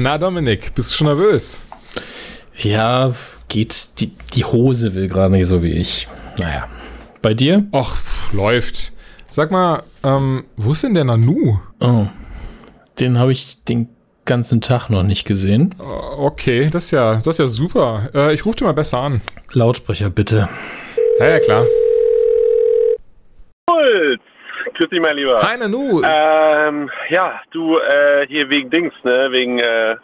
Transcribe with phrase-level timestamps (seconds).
[0.00, 1.60] Na, Dominik, bist du schon nervös?
[2.56, 3.12] Ja,
[3.50, 4.00] geht.
[4.00, 6.08] Die, die Hose will gerade nicht so wie ich.
[6.38, 6.66] Naja.
[7.20, 7.66] Bei dir?
[7.70, 8.92] Pff, läuft.
[9.28, 11.58] Sag mal, ähm, wo ist denn der Nanu?
[11.80, 12.06] Oh.
[12.98, 13.88] Den habe ich den
[14.24, 15.74] ganzen Tag noch nicht gesehen.
[15.78, 18.08] Äh, Okay, das ist ja, das ist ja super.
[18.14, 19.20] Äh, ich rufe dir mal besser an.
[19.52, 20.48] Lautsprecher bitte.
[21.18, 21.64] Ja, ja, klar.
[24.80, 25.36] Grüß dich, mein Lieber.
[25.42, 26.00] Hi, Nanu.
[26.02, 29.28] Ähm, ja, du, äh, hier wegen Dings, ne?
[29.30, 29.96] Wegen, äh,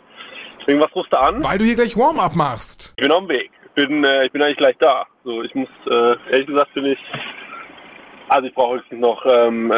[0.67, 1.43] wegen was rufst du an?
[1.43, 2.93] Weil du hier gleich Warm-up machst.
[2.99, 3.51] Ich bin auf dem Weg.
[3.65, 5.07] Ich bin, äh, ich bin eigentlich gleich da.
[5.25, 6.99] So, ich muss, äh, ehrlich gesagt bin ich,
[8.29, 9.75] also ich brauche höchstens noch, ähm, äh,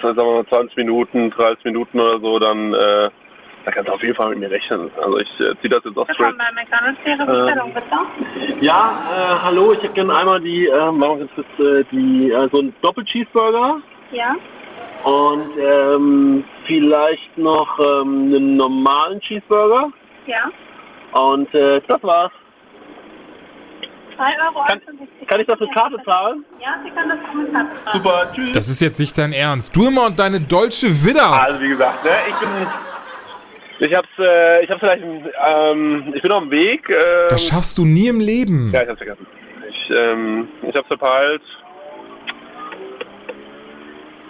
[0.00, 3.10] sagen wir mal 20 Minuten, 30 Minuten oder so, dann, äh,
[3.66, 4.90] da kannst du auf jeden Fall mit mir rechnen.
[4.96, 6.20] Also ich äh, ziehe das jetzt auch straight.
[6.20, 8.64] Willkommen bei McDonalds, Ihre Bestellung, bitte.
[8.64, 12.30] Ja, äh, hallo, ich hätte gerne einmal die, äh, machen wir jetzt das, äh, die,
[12.30, 13.82] äh, so einen Doppel-Cheeseburger.
[14.12, 14.36] Ja,
[15.04, 19.90] Und ähm, vielleicht noch ähm, einen normalen Cheeseburger.
[20.26, 20.50] ja.
[21.18, 22.32] Und äh, das war's.
[24.16, 24.64] 2 Euro.
[24.66, 24.80] Kann-
[25.26, 26.44] Kann ich das mit Karte zahlen?
[26.60, 28.02] Ja, Sie können das auch mit Karte zahlen.
[28.02, 28.52] Super, tschüss.
[28.52, 29.74] Das ist jetzt nicht dein Ernst.
[29.76, 31.32] Du immer und deine deutsche Widder.
[31.42, 32.48] Also wie gesagt, ne, ich bin.
[33.90, 36.88] Ich hab's, äh, ich hab's vielleicht, ähm, ich bin auf dem Weg.
[36.88, 36.96] Ähm,
[37.30, 38.70] Das schaffst du nie im Leben.
[38.72, 39.26] ja, ich hab's vergessen.
[39.68, 41.42] Ich, ähm, ich hab's verpeilt.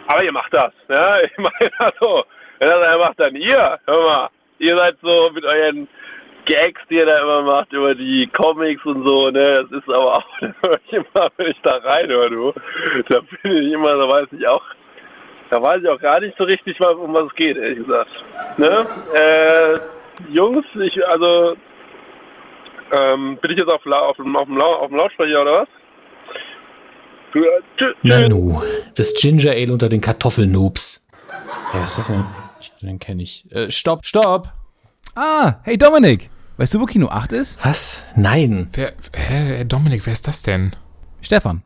[0.06, 1.22] Aber ihr macht das, ne?
[1.30, 2.24] Ich meine, also,
[2.58, 3.78] wenn das einer macht, dann ihr.
[3.86, 5.88] Hör mal, ihr seid so mit euren
[6.44, 9.66] Gags, die ihr da immer macht über die Comics und so, ne?
[9.70, 10.26] Das ist aber auch,
[10.90, 12.52] immer, wenn ich da reinhöre, du,
[13.08, 14.64] da bin ich immer, da weiß ich auch,
[15.50, 18.10] da weiß ich auch gar nicht so richtig, um was es geht, ehrlich gesagt.
[18.56, 18.86] Ne?
[19.14, 19.78] Äh,
[20.32, 21.56] Jungs, ich, also,
[22.92, 25.68] ähm, bin ich jetzt auf, auf, auf, Lau auf dem Lautsprecher oder was?
[27.32, 27.94] Tschüss.
[28.02, 28.60] Nanu.
[28.94, 31.08] Das Ginger Ale unter den Kartoffelnoobs.
[31.72, 32.24] Wer ist das denn?
[32.82, 33.50] Den kenne ich.
[33.52, 34.52] Äh, stopp, stopp.
[35.14, 36.30] Ah, hey Dominik.
[36.58, 37.64] Weißt du, wo Kino 8 ist?
[37.64, 38.04] Was?
[38.14, 38.68] Nein.
[38.74, 40.76] Wer, hä, Dominik, wer ist das denn?
[41.22, 41.62] Stefan.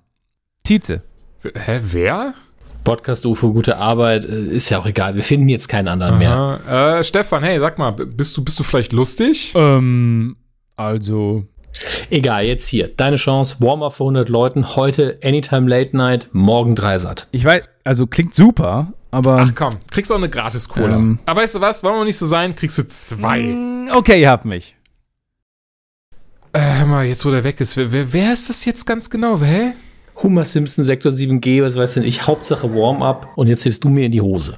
[0.63, 1.03] Tietze.
[1.43, 2.35] Hä, wer?
[2.85, 4.25] Podcast UFO, gute Arbeit.
[4.25, 5.17] Äh, Ist ja auch egal.
[5.17, 6.31] Wir finden jetzt keinen anderen mehr.
[6.67, 6.99] Aha.
[6.99, 9.53] Äh, Stefan, hey, sag mal, bist du, bist du vielleicht lustig?
[9.57, 10.37] Ähm,
[10.77, 11.45] also.
[12.11, 12.89] Egal, jetzt hier.
[12.89, 13.57] Deine Chance.
[13.61, 14.77] Warm-up für 100 Leuten.
[14.77, 16.29] Heute Anytime Late Night.
[16.33, 17.29] Morgen Dreisat.
[17.33, 19.45] Ich weiß, also klingt super, aber.
[19.49, 20.97] Ach komm, kriegst auch eine Gratis-Cola.
[20.97, 21.19] Ähm.
[21.27, 23.43] Aber weißt du was, wollen wir nicht so sein, kriegst du zwei.
[23.55, 24.75] Mm, Okay, ihr habt mich.
[26.53, 29.11] Äh, hör mal, jetzt wo der weg ist, wer, wer, wer ist das jetzt ganz
[29.11, 29.41] genau?
[29.41, 29.73] Hä?
[30.23, 32.27] Homer Simpson, Sektor 7G, was weiß denn ich.
[32.27, 33.29] Hauptsache Warm-up.
[33.37, 34.57] Und jetzt hilfst du mir in die Hose.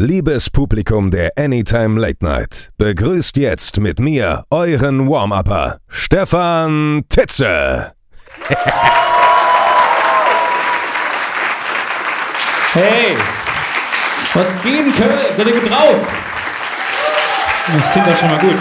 [0.00, 7.94] Liebes Publikum der Anytime Late Night, begrüßt jetzt mit mir euren Warm-Upper, Stefan Titze.
[12.74, 13.16] Hey,
[14.34, 15.18] was geht in Köln?
[15.34, 15.96] Seid ihr gut drauf?
[17.74, 18.58] Das klingt doch schon mal gut.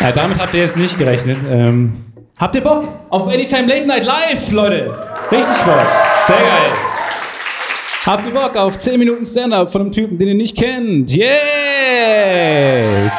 [0.00, 1.38] Ja, damit habt ihr jetzt nicht gerechnet.
[1.48, 2.04] Ähm,
[2.38, 4.90] habt ihr Bock auf Anytime Late Night Live, Leute?
[5.30, 5.86] Richtig Bock.
[6.26, 6.87] Sehr geil.
[8.08, 11.14] Habt ihr Bock auf 10 Minuten Stand-Up von einem Typen, den ihr nicht kennt?
[11.14, 11.28] Yeah!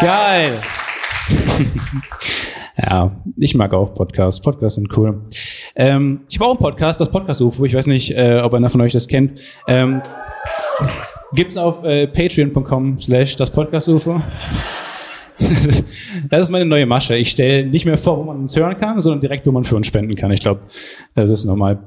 [0.01, 0.53] Geil.
[2.81, 4.41] Ja, ich mag auch Podcasts.
[4.41, 5.22] Podcasts sind cool.
[5.75, 7.66] Ähm, ich habe auch einen Podcast, das Podcast UFO.
[7.66, 9.41] Ich weiß nicht, äh, ob einer von euch das kennt.
[9.67, 10.01] Ähm,
[11.33, 14.22] gibt's auf äh, patreon.com slash das Podcast UFO.
[16.29, 17.17] das ist meine neue Masche.
[17.17, 19.75] Ich stelle nicht mehr vor, wo man uns hören kann, sondern direkt, wo man für
[19.75, 20.31] uns spenden kann.
[20.31, 20.61] Ich glaube,
[21.16, 21.79] das ist normal.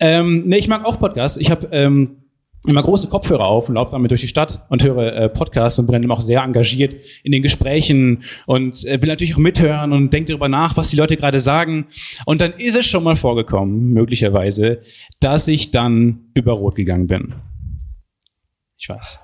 [0.00, 1.38] Ähm, nee, ich mag auch Podcasts.
[1.38, 2.19] Ich habe ähm,
[2.66, 5.86] immer große Kopfhörer auf und laufe damit durch die Stadt und höre äh, Podcasts und
[5.86, 9.92] bin dann immer auch sehr engagiert in den Gesprächen und äh, will natürlich auch mithören
[9.92, 11.86] und denke darüber nach, was die Leute gerade sagen.
[12.26, 14.82] Und dann ist es schon mal vorgekommen, möglicherweise,
[15.20, 17.34] dass ich dann über Rot gegangen bin.
[18.76, 19.20] Ich weiß.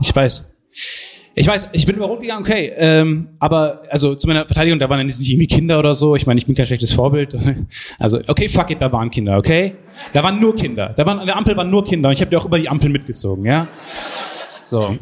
[0.00, 0.55] Ich weiß.
[1.38, 2.72] Ich weiß, ich bin über Rot gegangen, okay.
[2.76, 6.16] Ähm, aber also zu meiner Verteidigung, da waren dann nicht irgendwie Kinder oder so.
[6.16, 7.36] Ich meine, ich bin kein schlechtes Vorbild.
[7.98, 9.74] Also, okay, fuck it, da waren Kinder, okay?
[10.14, 10.94] Da waren nur Kinder.
[10.96, 12.68] Da waren, an der Ampel waren nur Kinder und ich habe die auch über die
[12.68, 13.68] Ampel mitgezogen, ja?
[14.64, 14.98] So.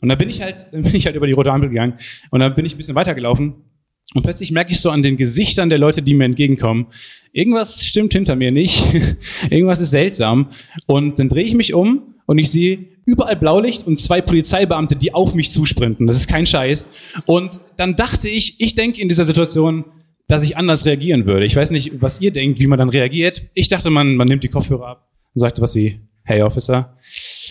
[0.00, 1.98] Und dann bin ich halt, bin ich halt über die rote Ampel gegangen
[2.30, 3.56] und dann bin ich ein bisschen weitergelaufen
[4.14, 6.86] und plötzlich merke ich so an den Gesichtern der Leute, die mir entgegenkommen,
[7.32, 8.84] irgendwas stimmt hinter mir nicht,
[9.50, 10.48] irgendwas ist seltsam.
[10.86, 15.12] Und dann drehe ich mich um und ich sehe überall Blaulicht und zwei Polizeibeamte, die
[15.12, 16.06] auf mich zusprinten.
[16.06, 16.86] Das ist kein Scheiß.
[17.26, 19.84] Und dann dachte ich, ich denke in dieser Situation,
[20.28, 21.44] dass ich anders reagieren würde.
[21.44, 23.42] Ich weiß nicht, was ihr denkt, wie man dann reagiert.
[23.52, 26.96] Ich dachte, man, man nimmt die Kopfhörer ab und sagt was wie, hey Officer,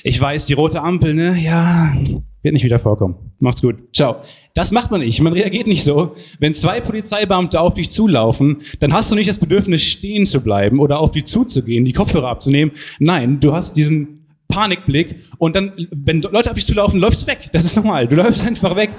[0.04, 1.38] ich weiß, die rote Ampel, ne?
[1.40, 1.94] Ja,
[2.42, 3.34] wird nicht wieder vorkommen.
[3.38, 3.76] Macht's gut.
[3.94, 4.16] Ciao.
[4.56, 5.22] Das macht man nicht.
[5.22, 6.16] Man reagiert nicht so.
[6.40, 10.80] Wenn zwei Polizeibeamte auf dich zulaufen, dann hast du nicht das Bedürfnis, stehen zu bleiben
[10.80, 12.72] oder auf die zuzugehen, die Kopfhörer abzunehmen.
[12.98, 14.21] Nein, du hast diesen
[14.52, 17.50] Panikblick und dann, wenn Leute auf dich zulaufen, läufst du weg.
[17.52, 18.08] Das ist normal.
[18.08, 18.92] Du läufst einfach weg.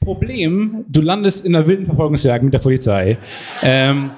[0.00, 3.18] Problem, du landest in einer wilden Verfolgungsjagd mit der Polizei.
[3.62, 4.10] Ähm,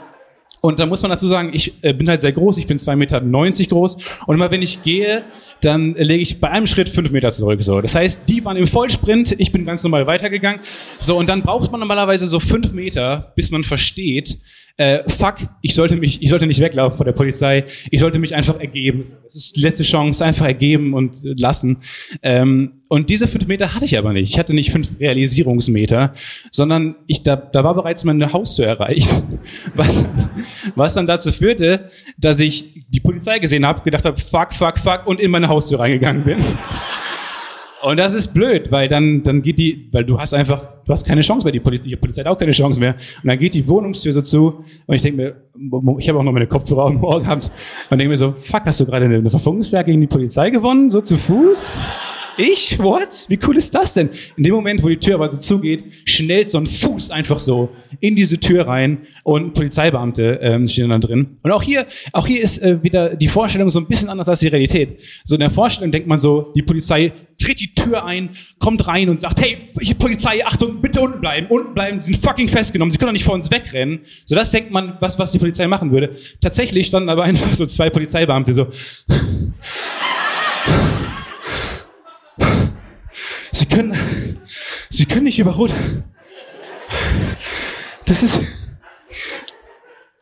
[0.65, 2.97] und da muss man dazu sagen, ich äh, bin halt sehr groß, ich bin 2,90
[2.97, 3.21] Meter
[3.69, 3.99] groß.
[4.27, 5.23] Und immer wenn ich gehe,
[5.61, 7.63] dann lege ich bei einem Schritt fünf Meter zurück.
[7.63, 7.83] So.
[7.83, 10.63] Das heißt, die waren im Vollsprint, ich bin ganz normal weitergegangen.
[11.01, 14.39] So, und dann braucht man normalerweise so fünf Meter, bis man versteht,
[14.77, 18.35] äh, fuck, ich sollte mich, ich sollte nicht weglaufen vor der Polizei, ich sollte mich
[18.35, 19.05] einfach ergeben.
[19.23, 21.79] Das ist die letzte Chance, einfach ergeben und lassen.
[22.23, 24.31] Ähm, und diese fünf Meter hatte ich aber nicht.
[24.31, 26.15] Ich hatte nicht fünf Realisierungsmeter,
[26.51, 29.15] sondern ich, da, da war bereits meine Haustür erreicht.
[29.75, 30.05] Was,
[30.77, 35.07] was dann dazu führte, dass ich die Polizei gesehen habe, gedacht habe, fuck, fuck, fuck,
[35.07, 36.39] und in meine Haustür reingegangen bin.
[37.85, 41.07] Und das ist blöd, weil dann, dann geht die, weil du hast einfach, du hast
[41.07, 42.95] keine Chance mehr, die Polizei, die Polizei hat auch keine Chance mehr.
[43.23, 46.33] Und dann geht die Wohnungstür so zu und ich denke mir, ich habe auch noch
[46.33, 47.51] meine Kopfhörer am Ohr gehabt
[47.91, 50.89] und denke mir so, fuck, hast du gerade eine, eine Verfolgungsjagd gegen die Polizei gewonnen,
[50.89, 51.77] so zu Fuß?
[52.37, 52.79] Ich?
[52.81, 53.27] What?
[53.29, 54.11] Wie cool ist das denn?
[54.37, 57.71] In dem Moment, wo die Tür aber so zugeht, schnellt so ein Fuß einfach so
[58.01, 61.39] in diese Tür rein und Polizeibeamte ähm, stehen dann drin.
[61.43, 64.41] Und auch hier, auch hier ist äh, wieder die Vorstellung so ein bisschen anders als
[64.41, 64.99] die Realität.
[65.25, 69.09] So in der Vorstellung denkt man so, die Polizei tritt die Tür ein, kommt rein
[69.11, 69.59] und sagt, hey,
[69.99, 73.25] Polizei, Achtung, bitte unten bleiben, unten bleiben, sie sind fucking festgenommen, sie können doch nicht
[73.25, 74.01] vor uns wegrennen.
[74.25, 76.17] So das denkt man, was, was die Polizei machen würde.
[76.41, 78.67] Tatsächlich standen aber einfach so zwei Polizeibeamte so.
[83.75, 83.95] Können,
[84.91, 86.05] Sie können nicht überrollen.
[88.07, 88.39] Das ist.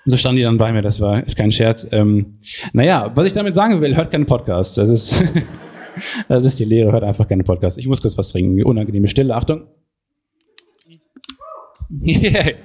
[0.04, 1.87] So standen die dann bei mir, das war ist kein Scherz.
[1.93, 2.38] Ähm,
[2.72, 4.76] naja, was ich damit sagen will, hört keinen Podcast.
[4.78, 5.22] Das ist,
[6.28, 7.78] das ist die Lehre, hört einfach keine Podcast.
[7.78, 8.64] Ich muss kurz was trinken.
[8.64, 9.69] Unangenehme Stille, Achtung.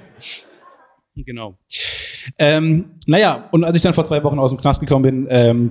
[1.14, 1.58] genau.
[2.38, 5.70] Ähm, naja, und als ich dann vor zwei Wochen aus dem Knast gekommen bin, ähm,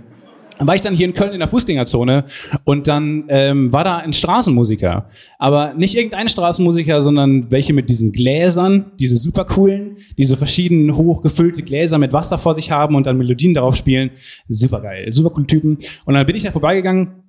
[0.59, 2.25] war ich dann hier in Köln in der Fußgängerzone
[2.63, 5.09] und dann ähm, war da ein Straßenmusiker.
[5.38, 11.63] Aber nicht irgendein Straßenmusiker, sondern welche mit diesen Gläsern, diese super coolen, diese verschiedenen hochgefüllte
[11.63, 14.12] Gläser mit Wasser vor sich haben und dann Melodien darauf spielen.
[14.48, 15.77] Super geil, super coole Typen.
[16.06, 17.24] Und dann bin ich da vorbeigegangen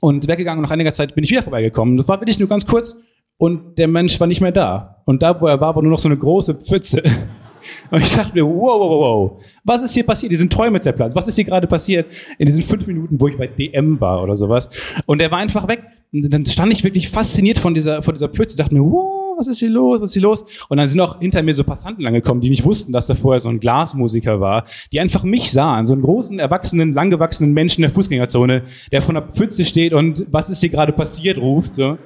[0.00, 1.96] und weggegangen und nach einiger Zeit bin ich wieder vorbeigekommen.
[1.96, 2.96] Das war wirklich nur ganz kurz
[3.38, 5.02] und der Mensch war nicht mehr da.
[5.04, 7.02] Und da, wo er war, war nur noch so eine große Pfütze.
[7.90, 10.32] Und ich dachte mir, wow, wow, wow, was ist hier passiert?
[10.32, 11.16] Die sind Träume zerplatzt.
[11.16, 12.06] Was ist hier gerade passiert
[12.38, 14.70] in diesen fünf Minuten, wo ich bei DM war oder sowas?
[15.06, 15.82] Und er war einfach weg.
[16.12, 19.48] Und dann stand ich wirklich fasziniert von dieser, von dieser Pfütze, dachte mir, wow, was
[19.48, 20.44] ist hier los, was ist hier los?
[20.68, 23.40] Und dann sind auch hinter mir so Passanten angekommen, die nicht wussten, dass da vorher
[23.40, 27.88] so ein Glasmusiker war, die einfach mich sahen, so einen großen, erwachsenen, langgewachsenen Menschen in
[27.88, 31.98] der Fußgängerzone, der von der Pfütze steht und was ist hier gerade passiert, ruft, so.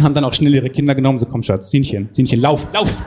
[0.00, 3.02] Haben dann auch schnell ihre Kinder genommen, so komm Schatz, Zienchen, Zienchen, lauf, lauf!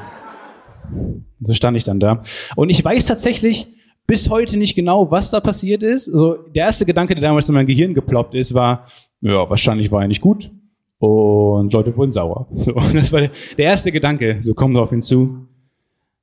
[1.42, 2.24] So stand ich dann da.
[2.56, 3.68] Und ich weiß tatsächlich
[4.10, 6.06] bis heute nicht genau, was da passiert ist.
[6.06, 8.88] So, der erste Gedanke, der damals in mein Gehirn geploppt ist, war,
[9.22, 10.52] ja, wahrscheinlich war er nicht gut.
[10.98, 12.48] Und Leute wurden sauer.
[12.56, 14.38] So, das war der, erste Gedanke.
[14.42, 15.46] So, komm drauf hinzu.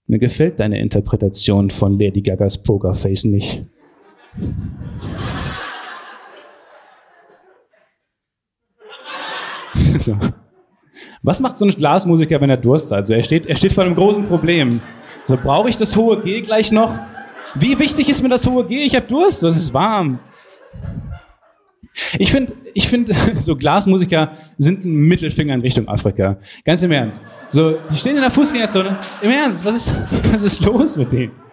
[0.08, 3.64] Mir gefällt deine Interpretation von Lady Gagas Pokerface nicht.
[9.98, 10.16] so.
[11.22, 12.98] Was macht so ein Glasmusiker, wenn er Durst hat?
[12.98, 14.80] Also er steht, er steht vor einem großen Problem.
[15.24, 16.98] So, brauche ich das hohe G gleich noch?
[17.54, 18.84] Wie wichtig ist mir das hohe G?
[18.84, 20.20] Ich habe Durst, es ist warm.
[22.18, 26.36] Ich finde, ich finde, so Glasmusiker sind ein Mittelfinger in Richtung Afrika.
[26.64, 27.22] Ganz im Ernst.
[27.50, 28.98] So, die stehen in der Fußgängerzone.
[29.22, 29.94] Im Ernst, was ist,
[30.32, 31.45] was ist los mit denen?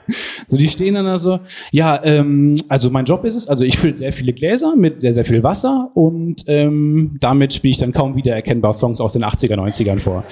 [0.48, 1.40] So, die stehen dann da so,
[1.72, 5.14] ja, ähm, also mein Job ist es, also ich fülle sehr viele Gläser mit sehr,
[5.14, 9.24] sehr viel Wasser und ähm, damit spiele ich dann kaum wieder erkennbar Songs aus den
[9.24, 10.24] 80er, 90ern vor.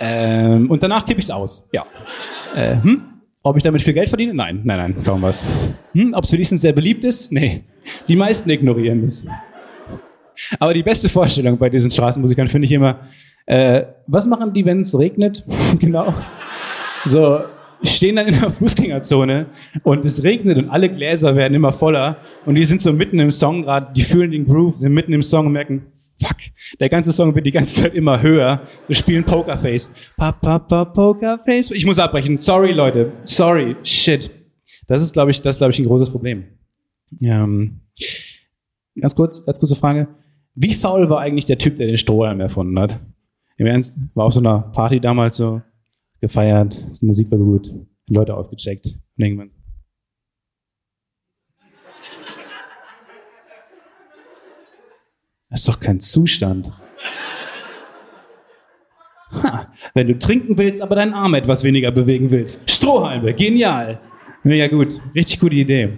[0.00, 1.84] Ähm, und danach kippe ich es aus, ja.
[2.54, 3.02] Äh, hm?
[3.44, 4.34] Ob ich damit viel Geld verdiene?
[4.34, 5.50] Nein, nein, nein, kaum was.
[5.94, 6.14] Hm?
[6.14, 7.32] Ob es wenigstens sehr beliebt ist?
[7.32, 7.64] Nee.
[8.08, 9.26] Die meisten ignorieren es.
[10.58, 13.00] Aber die beste Vorstellung bei diesen Straßenmusikern finde ich immer,
[13.46, 15.44] äh, was machen die, wenn es regnet?
[15.78, 16.14] genau.
[17.04, 17.40] So,
[17.84, 19.46] stehen dann in der Fußgängerzone
[19.82, 23.30] und es regnet und alle Gläser werden immer voller und die sind so mitten im
[23.30, 25.82] Song gerade, die fühlen den Groove, sind mitten im Song und merken,
[26.22, 26.36] fuck,
[26.80, 28.62] der ganze Song wird die ganze Zeit immer höher.
[28.86, 29.90] Wir spielen Pokerface.
[30.16, 31.70] Pa, pa, pa, Pokerface.
[31.72, 32.38] Ich muss abbrechen.
[32.38, 33.12] Sorry, Leute.
[33.24, 33.76] Sorry.
[33.82, 34.30] Shit.
[34.86, 36.44] Das ist, glaube ich, das glaube ich, ein großes Problem.
[37.20, 37.80] Ähm,
[39.00, 40.08] ganz kurz, ganz kurze Frage.
[40.54, 43.00] Wie faul war eigentlich der Typ, der den Strohhalm erfunden hat?
[43.56, 43.96] Im Ernst?
[44.14, 45.62] War auf so einer Party damals so
[46.22, 47.74] gefeiert, die Musik war gut,
[48.08, 48.86] Leute ausgecheckt
[49.18, 49.50] und irgendwann.
[55.50, 56.72] Das ist doch kein Zustand.
[59.32, 62.70] Ha, wenn du trinken willst, aber deinen Arm etwas weniger bewegen willst.
[62.70, 64.00] Strohhalme, genial.
[64.44, 65.90] Mega gut, richtig gute Idee.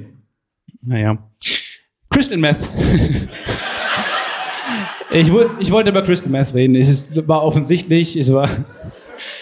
[0.83, 1.31] Naja.
[2.11, 2.59] Crystal Meth.
[5.11, 6.75] Ich, wollte, ich wollte über Crystal Meth reden.
[6.75, 8.49] Es war offensichtlich, es war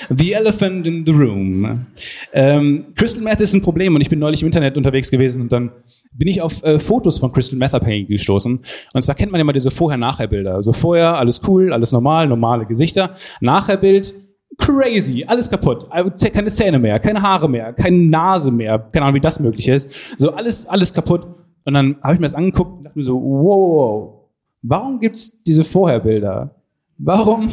[0.08, 1.86] The Elephant in the Room.
[2.32, 5.52] Ähm, Crystal Meth ist ein Problem und ich bin neulich im Internet unterwegs gewesen und
[5.52, 5.70] dann
[6.12, 8.60] bin ich auf äh, Fotos von Crystal Meth Abhängigen gestoßen.
[8.92, 10.54] Und zwar kennt man immer diese Vorher-Nachher-Bilder.
[10.54, 13.16] Also vorher alles cool, alles normal, normale Gesichter.
[13.40, 14.14] Nachher-Bild,
[14.58, 15.88] crazy, alles kaputt.
[15.90, 18.78] Keine Zähne mehr, keine Haare mehr, keine Nase mehr.
[18.78, 19.90] Keine Ahnung, wie das möglich ist.
[20.16, 21.26] So alles, alles kaputt.
[21.64, 24.28] Und dann habe ich mir das angeguckt und dachte mir so, wow,
[24.62, 26.54] warum gibt's diese Vorherbilder?
[26.98, 27.50] Warum,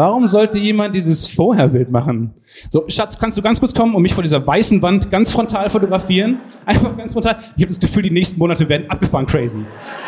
[0.00, 2.32] warum sollte jemand dieses Vorherbild machen?
[2.70, 5.68] So, Schatz, kannst du ganz kurz kommen und mich vor dieser weißen Wand ganz frontal
[5.68, 6.38] fotografieren?
[6.64, 7.36] Einfach ganz frontal.
[7.38, 9.58] Ich habe das Gefühl, die nächsten Monate werden abgefahren crazy.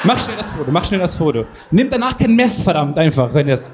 [0.03, 1.45] Mach schnell das Foto, mach schnell das Foto.
[1.71, 3.71] Nimm danach kein Mess, verdammt, einfach, wenn das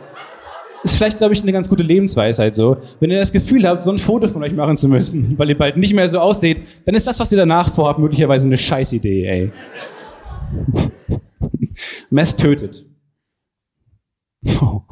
[0.82, 2.78] ist vielleicht, glaube ich, eine ganz gute Lebensweisheit so.
[2.98, 5.58] Wenn ihr das Gefühl habt, so ein Foto von euch machen zu müssen, weil ihr
[5.58, 9.24] bald nicht mehr so ausseht, dann ist das, was ihr danach vorhabt, möglicherweise eine Scheißidee,
[9.24, 9.52] ey.
[12.10, 12.84] Meth tötet.
[14.60, 14.82] Oh.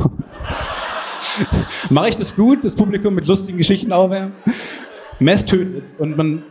[1.90, 4.33] Mache ich das gut, das Publikum mit lustigen Geschichten aufwärmen?
[5.19, 5.85] Meth tötet.
[5.99, 6.43] Und man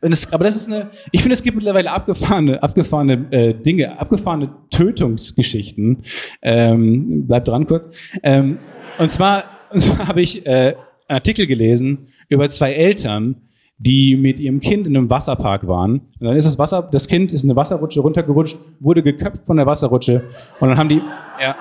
[0.00, 3.98] und es, aber das ist eine, ich finde, es gibt mittlerweile abgefahrene, abgefahrene äh, Dinge,
[3.98, 6.04] abgefahrene Tötungsgeschichten.
[6.40, 7.90] Ähm, bleibt dran kurz.
[8.22, 8.58] Ähm,
[8.98, 10.76] und zwar, zwar habe ich äh, einen
[11.08, 13.47] Artikel gelesen über zwei Eltern,
[13.78, 16.00] die mit ihrem Kind in einem Wasserpark waren.
[16.18, 19.56] Und dann ist das Wasser, das Kind ist in eine Wasserrutsche runtergerutscht, wurde geköpft von
[19.56, 20.24] der Wasserrutsche.
[20.58, 21.00] Und dann haben die,
[21.40, 21.56] ja,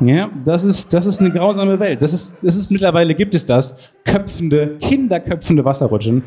[0.00, 2.02] ja, das ist, das ist eine grausame Welt.
[2.02, 6.24] Das ist, das ist mittlerweile gibt es das, köpfende, kinderköpfende Wasserrutschen.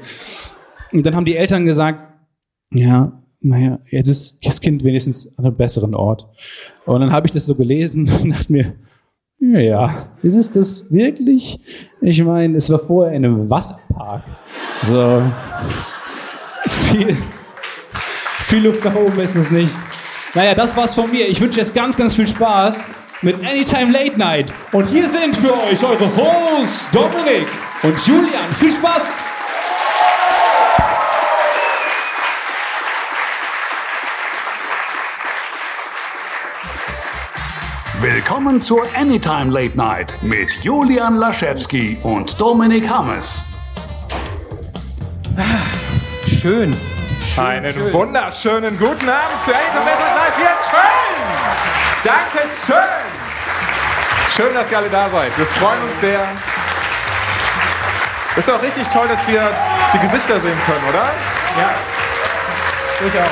[0.94, 2.14] Und dann haben die Eltern gesagt,
[2.72, 6.26] ja, naja, jetzt ist das Kind wenigstens an einem besseren Ort.
[6.86, 8.74] Und dann habe ich das so gelesen und dachte mir,
[9.52, 11.60] ja, ist es das wirklich?
[12.02, 14.24] Ich meine, es war vorher in einem Wasserpark.
[14.82, 15.24] So
[16.68, 17.18] viel,
[18.48, 19.72] viel Luft nach oben ist es nicht.
[20.34, 21.28] Naja, das war's von mir.
[21.28, 22.90] Ich wünsche jetzt ganz, ganz viel Spaß
[23.22, 24.54] mit Anytime Late Night.
[24.72, 27.48] Und hier sind für euch eure Hosts Dominik
[27.84, 28.52] und Julian.
[28.60, 29.16] Viel Spaß!
[38.26, 43.44] Willkommen zur Anytime Late Night mit Julian Laschewski und Dominik Hammes.
[46.26, 46.74] Schön.
[47.22, 47.92] schön Einen schön.
[47.92, 51.26] wunderschönen guten Abend für Anytime Late Night hier in Köln.
[52.06, 53.04] Danke schön.
[54.34, 55.38] Schön, dass ihr alle da seid.
[55.38, 56.26] Wir freuen uns sehr.
[58.38, 59.52] Ist auch richtig toll, dass wir
[59.94, 61.12] die Gesichter sehen können, oder?
[61.60, 61.74] Ja,
[63.02, 63.30] durchaus.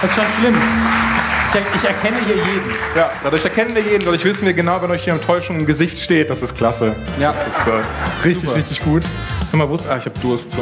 [0.00, 0.60] Das ist schon schlimm.
[1.52, 2.70] Ich, ich erkenne hier jeden.
[2.94, 5.98] Ja, dadurch erkennen wir jeden, dadurch wissen wir genau, wenn euch hier Enttäuschung im Gesicht
[5.98, 6.30] steht.
[6.30, 6.94] Das ist klasse.
[7.18, 7.32] Ja.
[7.32, 8.58] Das ist äh, richtig, Super.
[8.58, 9.02] richtig gut.
[9.50, 9.88] Hör mal, wo ist.
[9.88, 10.52] Ah, ich hab Durst.
[10.52, 10.60] So.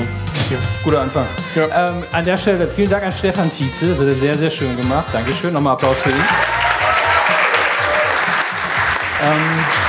[0.49, 0.59] Hier.
[0.83, 1.26] Guter Anfang.
[1.54, 1.88] Ja.
[1.88, 3.90] Ähm, an der Stelle vielen Dank an Stefan Tietze.
[3.90, 5.07] Das hat er sehr, sehr schön gemacht.
[5.12, 5.52] Dankeschön.
[5.52, 6.16] Nochmal Applaus für ihn.
[9.23, 9.88] Ähm,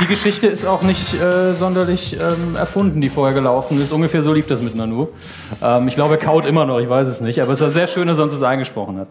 [0.00, 3.92] die Geschichte ist auch nicht äh, sonderlich ähm, erfunden, die vorher gelaufen ist.
[3.92, 5.08] Ungefähr so lief das mit Nanu.
[5.62, 7.40] Ähm, ich glaube, er kaut immer noch, ich weiß es nicht.
[7.42, 9.08] Aber es war sehr schön, dass er uns das eingesprochen hat.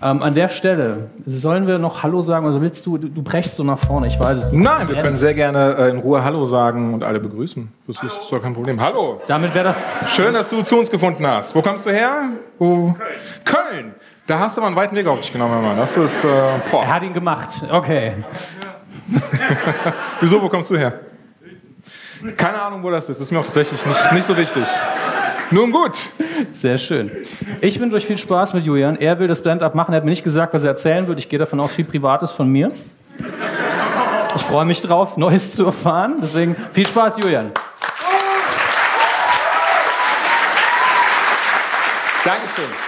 [0.00, 2.46] Ähm, an der Stelle, sollen wir noch Hallo sagen?
[2.46, 4.62] Also willst du, du, du brechst so nach vorne, ich weiß es nicht.
[4.62, 7.68] Nein, wir können sehr gerne äh, in Ruhe Hallo sagen und alle begrüßen.
[7.88, 8.80] Das ist, ist doch kein Problem.
[8.80, 9.20] Hallo.
[9.26, 11.54] Damit wäre das Schön, dass du zu uns gefunden hast.
[11.54, 12.30] Wo kommst du her?
[12.58, 12.94] Wo?
[12.96, 13.08] Köln.
[13.44, 13.94] Köln.
[14.26, 15.76] Da hast du mal einen weiten Weg auf dich genommen, Mann.
[15.78, 17.48] Das ist, äh, Er hat ihn gemacht.
[17.72, 18.12] Okay.
[20.20, 21.00] Wieso, wo kommst du her?
[22.36, 23.20] Keine Ahnung, wo das ist.
[23.20, 24.64] Ist mir auch tatsächlich nicht, nicht so wichtig.
[25.50, 25.98] Nun gut.
[26.52, 27.10] Sehr schön.
[27.60, 28.96] Ich wünsche euch viel Spaß mit Julian.
[28.96, 29.92] Er will das Stand-up machen.
[29.92, 31.18] Er hat mir nicht gesagt, was er erzählen wird.
[31.18, 32.72] Ich gehe davon aus, viel Privates von mir.
[34.36, 36.16] Ich freue mich drauf, Neues zu erfahren.
[36.22, 37.50] Deswegen viel Spaß, Julian.
[42.24, 42.87] Dankeschön.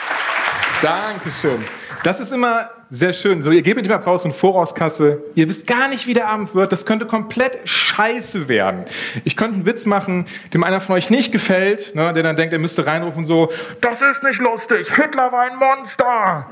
[0.82, 1.64] Dankeschön.
[2.02, 3.42] Das ist immer sehr schön.
[3.42, 5.22] So, ihr gebt mit dem Applaus und Vorauskasse.
[5.34, 6.72] Ihr wisst gar nicht, wie der Abend wird.
[6.72, 8.84] Das könnte komplett scheiße werden.
[9.24, 12.52] Ich könnte einen Witz machen, dem einer von euch nicht gefällt, ne, der dann denkt,
[12.52, 16.46] er müsste reinrufen so, das ist nicht lustig, Hitler war ein Monster.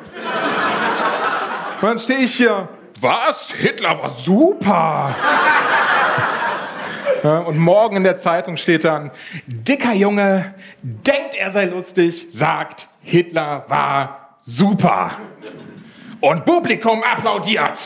[1.81, 2.69] Und dann stehe ich hier,
[3.01, 3.51] was?
[3.53, 5.15] Hitler war super.
[7.37, 9.11] Und morgen in der Zeitung steht dann,
[9.47, 15.13] dicker Junge, denkt er sei lustig, sagt, Hitler war super.
[16.21, 17.79] Und Publikum applaudiert.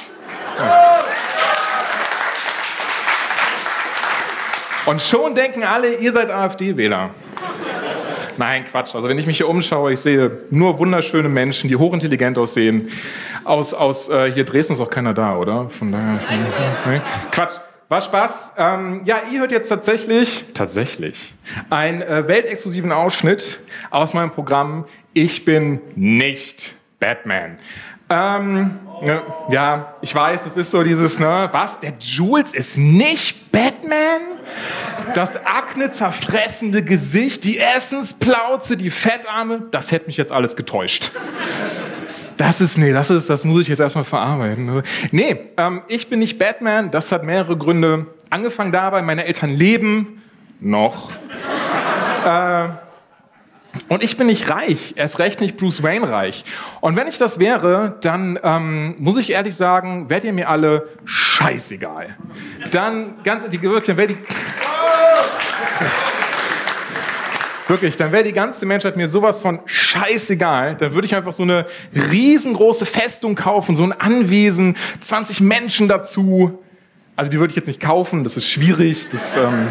[4.87, 7.11] Und schon denken alle, ihr seid AfD-Wähler.
[8.39, 8.95] Nein, Quatsch.
[8.95, 12.89] Also wenn ich mich hier umschaue, ich sehe nur wunderschöne Menschen, die hochintelligent aussehen.
[13.45, 15.69] Aus, aus äh, hier Dresden ist auch keiner da, oder?
[15.69, 16.19] Von daher.
[16.87, 17.01] Nee.
[17.31, 17.53] Quatsch.
[17.93, 18.55] War Spaß.
[18.57, 21.35] Ähm, ja, ihr hört jetzt tatsächlich, tatsächlich,
[21.69, 27.59] einen äh, weltexklusiven Ausschnitt aus meinem Programm Ich bin nicht Batman.
[28.09, 29.21] Ähm, ne,
[29.51, 34.23] ja, ich weiß, es ist so dieses, ne, was, der Jules ist nicht Batman?
[35.15, 41.11] Das Akne zerfressende Gesicht, die Essensplauze, die Fettarme, das hätte mich jetzt alles getäuscht.
[42.37, 44.83] Das ist, nee, das ist, das muss ich jetzt erstmal verarbeiten.
[45.11, 48.07] Nee, ähm, ich bin nicht Batman, das hat mehrere Gründe.
[48.31, 50.23] Angefangen dabei, meine Eltern leben
[50.61, 51.11] noch.
[52.27, 52.69] äh,
[53.89, 56.45] und ich bin nicht reich, erst recht nicht Bruce Wayne reich.
[56.81, 60.89] Und wenn ich das wäre, dann ähm, muss ich ehrlich sagen, werdet ihr mir alle
[61.05, 62.17] scheißegal.
[62.71, 64.17] Dann ganz die wirklich, dann wäre die
[67.73, 70.77] wirklich, dann wäre die ganze Menschheit mir sowas von scheißegal.
[70.77, 71.65] Dann würde ich einfach so eine
[72.13, 76.63] riesengroße Festung kaufen, so ein Anwesen, 20 Menschen dazu.
[77.17, 79.09] Also die würde ich jetzt nicht kaufen, das ist schwierig.
[79.11, 79.69] Das ähm,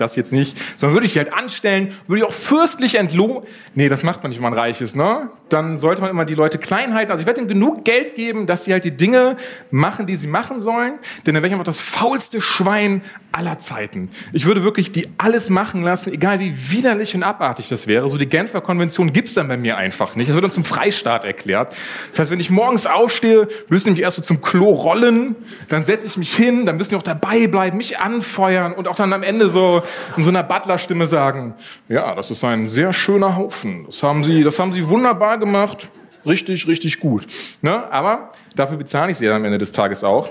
[0.00, 3.42] das jetzt nicht, sondern würde ich halt anstellen, würde ich auch fürstlich entlohnen.
[3.74, 5.30] Nee, das macht man nicht, wenn man reich ist, ne?
[5.48, 7.10] Dann sollte man immer die Leute klein halten.
[7.10, 9.36] Also ich werde ihnen genug Geld geben, dass sie halt die Dinge
[9.70, 10.94] machen, die sie machen sollen,
[11.26, 14.08] denn dann wäre ich einfach das faulste Schwein aller Zeiten.
[14.32, 18.08] Ich würde wirklich die alles machen lassen, egal wie widerlich und abartig das wäre.
[18.08, 20.28] So die Genfer Konvention gibt's dann bei mir einfach nicht.
[20.28, 21.74] Das wird uns zum Freistaat erklärt.
[22.10, 25.36] Das heißt, wenn ich morgens aufstehe, müssen die mich erst so zum Klo rollen,
[25.68, 28.96] dann setze ich mich hin, dann müssen die auch dabei bleiben, mich anfeuern und auch
[28.96, 29.82] dann am Ende so
[30.16, 31.54] in so einer Butlerstimme sagen,
[31.88, 33.84] ja, das ist ein sehr schöner Haufen.
[33.86, 35.88] Das haben Sie, das haben Sie wunderbar gemacht.
[36.26, 37.26] Richtig, richtig gut.
[37.62, 37.90] Ne?
[37.92, 40.30] Aber dafür bezahle ich Sie am Ende des Tages auch.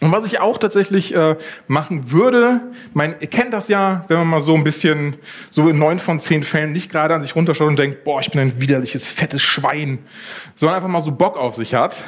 [0.00, 2.60] Und was ich auch tatsächlich äh, machen würde,
[2.92, 5.16] mein, ihr kennt das ja, wenn man mal so ein bisschen,
[5.48, 8.30] so in neun von zehn Fällen nicht gerade an sich runterschaut und denkt, boah, ich
[8.30, 10.00] bin ein widerliches, fettes Schwein,
[10.56, 12.02] sondern einfach mal so Bock auf sich hat.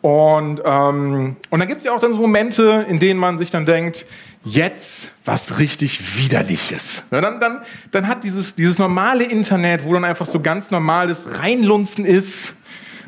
[0.00, 3.50] Und, ähm, und dann gibt es ja auch dann so Momente, in denen man sich
[3.50, 4.06] dann denkt,
[4.44, 7.04] jetzt was richtig Widerliches.
[7.10, 11.40] Ja, dann, dann, dann hat dieses, dieses normale Internet, wo dann einfach so ganz normales
[11.40, 12.54] Reinlunzen ist,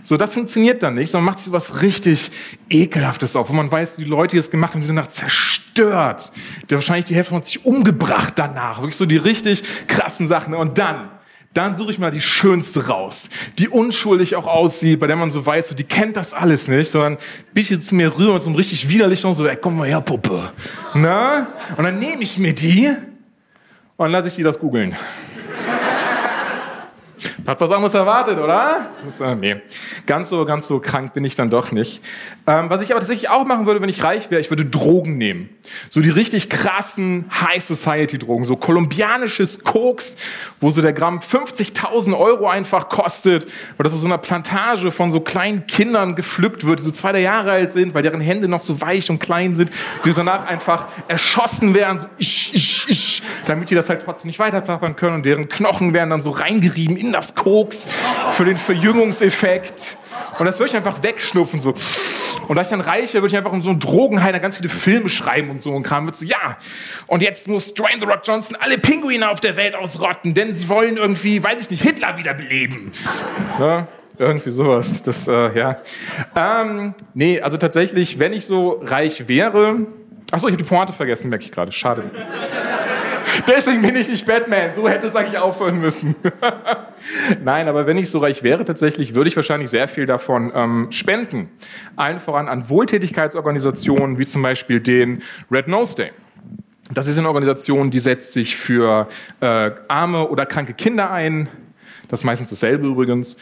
[0.06, 2.30] so, das funktioniert dann nicht, sondern macht sich was richtig
[2.70, 6.30] Ekelhaftes auf, wo man weiß, die Leute, die es gemacht haben, die sind danach zerstört.
[6.70, 8.78] Der wahrscheinlich die Hälfte hat sich umgebracht danach.
[8.78, 10.54] Wirklich so die richtig krassen Sachen.
[10.54, 11.08] Und dann,
[11.56, 15.44] dann suche ich mal die schönste raus, die unschuldig auch aussieht, bei der man so
[15.44, 17.18] weiß, so, die kennt das alles nicht, sondern
[17.54, 20.52] biete zu mir rüber und so richtig widerlich und so, ey, komm mal her, Puppe.
[20.94, 21.48] Na?
[21.76, 22.92] Und dann nehme ich mir die
[23.96, 24.96] und lasse ich die das googeln.
[27.46, 28.90] Hat was anderes erwartet, oder?
[29.36, 29.62] Nee,
[30.04, 32.02] ganz so, ganz so krank bin ich dann doch nicht.
[32.48, 35.16] Ähm, was ich aber tatsächlich auch machen würde, wenn ich reich wäre, ich würde Drogen
[35.16, 35.48] nehmen.
[35.88, 40.16] So die richtig krassen High Society Drogen, so kolumbianisches Koks,
[40.60, 45.12] wo so der Gramm 50.000 Euro einfach kostet, weil das aus so einer Plantage von
[45.12, 48.48] so kleinen Kindern gepflückt wird, die so zwei drei Jahre alt sind, weil deren Hände
[48.48, 49.70] noch so weich und klein sind,
[50.04, 54.40] die danach einfach erschossen werden, so isch, isch, isch, damit die das halt trotzdem nicht
[54.40, 57.86] weiterplappern können und deren Knochen werden dann so reingerieben in das Koks
[58.32, 59.98] für den Verjüngungseffekt.
[60.38, 61.74] Und das würde ich einfach wegschnupfen, so.
[62.48, 64.68] Und da ich dann reich wäre, würde ich einfach in so einen Drogenheiler ganz viele
[64.68, 66.04] Filme schreiben und so und Kram.
[66.04, 66.56] Mit so, ja,
[67.06, 70.68] und jetzt muss Dwayne The Rock Johnson alle Pinguine auf der Welt ausrotten, denn sie
[70.68, 72.92] wollen irgendwie, weiß ich nicht, Hitler wiederbeleben.
[73.58, 75.02] Ja, irgendwie sowas.
[75.02, 75.80] Das, äh, ja.
[76.34, 79.78] Ähm, nee, also tatsächlich, wenn ich so reich wäre.
[80.30, 81.72] Achso, ich habe die Pointe vergessen, merke ich gerade.
[81.72, 82.04] Schade.
[83.48, 84.74] Deswegen bin ich nicht Batman.
[84.74, 86.14] So hätte es eigentlich aufhören müssen.
[87.44, 90.86] Nein, aber wenn ich so reich wäre tatsächlich, würde ich wahrscheinlich sehr viel davon ähm,
[90.90, 91.48] spenden.
[91.96, 96.10] Allen voran an Wohltätigkeitsorganisationen wie zum Beispiel den Red Nose Day.
[96.92, 99.08] Das ist eine Organisation, die setzt sich für
[99.40, 101.48] äh, arme oder kranke Kinder ein.
[102.08, 103.36] Das ist meistens dasselbe übrigens.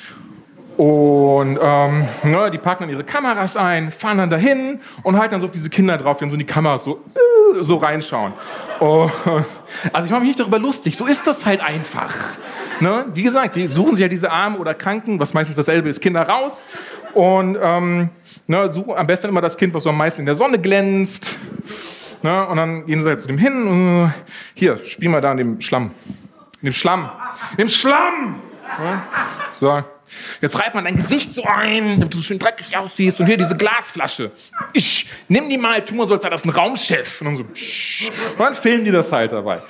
[0.77, 5.41] Und ähm, ne, die packen dann ihre Kameras ein, fahren dann dahin und halten dann
[5.41, 8.33] so auf diese Kinder drauf, die dann so in die Kameras so, äh, so reinschauen.
[8.81, 9.13] Und,
[9.93, 12.15] also ich mache mich nicht darüber lustig, so ist das halt einfach.
[12.81, 13.05] Ne?
[13.15, 16.23] Wie gesagt, die suchen sich ja diese Armen oder Kranken, was meistens dasselbe ist, Kinder
[16.29, 16.65] raus
[17.13, 18.09] und ähm,
[18.49, 21.37] ne, suchen am besten immer das Kind, was so am meisten in der Sonne glänzt.
[22.23, 22.47] Ne?
[22.49, 24.15] Und dann gehen sie halt zu dem hin und
[24.55, 25.93] hier, spiel mal da in dem Schlamm.
[26.63, 27.11] In dem Schlamm.
[27.59, 28.41] Dem Schlamm!
[28.81, 29.03] Ne?
[29.61, 29.85] So.
[30.41, 33.21] Jetzt reibt man dein Gesicht so ein, damit du schön dreckig aussiehst.
[33.21, 34.31] Und hier diese Glasflasche.
[34.73, 37.21] Ich nimm die mal, tu mal so, als sei das ein Raumschiff.
[37.21, 39.63] Und dann so, psch, und dann filmen die das halt dabei.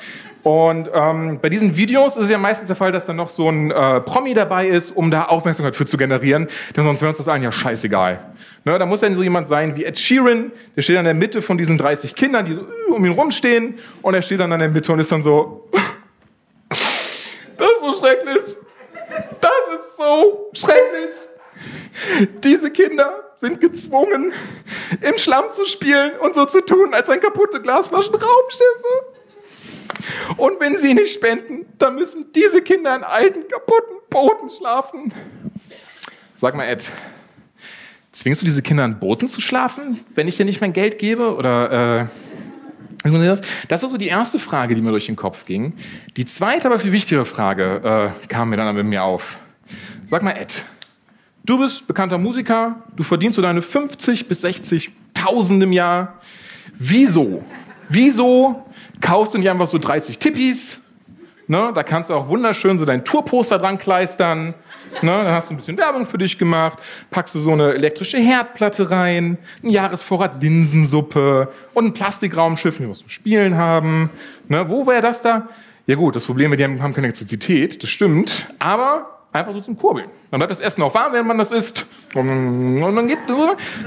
[0.44, 3.48] Und ähm, bei diesen Videos ist es ja meistens der Fall, dass dann noch so
[3.48, 6.48] ein äh, Promi dabei ist, um da Aufmerksamkeit für zu generieren.
[6.76, 8.20] Denn sonst wäre uns das allen ja scheißegal.
[8.64, 11.40] Ne, da muss ja so jemand sein wie Ed Sheeran, der steht in der Mitte
[11.40, 13.76] von diesen 30 Kindern, die so um ihn rumstehen.
[14.02, 15.66] Und er steht dann in der Mitte und ist dann so,
[16.68, 18.13] das ist so schrecklich.
[20.05, 21.14] So schrecklich.
[22.43, 24.33] Diese Kinder sind gezwungen,
[25.01, 29.14] im Schlamm zu spielen und so zu tun, als ein kaputte Glasflaschen Raumschiffe.
[30.37, 35.12] Und wenn sie nicht spenden, dann müssen diese Kinder in alten, kaputten Booten schlafen.
[36.35, 36.87] Sag mal, Ed,
[38.12, 41.35] zwingst du diese Kinder an Booten zu schlafen, wenn ich dir nicht mein Geld gebe?
[41.35, 42.09] Oder
[43.05, 43.09] äh,
[43.69, 43.83] das?
[43.83, 45.73] War so die erste Frage, die mir durch den Kopf ging.
[46.19, 49.38] Die zweite, aber viel wichtigere Frage äh, kam mir dann bei mir auf.
[50.05, 50.64] Sag mal, Ed,
[51.44, 56.18] du bist bekannter Musiker, du verdienst so deine 50 bis 60.000 im Jahr.
[56.79, 57.42] Wieso?
[57.88, 58.64] Wieso
[59.00, 60.81] kaufst du nicht einfach so 30 Tippis?
[61.46, 64.55] Ne, da kannst du auch wunderschön so dein Tourposter dran kleistern.
[65.03, 66.79] Ne, dann hast du ein bisschen Werbung für dich gemacht,
[67.11, 72.92] packst du so eine elektrische Herdplatte rein, einen Jahresvorrat Linsensuppe und ein Plastikraumschiff, die wir
[72.92, 74.11] zum Spielen haben.
[74.48, 75.48] Ne, wo wäre das da?
[75.87, 79.77] Ja gut, das Problem ist, die haben keine Elektrizität, das stimmt, aber einfach so zum
[79.77, 80.09] Kurbeln.
[80.31, 81.87] Dann bleibt das Essen auch warm, wenn man das isst.
[82.14, 82.29] Und
[82.81, 83.18] dann geht,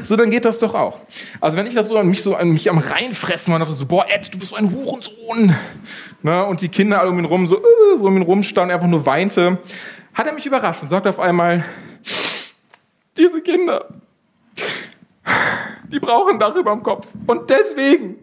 [0.03, 0.99] so, dann geht das doch auch.
[1.39, 3.85] Also wenn ich das so an mich so an mich am reinfressen war, dachte so,
[3.85, 5.55] boah, Ed, du bist so ein Hurensohn.
[6.21, 6.45] Ne?
[6.45, 9.05] Und die Kinder alle um ihn rum so, äh, so um ihn rumstanden, einfach nur
[9.05, 9.57] weinte,
[10.13, 11.63] hat er mich überrascht und sagte auf einmal,
[13.17, 13.85] diese Kinder,
[15.87, 17.07] die brauchen ein Dach über dem Kopf.
[17.25, 18.17] Und deswegen,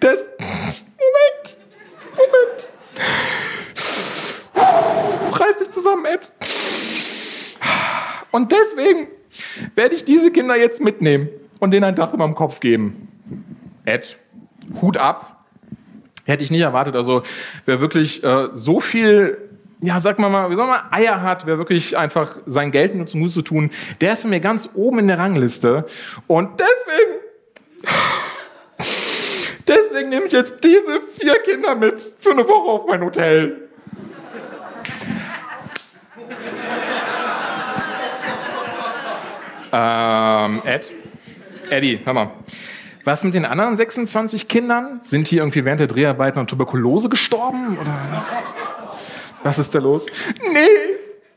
[0.00, 1.56] das, Moment,
[2.10, 2.68] Moment,
[5.40, 6.30] reiß dich zusammen, Ed.
[8.30, 9.08] Und deswegen
[9.74, 11.28] werde ich diese Kinder jetzt mitnehmen
[11.60, 13.08] und denen ein Dach über dem Kopf geben.
[13.84, 14.16] Ed,
[14.80, 15.44] Hut ab.
[16.24, 16.96] Hätte ich nicht erwartet.
[16.96, 17.22] Also,
[17.66, 19.36] wer wirklich äh, so viel,
[19.82, 23.06] ja, sag mal mal, wie soll man, Eier hat, wer wirklich einfach sein Geld nur
[23.06, 23.70] zum Mut zu tun,
[24.00, 25.84] der ist für mir ganz oben in der Rangliste.
[26.26, 27.20] Und deswegen,
[29.68, 33.68] deswegen nehme ich jetzt diese vier Kinder mit für eine Woche auf mein Hotel.
[39.76, 40.88] Ähm, Ed?
[41.68, 42.30] Eddie, hör mal.
[43.02, 45.00] Was mit den anderen 26 Kindern?
[45.02, 47.76] Sind die irgendwie während der Dreharbeiten an Tuberkulose gestorben?
[47.78, 48.24] Oder
[49.42, 50.06] was ist da los?
[50.52, 50.68] Nee,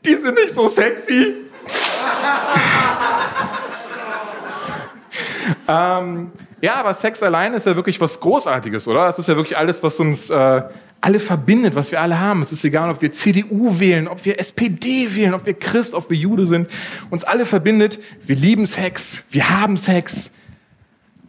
[0.06, 1.34] die sind nicht so sexy.
[5.68, 9.06] ähm, ja, aber Sex allein ist ja wirklich was Großartiges, oder?
[9.06, 10.62] Das ist ja wirklich alles, was uns äh,
[11.00, 12.42] alle verbindet, was wir alle haben.
[12.42, 16.10] Es ist egal, ob wir CDU wählen, ob wir SPD wählen, ob wir Christ, ob
[16.10, 16.68] wir Jude sind.
[17.10, 20.32] Uns alle verbindet, wir lieben Sex, wir haben Sex.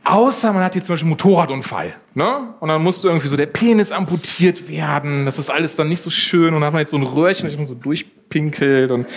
[0.03, 1.93] Außer man hat hier zum Beispiel einen Motorradunfall.
[2.15, 2.53] Ne?
[2.59, 5.25] Und dann musste irgendwie so der Penis amputiert werden.
[5.25, 6.55] Das ist alles dann nicht so schön.
[6.55, 8.89] Und dann hat man jetzt so ein Röhrchen, das man so durchpinkelt.
[8.89, 9.07] Und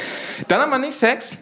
[0.49, 1.39] dann hat man nicht Sex.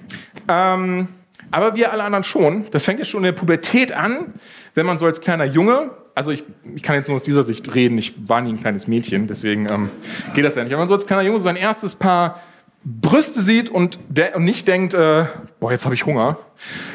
[0.46, 1.08] Ähm,
[1.50, 2.66] aber wir alle anderen schon.
[2.70, 4.34] Das fängt ja schon in der Pubertät an,
[4.74, 7.74] wenn man so als kleiner Junge also ich, ich kann jetzt nur aus dieser Sicht
[7.74, 9.90] reden, ich war nie ein kleines Mädchen, deswegen ähm,
[10.34, 10.70] geht das ja nicht.
[10.70, 12.40] Wenn man so als kleiner Junge so sein erstes Paar
[12.84, 13.98] Brüste sieht und,
[14.34, 15.26] und nicht denkt, äh,
[15.60, 16.38] boah, jetzt habe ich Hunger,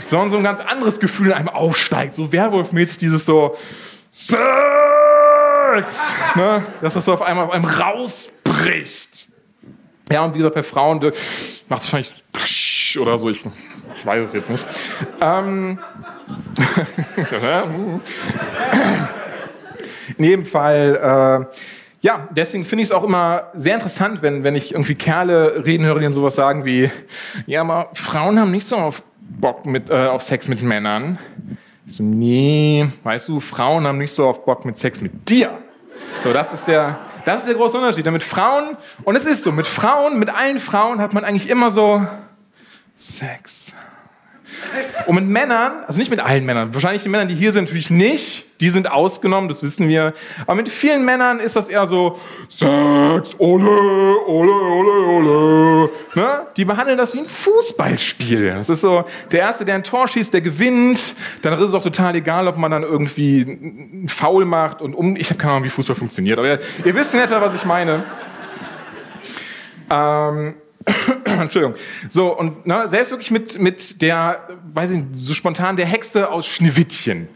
[0.08, 3.56] sondern so ein ganz anderes Gefühl in einem aufsteigt, so Werwolfmäßig dieses so
[4.10, 4.38] Sex,
[6.36, 6.64] ne?
[6.82, 9.28] dass das so auf einmal auf einem rausbricht.
[10.12, 12.12] Ja, und wie gesagt, bei Frauen macht es wahrscheinlich
[13.00, 13.44] oder so, ich,
[13.96, 14.66] ich weiß es jetzt nicht.
[15.20, 15.80] Ähm,
[20.18, 21.58] in jedem Fall, äh,
[22.02, 25.86] ja, deswegen finde ich es auch immer sehr interessant, wenn, wenn ich irgendwie Kerle reden
[25.86, 26.92] höre, die dann sowas sagen wie,
[27.46, 31.18] ja, aber Frauen haben nicht so auf Bock mit, äh, auf Sex mit Männern.
[31.88, 35.50] so, nee, weißt du, Frauen haben nicht so auf Bock mit Sex mit dir.
[36.24, 38.06] So, das ist der, das ist der große Unterschied.
[38.12, 41.72] Mit Frauen, und es ist so, mit Frauen, mit allen Frauen hat man eigentlich immer
[41.72, 42.06] so
[42.96, 43.74] Sex.
[45.06, 47.90] Und mit Männern, also nicht mit allen Männern, wahrscheinlich die Männer, die hier sind, natürlich
[47.90, 50.14] nicht, die sind ausgenommen, das wissen wir.
[50.48, 53.70] Aber mit vielen Männern ist das eher so, Sex, ole,
[54.28, 55.90] ole, ole, ole.
[56.16, 56.42] Ne?
[56.56, 58.52] Die behandeln das wie ein Fußballspiel.
[58.52, 61.16] Das ist so, der Erste, der ein Tor schießt, der gewinnt.
[61.42, 65.16] Dann ist es auch total egal, ob man dann irgendwie einen Foul macht und um,
[65.16, 67.66] ich habe keine Ahnung, wie Fußball funktioniert, aber ihr, ihr wisst in etwa, was ich
[67.66, 68.04] meine.
[69.92, 70.56] Ähm,
[71.42, 71.76] Entschuldigung.
[72.10, 76.30] So, und ne, selbst wirklich mit, mit der, weiß ich nicht, so spontan der Hexe
[76.30, 77.28] aus Schneewittchen.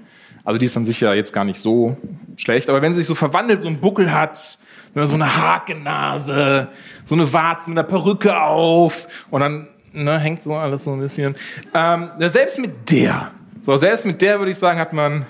[0.43, 1.97] Also die ist dann sicher jetzt gar nicht so
[2.37, 4.57] schlecht, aber wenn sie sich so verwandelt, so einen Buckel hat,
[4.95, 6.69] ne, so eine Hakennase,
[7.05, 10.99] so eine Warze mit einer Perücke auf und dann ne, hängt so alles so ein
[10.99, 11.35] bisschen.
[11.73, 13.31] Ähm, selbst mit der,
[13.61, 15.25] so selbst mit der würde ich sagen, hat man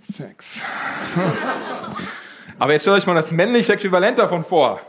[0.00, 0.60] Sex.
[2.58, 4.80] aber jetzt stellt euch mal das männliche Äquivalent davon vor.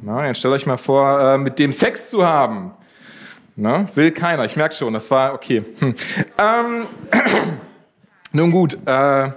[0.00, 2.72] Na, jetzt stellt euch mal vor, äh, mit dem Sex zu haben.
[3.56, 5.64] Na, will keiner, ich merke schon, das war okay.
[5.80, 5.94] Hm.
[6.38, 6.86] Ähm,
[8.32, 9.30] nun gut, äh,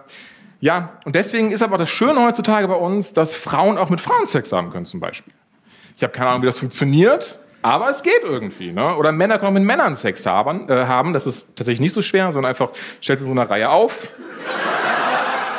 [0.59, 4.27] ja, und deswegen ist aber das Schöne heutzutage bei uns, dass Frauen auch mit Frauen
[4.27, 5.33] Sex haben können zum Beispiel.
[5.97, 8.71] Ich habe keine Ahnung, wie das funktioniert, aber es geht irgendwie.
[8.71, 8.95] Ne?
[8.95, 11.13] Oder Männer können auch mit Männern Sex haben, äh, haben.
[11.13, 12.69] Das ist tatsächlich nicht so schwer, sondern einfach
[13.01, 14.07] stellst du so eine Reihe auf,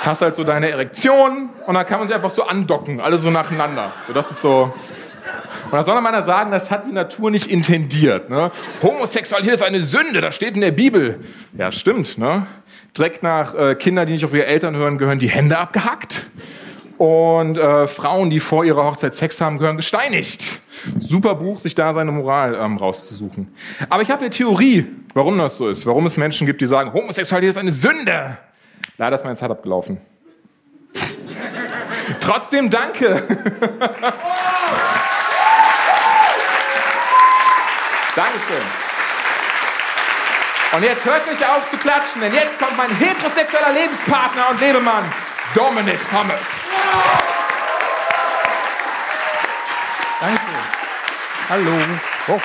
[0.05, 3.31] hast halt so deine Erektion und dann kann man sie einfach so andocken, alle so
[3.31, 3.93] nacheinander.
[4.07, 4.73] So, das ist so
[5.65, 8.31] Und da soll man einer sagen, das hat die Natur nicht intendiert.
[8.31, 8.51] Ne?
[8.83, 11.21] Homosexualität ist eine Sünde, das steht in der Bibel.
[11.57, 12.19] Ja, stimmt.
[12.19, 12.47] Ne?
[12.97, 16.23] Direkt nach äh, Kinder, die nicht auf ihre Eltern hören, gehören die Hände abgehackt.
[16.99, 20.61] Und äh, Frauen, die vor ihrer Hochzeit Sex haben, gehören gesteinigt.
[21.01, 23.53] Super Buch, sich da seine Moral ähm, rauszusuchen.
[23.89, 25.87] Aber ich habe eine Theorie, warum das so ist.
[25.87, 28.39] Warum es Menschen gibt, die sagen, Homosexualität ist eine Sünde.
[28.99, 29.99] Leider ist meine Zeit abgelaufen.
[32.21, 33.23] Trotzdem danke.
[38.15, 38.63] Dankeschön.
[40.75, 45.05] Und jetzt hört nicht auf zu klatschen, denn jetzt kommt mein heterosexueller Lebenspartner und Lebemann,
[45.55, 46.35] Dominik Hammes.
[50.21, 50.41] Danke.
[51.49, 51.73] Hallo.
[52.29, 52.41] Oh.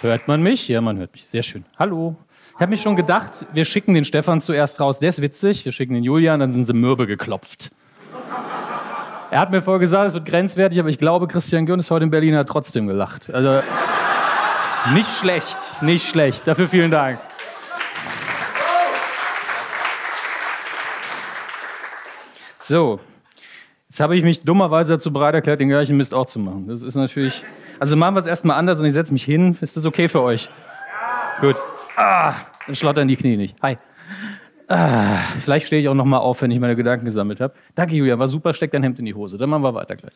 [0.00, 0.66] Hört man mich?
[0.68, 1.28] Ja, man hört mich.
[1.28, 1.64] Sehr schön.
[1.78, 2.16] Hallo.
[2.54, 4.98] Ich habe mir schon gedacht, wir schicken den Stefan zuerst raus.
[4.98, 5.64] Der ist witzig.
[5.64, 7.70] Wir schicken den Julian, dann sind sie mürbe geklopft.
[9.30, 12.04] Er hat mir vorher gesagt, es wird grenzwertig, aber ich glaube, Christian Gürn ist heute
[12.04, 13.32] in Berlin hat trotzdem gelacht.
[13.32, 13.62] Also
[14.92, 16.48] nicht schlecht, nicht schlecht.
[16.48, 17.20] Dafür vielen Dank.
[22.58, 22.98] So,
[23.88, 26.66] jetzt habe ich mich dummerweise dazu bereit erklärt, den gleichen Mist auch zu machen.
[26.66, 27.44] Das ist natürlich.
[27.78, 29.56] Also machen wir es erstmal anders und ich setze mich hin.
[29.60, 30.50] Ist das okay für euch?
[31.40, 31.40] Ja.
[31.40, 31.56] Gut.
[31.96, 32.34] Ah,
[32.66, 33.56] dann schlottern die Knie nicht.
[33.62, 33.78] Hi.
[34.70, 37.54] Ah, vielleicht stehe ich auch noch mal auf, wenn ich meine Gedanken gesammelt habe.
[37.74, 38.54] Danke, Julia, war super.
[38.54, 39.36] Steck dein Hemd in die Hose.
[39.36, 40.14] Dann machen wir weiter gleich.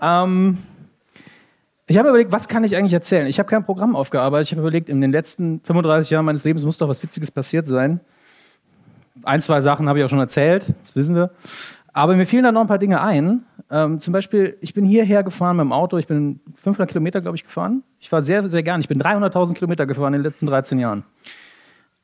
[0.00, 0.56] ähm,
[1.86, 3.26] ich habe überlegt, was kann ich eigentlich erzählen?
[3.26, 4.46] Ich habe kein Programm aufgearbeitet.
[4.46, 7.66] Ich habe überlegt, in den letzten 35 Jahren meines Lebens muss doch was Witziges passiert
[7.66, 8.00] sein.
[9.24, 11.32] Ein, zwei Sachen habe ich auch schon erzählt, das wissen wir.
[11.92, 13.44] Aber mir fielen da noch ein paar Dinge ein.
[13.70, 15.98] Ähm, zum Beispiel, ich bin hierher gefahren mit dem Auto.
[15.98, 17.82] Ich bin 500 Kilometer, glaube ich, gefahren.
[18.00, 18.80] Ich war sehr, sehr gern.
[18.80, 21.04] Ich bin 300.000 Kilometer gefahren in den letzten 13 Jahren.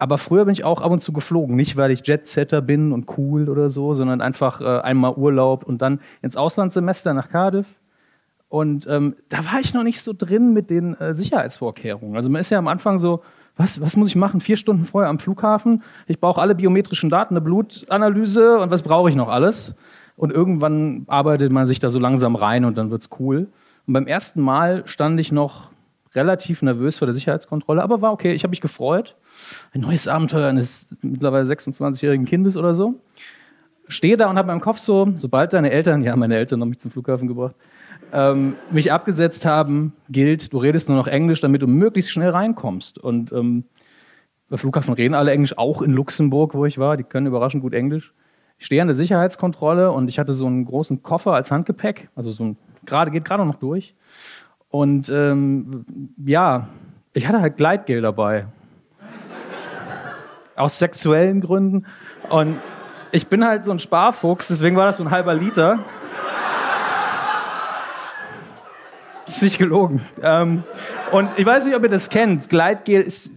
[0.01, 1.57] Aber früher bin ich auch ab und zu geflogen.
[1.57, 5.83] Nicht, weil ich Jetsetter bin und cool oder so, sondern einfach äh, einmal Urlaub und
[5.83, 7.67] dann ins Auslandssemester nach Cardiff.
[8.49, 12.17] Und ähm, da war ich noch nicht so drin mit den äh, Sicherheitsvorkehrungen.
[12.17, 13.21] Also man ist ja am Anfang so,
[13.59, 14.41] was, was muss ich machen?
[14.41, 15.83] Vier Stunden vorher am Flughafen.
[16.07, 19.75] Ich brauche alle biometrischen Daten, eine Blutanalyse und was brauche ich noch alles?
[20.17, 23.49] Und irgendwann arbeitet man sich da so langsam rein und dann wird's cool.
[23.87, 25.69] Und beim ersten Mal stand ich noch
[26.15, 28.33] relativ nervös vor der Sicherheitskontrolle, aber war okay.
[28.33, 29.15] Ich habe mich gefreut
[29.73, 33.01] ein neues Abenteuer eines mittlerweile 26-jährigen Kindes oder so.
[33.89, 36.79] Stehe da und habe meinem Kopf so, sobald deine Eltern, ja, meine Eltern haben mich
[36.79, 37.57] zum Flughafen gebracht,
[38.13, 42.99] ähm, mich abgesetzt haben, gilt, du redest nur noch Englisch, damit du möglichst schnell reinkommst.
[42.99, 43.65] Und ähm,
[44.49, 47.75] bei Flughafen reden alle Englisch, auch in Luxemburg, wo ich war, die können überraschend gut
[47.75, 48.13] Englisch.
[48.59, 52.31] Ich stehe an der Sicherheitskontrolle und ich hatte so einen großen Koffer als Handgepäck, also
[52.31, 53.95] so ein, gerade geht gerade noch durch.
[54.69, 55.85] Und ähm,
[56.25, 56.69] ja,
[57.13, 58.47] ich hatte halt Gleitgel dabei
[60.61, 61.87] aus sexuellen Gründen.
[62.29, 62.59] Und
[63.13, 65.81] ich bin halt so ein Sparfuchs, deswegen war das so ein halber Liter.
[69.27, 70.03] Das ist nicht gelogen.
[70.23, 70.65] Ähm,
[71.13, 72.49] und ich weiß nicht, ob ihr das kennt.
[72.49, 73.31] Gleitgel ist,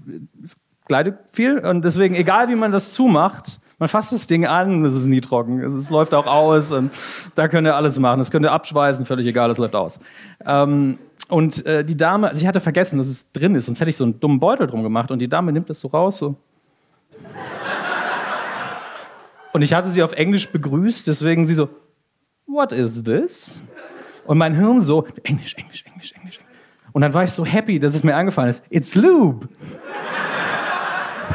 [0.44, 4.86] es gleitet viel und deswegen, egal wie man das zumacht, man fasst das Ding an,
[4.86, 5.62] es ist nie trocken.
[5.62, 6.92] Es, es läuft auch aus und
[7.36, 8.20] da könnt ihr alles machen.
[8.20, 10.00] Das könnt ihr abschweißen, völlig egal, es läuft aus.
[10.46, 10.98] Ähm,
[11.30, 13.98] und äh, die Dame, also ich hatte vergessen, dass es drin ist, sonst hätte ich
[13.98, 16.36] so einen dummen Beutel drum gemacht und die Dame nimmt das so raus, so
[19.54, 21.70] und ich hatte sie auf Englisch begrüßt, deswegen sie so,
[22.48, 23.62] what is this?
[24.26, 26.40] Und mein Hirn so, Englisch, Englisch, Englisch, Englisch.
[26.92, 29.48] Und dann war ich so happy, dass es mir eingefallen ist, it's lube.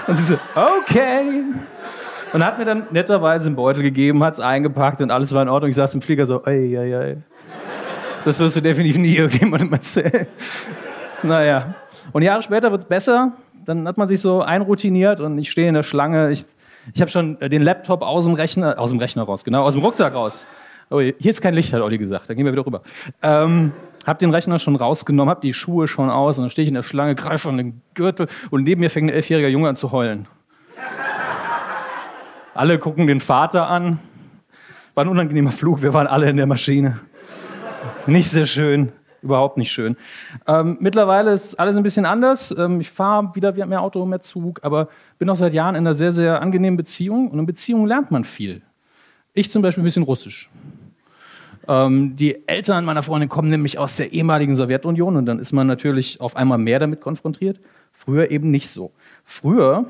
[0.06, 1.44] Und sie so, okay.
[2.32, 5.48] Und hat mir dann netterweise einen Beutel gegeben, hat es eingepackt und alles war in
[5.48, 5.70] Ordnung.
[5.70, 7.16] Ich saß im Flieger so, ey, ey, ey.
[8.24, 10.26] Das wirst du definitiv nie irgendjemandem erzählen.
[11.22, 11.74] Naja.
[12.12, 13.32] Und Jahre später wird es besser.
[13.64, 16.30] Dann hat man sich so einroutiniert und ich stehe in der Schlange.
[16.30, 16.44] Ich
[16.94, 19.74] ich habe schon äh, den Laptop aus dem Rechner, aus dem Rechner raus, genau, aus
[19.74, 20.46] dem Rucksack raus.
[20.90, 22.30] Oh, hier ist kein Licht, hat Olli gesagt.
[22.30, 22.82] Da gehen wir wieder rüber.
[23.20, 23.72] Ähm,
[24.06, 26.74] hab den Rechner schon rausgenommen, hab die Schuhe schon aus und dann stehe ich in
[26.74, 29.92] der Schlange, greife an den Gürtel und neben mir fängt ein elfjähriger Junge an zu
[29.92, 30.26] heulen.
[32.54, 33.98] alle gucken den Vater an.
[34.94, 37.00] War ein unangenehmer Flug, wir waren alle in der Maschine.
[38.06, 39.96] Nicht sehr schön überhaupt nicht schön.
[40.46, 42.54] Ähm, mittlerweile ist alles ein bisschen anders.
[42.56, 44.88] Ähm, ich fahre wieder mehr Auto, mehr Zug, aber
[45.18, 47.30] bin auch seit Jahren in einer sehr, sehr angenehmen Beziehung.
[47.30, 48.62] Und in Beziehungen lernt man viel.
[49.34, 50.50] Ich zum Beispiel ein bisschen Russisch.
[51.68, 55.66] Ähm, die Eltern meiner Freundin kommen nämlich aus der ehemaligen Sowjetunion und dann ist man
[55.66, 57.60] natürlich auf einmal mehr damit konfrontiert.
[57.92, 58.92] Früher eben nicht so.
[59.24, 59.86] Früher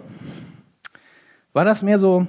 [1.52, 2.26] war das mehr so,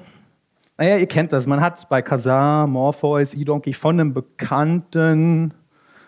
[0.78, 5.54] naja, ihr kennt das, man hat bei Kazan, Morpheus, E-Donkey von einem Bekannten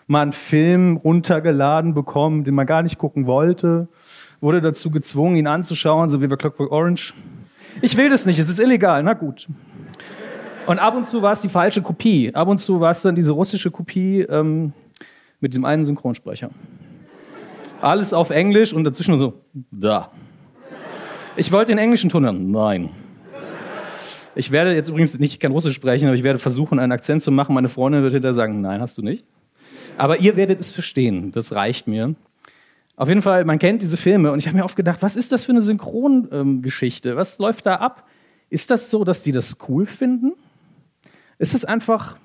[0.06, 3.88] mal einen Film runtergeladen bekommen, den man gar nicht gucken wollte,
[4.42, 7.14] wurde dazu gezwungen, ihn anzuschauen, so wie bei Clockwork Orange.
[7.80, 9.48] Ich will das nicht, es ist illegal, na gut.
[10.66, 12.34] Und ab und zu war es die falsche Kopie.
[12.34, 14.72] Ab und zu war es dann diese russische Kopie ähm,
[15.40, 16.50] mit diesem einen Synchronsprecher.
[17.80, 19.34] Alles auf Englisch und dazwischen so,
[19.70, 20.10] da.
[21.36, 22.50] Ich wollte den englischen Ton hören.
[22.50, 22.90] Nein.
[24.34, 27.30] Ich werde jetzt übrigens nicht kein Russisch sprechen, aber ich werde versuchen, einen Akzent zu
[27.30, 27.54] machen.
[27.54, 29.24] Meine Freundin wird hinterher sagen, nein, hast du nicht.
[29.98, 31.32] Aber ihr werdet es verstehen.
[31.32, 32.14] Das reicht mir.
[32.96, 35.32] Auf jeden Fall, man kennt diese Filme und ich habe mir oft gedacht, was ist
[35.32, 37.16] das für eine Synchrongeschichte?
[37.16, 38.06] was läuft da ab?
[38.50, 40.32] Ist das so, dass die das cool finden?
[41.38, 42.16] Ist es einfach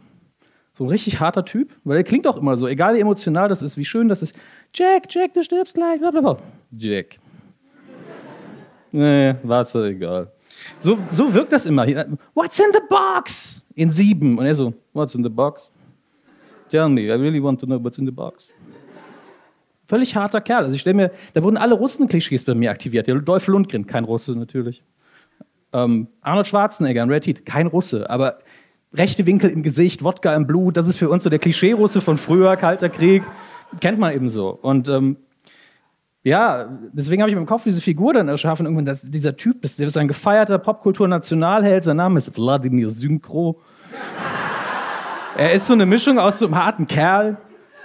[0.77, 1.71] so ein richtig harter Typ?
[1.85, 4.35] Weil er klingt auch immer so, egal wie emotional das ist, wie schön das ist.
[4.73, 6.37] Jack, Jack, du stirbst gleich, blablabla.
[6.77, 7.17] Jack.
[8.91, 10.31] Nee, Wasser, egal.
[10.79, 11.85] So, so wirkt das immer.
[12.33, 13.61] What's in the box?
[13.75, 14.37] In sieben.
[14.37, 15.69] Und er so, what's in the box?
[16.69, 18.49] Tell me, I really want to know what's in the box.
[19.87, 20.65] Völlig harter Kerl.
[20.65, 23.07] Also ich stelle mir, da wurden alle Russen-Klischees bei mir aktiviert.
[23.07, 24.83] Der Dolph Lundgren, kein Russe natürlich.
[25.73, 28.39] Ähm, Arnold Schwarzenegger in Red Heat, kein Russe, aber
[28.93, 32.17] rechte Winkel im Gesicht, Wodka im Blut, das ist für uns so der Klischee-Russe von
[32.17, 33.23] früher, Kalter Krieg,
[33.79, 34.49] kennt man eben so.
[34.49, 35.17] Und ähm,
[36.23, 39.79] ja, deswegen habe ich im Kopf diese Figur dann erschaffen, irgendwann, dass dieser Typ ist,
[39.79, 43.61] der ist ein gefeierter Popkultur-Nationalheld, sein Name ist Wladimir Synchro.
[45.37, 47.37] er ist so eine Mischung aus so einem harten Kerl,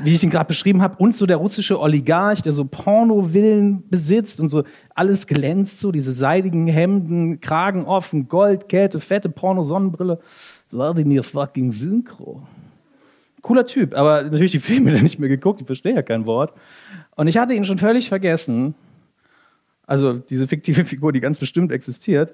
[0.04, 4.40] wie ich ihn gerade beschrieben habe, und so der russische Oligarch, der so Porno-Villen besitzt
[4.40, 10.18] und so alles glänzt, so diese seidigen Hemden, Kragen offen, Gold, Kälte, fette Porno-Sonnenbrille.
[10.72, 12.42] Wladimir fucking Synchro.
[13.42, 16.52] Cooler Typ, aber natürlich die Filme nicht mehr geguckt, ich verstehe ja kein Wort.
[17.16, 18.74] Und ich hatte ihn schon völlig vergessen.
[19.86, 22.32] Also diese fiktive Figur, die ganz bestimmt existiert.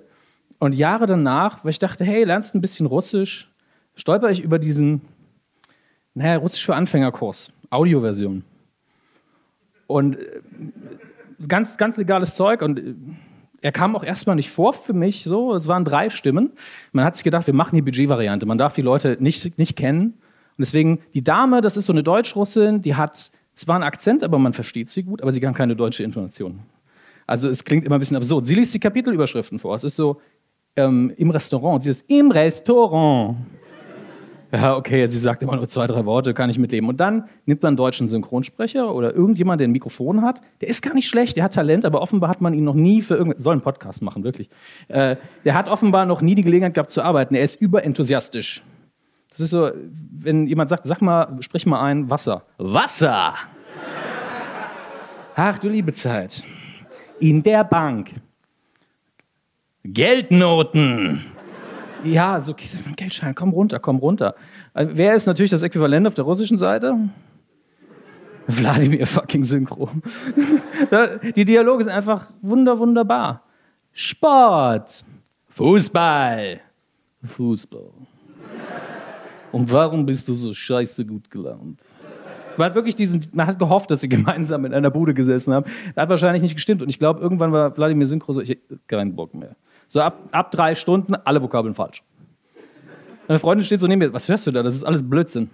[0.58, 3.50] Und Jahre danach, weil ich dachte, hey, lernst ein bisschen Russisch,
[3.94, 5.02] stolper ich über diesen,
[6.14, 8.44] naja, Russisch für Anfängerkurs, Audioversion.
[9.86, 10.40] Und äh,
[11.46, 12.62] ganz, ganz legales Zeug.
[12.62, 12.94] Und äh,
[13.60, 15.54] er kam auch erstmal nicht vor für mich so.
[15.54, 16.52] Es waren drei Stimmen.
[16.92, 18.46] Man hat sich gedacht, wir machen die Budgetvariante.
[18.46, 20.14] Man darf die Leute nicht, nicht kennen.
[20.58, 24.38] Und deswegen, die Dame, das ist so eine Deutschrussin, die hat zwar einen Akzent, aber
[24.38, 26.60] man versteht sie gut, aber sie kann keine deutsche Intonation.
[27.26, 28.46] Also es klingt immer ein bisschen absurd.
[28.46, 29.74] Sie liest die Kapitelüberschriften vor.
[29.74, 30.20] Es ist so
[30.76, 31.82] ähm, im Restaurant.
[31.82, 33.36] Sie ist im Restaurant.
[34.50, 36.88] Ja, okay, sie sagt immer nur zwei, drei Worte, kann ich mitleben.
[36.88, 40.40] Und dann nimmt man einen deutschen Synchronsprecher oder irgendjemand, der ein Mikrofon hat.
[40.62, 43.02] Der ist gar nicht schlecht, der hat Talent, aber offenbar hat man ihn noch nie
[43.02, 44.48] für irgendwas, soll einen Podcast machen, wirklich.
[44.88, 47.34] Äh, der hat offenbar noch nie die Gelegenheit gehabt zu arbeiten.
[47.34, 48.62] Er ist überenthusiastisch.
[49.30, 49.70] Das ist so,
[50.10, 52.44] wenn jemand sagt, sag mal, sprich mal ein, Wasser.
[52.56, 53.34] Wasser!
[55.36, 56.42] Ach du liebe Zeit.
[57.20, 58.10] In der Bank.
[59.84, 61.37] Geldnoten.
[62.04, 64.34] Ja, so, okay, Geldschein, komm runter, komm runter.
[64.74, 66.96] Äh, wer ist natürlich das Äquivalent auf der russischen Seite?
[68.46, 69.90] Wladimir fucking Synchro.
[71.36, 73.42] Die Dialoge sind einfach wunder, wunderbar.
[73.92, 75.04] Sport.
[75.50, 76.60] Fußball.
[77.24, 77.90] Fußball.
[79.52, 81.80] Und warum bist du so scheiße gut gelaunt?
[82.56, 85.66] Man hat wirklich diesen, man hat gehofft, dass sie gemeinsam in einer Bude gesessen haben.
[85.94, 86.82] Das hat wahrscheinlich nicht gestimmt.
[86.82, 89.56] Und ich glaube, irgendwann war Wladimir Synchro so, ich keinen Bock mehr.
[89.88, 92.02] So ab, ab drei Stunden, alle Vokabeln falsch.
[93.26, 94.62] Meine Freundin steht so neben mir, was hörst du da?
[94.62, 95.50] Das ist alles Blödsinn.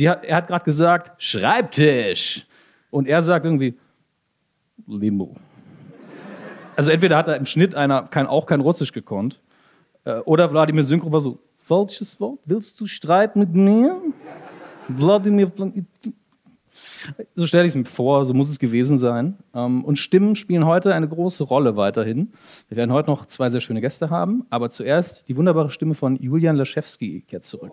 [0.00, 2.46] Hat, er hat gerade gesagt, Schreibtisch.
[2.90, 3.78] Und er sagt irgendwie,
[4.86, 5.36] Limo.
[6.76, 9.40] Also entweder hat er im Schnitt einer kein, auch kein Russisch gekonnt,
[10.04, 14.00] äh, oder Wladimir Synchro war so, falsches Wort, willst du Streit mit mir?
[14.88, 15.50] Wladimir,
[17.34, 19.36] so stelle ich es mir vor, so muss es gewesen sein.
[19.54, 22.32] Ähm, und Stimmen spielen heute eine große Rolle weiterhin.
[22.68, 26.16] Wir werden heute noch zwei sehr schöne Gäste haben, aber zuerst die wunderbare Stimme von
[26.16, 27.72] Julian Laschewski kehrt zurück.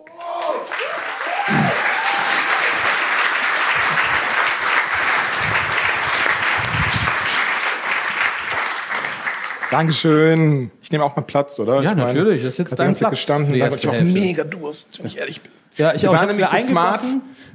[9.70, 10.70] Dankeschön.
[10.82, 11.82] Ich nehme auch mal Platz, oder?
[11.82, 12.42] Ja, ich meine, natürlich.
[12.42, 13.10] Das ist jetzt dein Platz.
[13.10, 13.58] gestanden.
[13.58, 14.04] Da ich auch Hälfte.
[14.04, 15.50] mega Durst, wenn ich ehrlich bin.
[15.76, 16.14] Ja, ich Wir auch.
[16.14, 17.00] Ich waren hab's nämlich so smart.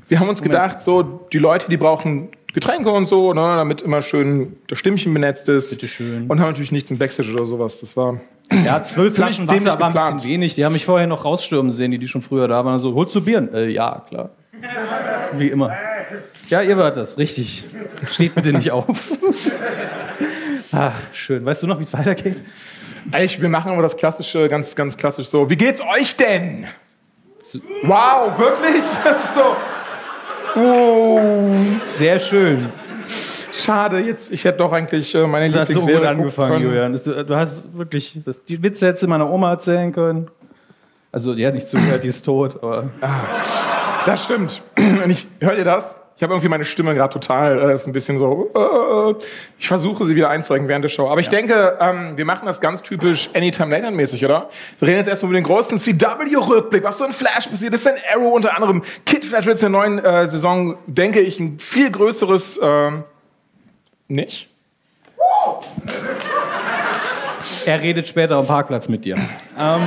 [0.09, 4.01] Wir haben uns gedacht, so die Leute, die brauchen Getränke und so, ne, damit immer
[4.01, 5.69] schön das Stimmchen benetzt ist.
[5.69, 6.25] Bitteschön.
[6.27, 7.79] Und haben natürlich nichts im Backstage oder sowas.
[7.79, 8.19] Das war
[8.65, 10.55] Ja, zwölf Flaschen Wasser war ein bisschen wenig.
[10.55, 12.73] Die haben mich vorher noch rausstürmen sehen, die, die schon früher da waren.
[12.73, 13.53] Also, holst du Bieren?
[13.53, 14.31] Äh, ja, klar.
[15.37, 15.71] Wie immer.
[16.49, 17.63] Ja, ihr wart das, richtig.
[18.09, 18.87] Steht bitte nicht auf.
[20.71, 21.45] ah, schön.
[21.45, 22.43] Weißt du noch, wie es weitergeht?
[23.11, 25.49] Eigentlich, wir machen aber das klassische, ganz, ganz klassisch so.
[25.51, 26.65] Wie geht's euch denn?
[27.83, 28.83] Wow, wirklich?
[29.03, 29.55] Das ist so.
[30.55, 31.19] Oh,
[31.91, 32.69] Sehr schön.
[33.53, 36.61] schade, jetzt, ich hätte doch eigentlich äh, meine Du hast so gut Lieblingsserie angefangen.
[36.61, 36.93] Julian.
[37.27, 40.27] Du hast wirklich das, die Witze hättest du meiner Oma erzählen können.
[41.11, 42.61] Also, die hat nicht zugehört, die ist tot.
[42.61, 42.89] Aber
[44.05, 44.61] Das stimmt.
[45.03, 45.95] Und ich, hört ihr das?
[46.19, 49.23] Ich habe irgendwie meine Stimme gerade total, äh, ist ein bisschen so, äh,
[49.57, 51.07] ich versuche sie wieder einzureichen während der Show.
[51.07, 54.49] Aber ich denke, ähm, wir machen das ganz typisch Anytime Later mäßig, oder?
[54.79, 57.93] Wir reden jetzt erstmal über den großen CW-Rückblick, was so in Flash passiert ist, in
[58.13, 58.83] Arrow unter anderem.
[59.05, 63.05] Kid Flash wird in der neuen äh, Saison, denke ich, ein viel größeres, ähm,
[64.09, 64.49] nicht?
[67.65, 69.15] Er redet später am Parkplatz mit dir.
[69.57, 69.81] Ähm,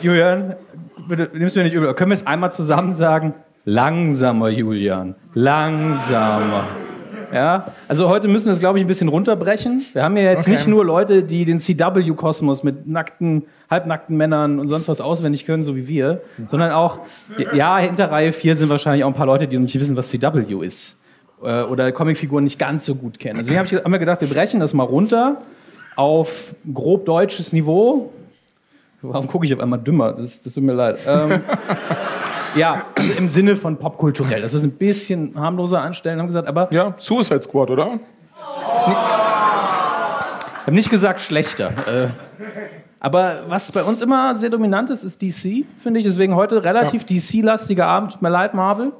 [0.00, 0.56] Julian,
[1.06, 1.94] bitte, nimmst du mir nicht übel.
[1.94, 3.34] Können wir es einmal zusammen sagen?
[3.68, 5.16] Langsamer, Julian.
[5.34, 6.68] Langsamer.
[7.34, 9.84] Ja, also heute müssen wir es, glaube ich, ein bisschen runterbrechen.
[9.92, 10.52] Wir haben ja jetzt Okay.
[10.52, 15.64] nicht nur Leute, die den CW-Kosmos mit nackten, halbnackten Männern und sonst was auswendig können,
[15.64, 17.00] so wie wir, sondern auch,
[17.52, 20.10] ja, hinter Reihe 4 sind wahrscheinlich auch ein paar Leute, die noch nicht wissen, was
[20.10, 21.00] CW ist.
[21.42, 23.40] Äh, Oder Comicfiguren nicht ganz so gut kennen.
[23.40, 25.38] Deswegen habe ich haben wir gedacht, wir brechen das mal runter
[25.96, 28.12] auf grob deutsches Niveau.
[29.02, 30.12] Warum gucke ich auf einmal dümmer?
[30.12, 30.98] Das, das tut mir leid.
[31.08, 31.40] Ähm,
[32.56, 34.42] ja, also im Sinne von popkulturell.
[34.42, 38.00] Das ist ein bisschen harmloser anstellen, haben gesagt, aber Ja, Suicide Squad, oder?
[40.60, 41.72] Ich habe nicht gesagt schlechter.
[41.86, 42.08] Äh,
[42.98, 46.06] aber was bei uns immer sehr dominant ist, ist DC, finde ich.
[46.06, 48.12] Deswegen heute relativ DC-lastiger Abend.
[48.12, 48.92] Tut mir leid, Marvel.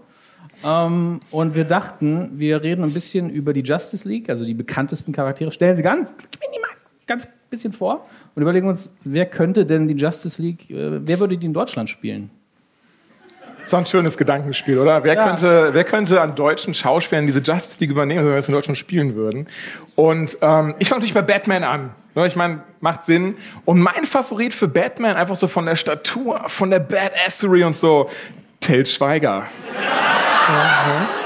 [0.65, 5.13] Ähm, und wir dachten, wir reden ein bisschen über die Justice League, also die bekanntesten
[5.13, 5.51] Charaktere.
[5.51, 6.71] Stellen sie ganz minimal,
[7.07, 11.37] ganz bisschen vor und überlegen uns, wer könnte denn die Justice League, äh, wer würde
[11.37, 12.31] die in Deutschland spielen?
[13.71, 15.03] Doch ein schönes Gedankenspiel, oder?
[15.05, 15.25] Wer, Ja.
[15.27, 18.79] könnte, wer könnte an deutschen Schauspielern diese Justice League übernehmen, wenn wir es in Deutschland
[18.79, 19.47] spielen würden?
[19.95, 21.91] Und ähm, ich fange natürlich bei Batman an.
[22.15, 23.37] Ne, Ich meine, macht Sinn.
[23.65, 28.09] Und mein Favorit für Batman, einfach so von der Statur, von der Badassery und so,
[28.61, 29.47] Till Schweiger.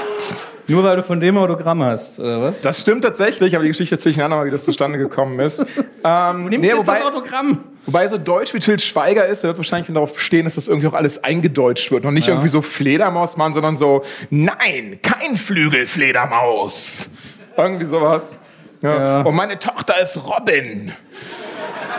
[0.67, 2.61] Nur weil du von dem Autogramm hast, oder was?
[2.61, 5.61] Das stimmt tatsächlich, aber die Geschichte erzähle ich ein andermal, wie das zustande gekommen ist.
[5.61, 5.65] ähm,
[6.43, 7.63] Du nimmst nee, jetzt wobei, das Autogramm.
[7.85, 10.87] wobei so deutsch wie Till Schweiger ist, der wird wahrscheinlich darauf stehen, dass das irgendwie
[10.87, 12.05] auch alles eingedeutscht wird.
[12.05, 17.07] Und nicht irgendwie so Fledermausmann, sondern so, nein, kein Flügelfledermaus.
[17.57, 18.35] Irgendwie sowas.
[18.81, 18.97] Ja.
[18.97, 19.21] Ja.
[19.21, 20.91] Und meine Tochter ist Robin.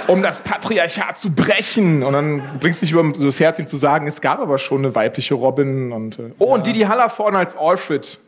[0.09, 2.03] Um das Patriarchat zu brechen.
[2.03, 4.79] Und dann bringst du dich über das Herz, ihm zu sagen, es gab aber schon
[4.85, 5.93] eine weibliche Robin.
[5.93, 8.19] Und, äh, oh, und Didi Haller vorne als Alfred.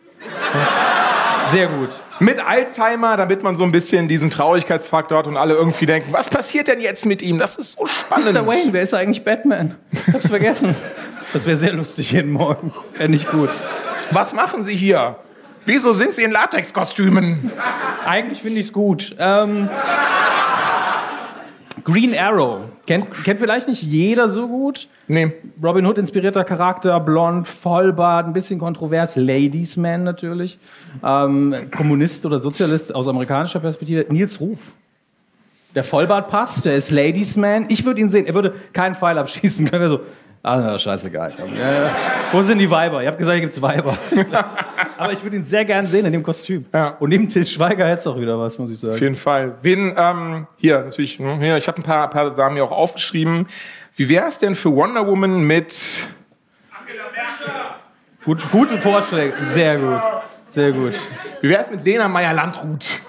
[1.50, 1.90] Sehr gut.
[2.20, 6.30] Mit Alzheimer, damit man so ein bisschen diesen Traurigkeitsfaktor hat und alle irgendwie denken, was
[6.30, 7.38] passiert denn jetzt mit ihm?
[7.38, 8.32] Das ist so spannend.
[8.32, 8.46] Mr.
[8.46, 9.74] Wayne, wer ist eigentlich Batman?
[9.90, 10.76] Ich hab's vergessen.
[11.32, 12.72] Das wäre sehr lustig jeden Morgen.
[12.92, 13.50] Fände ich gut.
[14.10, 15.16] Was machen Sie hier?
[15.66, 17.50] Wieso sind Sie in Latexkostümen?
[18.06, 19.16] Eigentlich finde ich es gut.
[19.18, 19.68] Ähm,
[21.82, 22.60] Green Arrow.
[22.86, 24.88] Kennt, kennt vielleicht nicht jeder so gut.
[25.08, 25.32] Nee.
[25.62, 30.58] Robin Hood inspirierter Charakter, blond, Vollbart, ein bisschen kontrovers, Ladies Man natürlich.
[31.02, 34.06] Ähm, Kommunist oder Sozialist aus amerikanischer Perspektive.
[34.12, 34.74] Nils Ruf.
[35.74, 37.66] Der Vollbart passt, der ist Ladies Man.
[37.68, 39.82] Ich würde ihn sehen, er würde keinen Pfeil abschießen können.
[39.82, 40.00] Er so,
[40.44, 41.32] ah, na, scheißegal.
[41.38, 41.90] Ja, ja.
[42.30, 43.02] Wo sind die Weiber?
[43.02, 43.96] Ihr habt gesagt, hier gibt's Weiber.
[44.98, 46.66] Aber ich würde ihn sehr gern sehen in dem Kostüm.
[46.72, 46.90] Ja.
[47.00, 49.02] Und neben Til Schweiger hätte es auch wieder was, muss ich Auf sagen.
[49.02, 49.56] jeden Fall.
[49.62, 53.46] Wen, ähm, hier, natürlich, hm, hier, ich habe ein paar, paar Sachen mir auch aufgeschrieben.
[53.96, 56.08] Wie wäre es denn für Wonder Woman mit
[58.24, 60.00] Gut, gute Vorschläge, sehr gut.
[60.46, 60.94] Sehr gut.
[61.42, 63.00] Wie wäre es mit Lena Meyer-Landrut?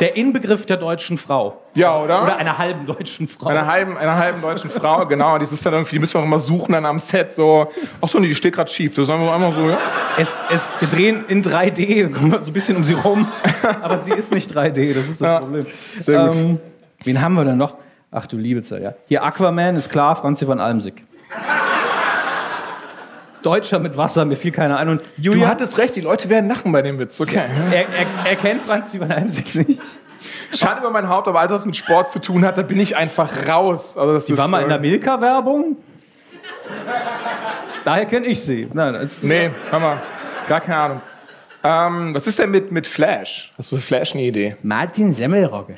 [0.00, 1.60] Der Inbegriff der deutschen Frau.
[1.74, 2.22] Ja, oder?
[2.22, 3.48] Oder einer halben deutschen Frau.
[3.48, 5.38] Einer halben, einer halben deutschen Frau, genau.
[5.38, 7.68] Die ist dann irgendwie, die müssen wir auch immer suchen dann am Set, so,
[8.00, 8.94] ach so, nee, die steht gerade schief.
[8.94, 9.78] Das sagen wir einmal so, ja?
[10.16, 13.26] Es, es, wir drehen in 3D, kommen wir so ein bisschen um sie rum,
[13.82, 15.66] aber sie ist nicht 3D, das ist das Ja, Problem.
[15.98, 16.36] sehr gut.
[16.36, 16.60] Ähm,
[17.04, 17.74] wen haben wir denn noch?
[18.10, 18.94] Ach du liebe Zeit, ja.
[19.08, 21.04] Hier Aquaman ist klar, Franzi von Almsick.
[23.42, 24.88] Deutscher mit Wasser, mir fiel keiner ein.
[24.88, 27.42] Und Du Julia, hattest recht, die Leute werden lachen bei dem Witz, okay.
[27.70, 29.80] er, er, er kennt Franzi von Almsick nicht.
[30.52, 32.96] Schade über mein Haupt, aber alles, was mit Sport zu tun hat, da bin ich
[32.96, 33.96] einfach raus.
[33.96, 35.76] Also das Die ist, war mal in der Milka-Werbung.
[37.84, 38.68] Daher kenne ich sie.
[38.72, 40.02] Nein, das ist Nee, hör mal,
[40.48, 41.00] gar keine Ahnung.
[41.64, 43.52] Ähm, was ist denn mit, mit Flash?
[43.58, 44.56] Hast du für Flash eine Idee?
[44.62, 45.76] Martin Semmelrogge.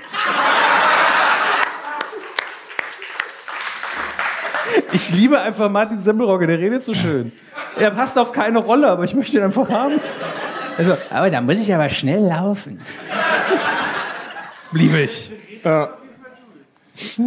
[4.92, 7.32] Ich liebe einfach Martin Semmelrogge, der redet so schön.
[7.80, 9.94] Er passt auf keine Rolle, aber ich möchte ihn einfach haben.
[10.78, 12.80] Also, aber da muss ich aber schnell laufen.
[14.72, 15.30] Liebe ich.
[15.62, 15.94] Sehr,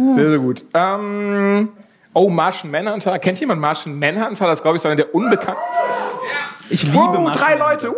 [0.08, 0.64] sehr gut.
[0.74, 1.68] Ähm,
[2.12, 3.18] oh, Martian Manhunter.
[3.18, 4.46] Kennt jemand Martian Manhunter?
[4.46, 5.60] Das glaube ich, ist einer der unbekannten.
[6.70, 7.32] Ich liebe Oh, Martin.
[7.42, 7.92] drei Leute.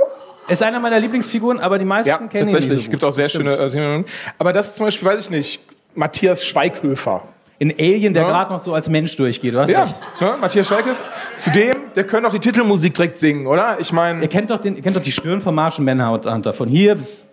[0.49, 2.69] Er ist einer meiner Lieblingsfiguren, aber die meisten Ja, kennen ihn tatsächlich.
[2.71, 3.09] nicht Es so gibt gut.
[3.09, 3.51] auch sehr Stimmt.
[3.71, 3.99] schöne.
[4.01, 4.05] Äh,
[4.39, 5.61] aber das ist zum Beispiel, weiß ich nicht,
[5.95, 7.23] Matthias Schweighöfer.
[7.61, 8.29] Ein Alien, der Ja.
[8.29, 9.55] gerade noch so als Mensch durchgeht.
[9.55, 9.97] Du hast Ja, recht.
[10.21, 10.37] ne?
[10.41, 11.03] Matthias Schweighöfer.
[11.39, 13.79] Zudem, der könnte auch die Titelmusik direkt singen, oder?
[13.81, 16.53] Ich Ihr meine, kennt doch, den, ihr kennt doch die Stirn von Martian Manhunter.
[16.53, 17.25] Von hier bis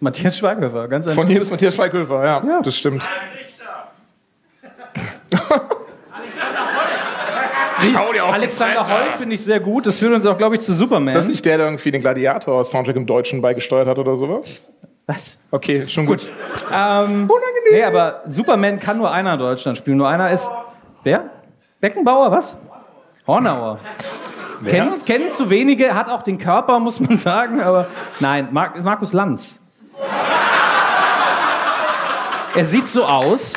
[0.00, 0.88] Matthias Schweighöfer.
[0.88, 1.20] Ganz einfach.
[1.22, 2.60] von hier bis Matthias Schweighöfer, ja, Ja.
[2.62, 3.02] das stimmt.
[7.92, 8.80] Schau dir auf die Alexander.
[8.88, 9.86] Holt finde ich sehr gut.
[9.86, 11.08] Das führt uns auch, glaube ich, zu Superman.
[11.08, 14.60] Ist das nicht der, der irgendwie den Gladiator-Soundtrack im Deutschen beigesteuert hat oder sowas?
[15.06, 15.38] Was?
[15.50, 16.26] Okay, schon gut.
[16.72, 17.30] Ähm,
[17.70, 19.98] nee, aber Superman kann nur einer in Deutschland spielen.
[19.98, 20.48] Nur einer ist.
[21.02, 21.30] Wer?
[21.80, 22.56] Beckenbauer, was?
[23.26, 23.80] Hornauer.
[24.66, 27.88] Kennen, kennen zu wenige, hat auch den Körper, muss man sagen, aber
[28.20, 29.62] nein, Mar Markus Lanz.
[32.54, 33.54] Er sieht so aus.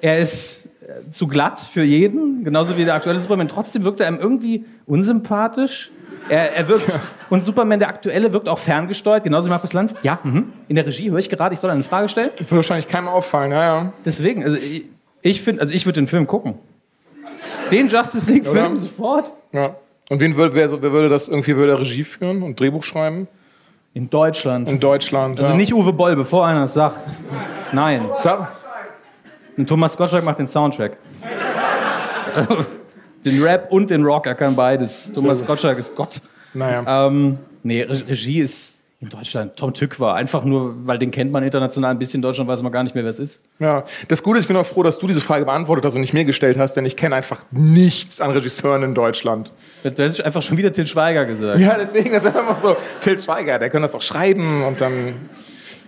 [0.00, 3.48] Er ist äh, zu glatt für jeden, genauso wie der aktuelle Superman.
[3.48, 5.90] Trotzdem wirkt er einem irgendwie unsympathisch.
[6.28, 6.90] Er, er wirkt,
[7.30, 9.94] und Superman, der aktuelle, wirkt auch ferngesteuert, genauso wie Markus Lanz.
[10.02, 10.52] Ja, mhm.
[10.68, 12.30] in der Regie höre ich gerade, ich soll eine Frage stellen.
[12.38, 13.92] Wird wahrscheinlich keinem auffallen, ja, ja.
[14.04, 14.84] Deswegen, also ich,
[15.22, 16.54] ich finde, also ich würde den Film gucken.
[17.70, 19.32] Den Justice League-Film sofort.
[19.52, 19.76] ja.
[20.10, 23.28] Und wen würde, wer, wer würde das irgendwie würde Regie führen und Drehbuch schreiben?
[23.94, 24.68] In Deutschland.
[24.68, 25.38] In Deutschland.
[25.38, 25.56] Also ja.
[25.56, 27.06] nicht Uwe Boll, bevor einer es sagt.
[27.72, 28.00] Nein.
[29.56, 30.96] Und Thomas Gottschalk macht den Soundtrack.
[33.24, 35.12] den Rap und den Rock, er kann beides.
[35.12, 36.20] Thomas Gottschalk ist Gott.
[36.54, 37.06] Naja.
[37.06, 40.14] Ähm, nee, Re Regie ist in Deutschland Tom Tück war.
[40.14, 42.18] Einfach nur, weil den kennt man international ein bisschen.
[42.18, 43.42] In Deutschland weiß man gar nicht mehr, wer es ist.
[43.58, 46.02] Ja, das Gute ist, ich bin auch froh, dass du diese Frage beantwortet hast und
[46.02, 49.50] nicht mir gestellt hast, denn ich kenne einfach nichts an Regisseuren in Deutschland.
[49.82, 51.58] Du hättest einfach schon wieder Til Schweiger gesagt.
[51.58, 55.14] Ja, deswegen, das wäre einfach so, Till Schweiger, der kann das auch schreiben und dann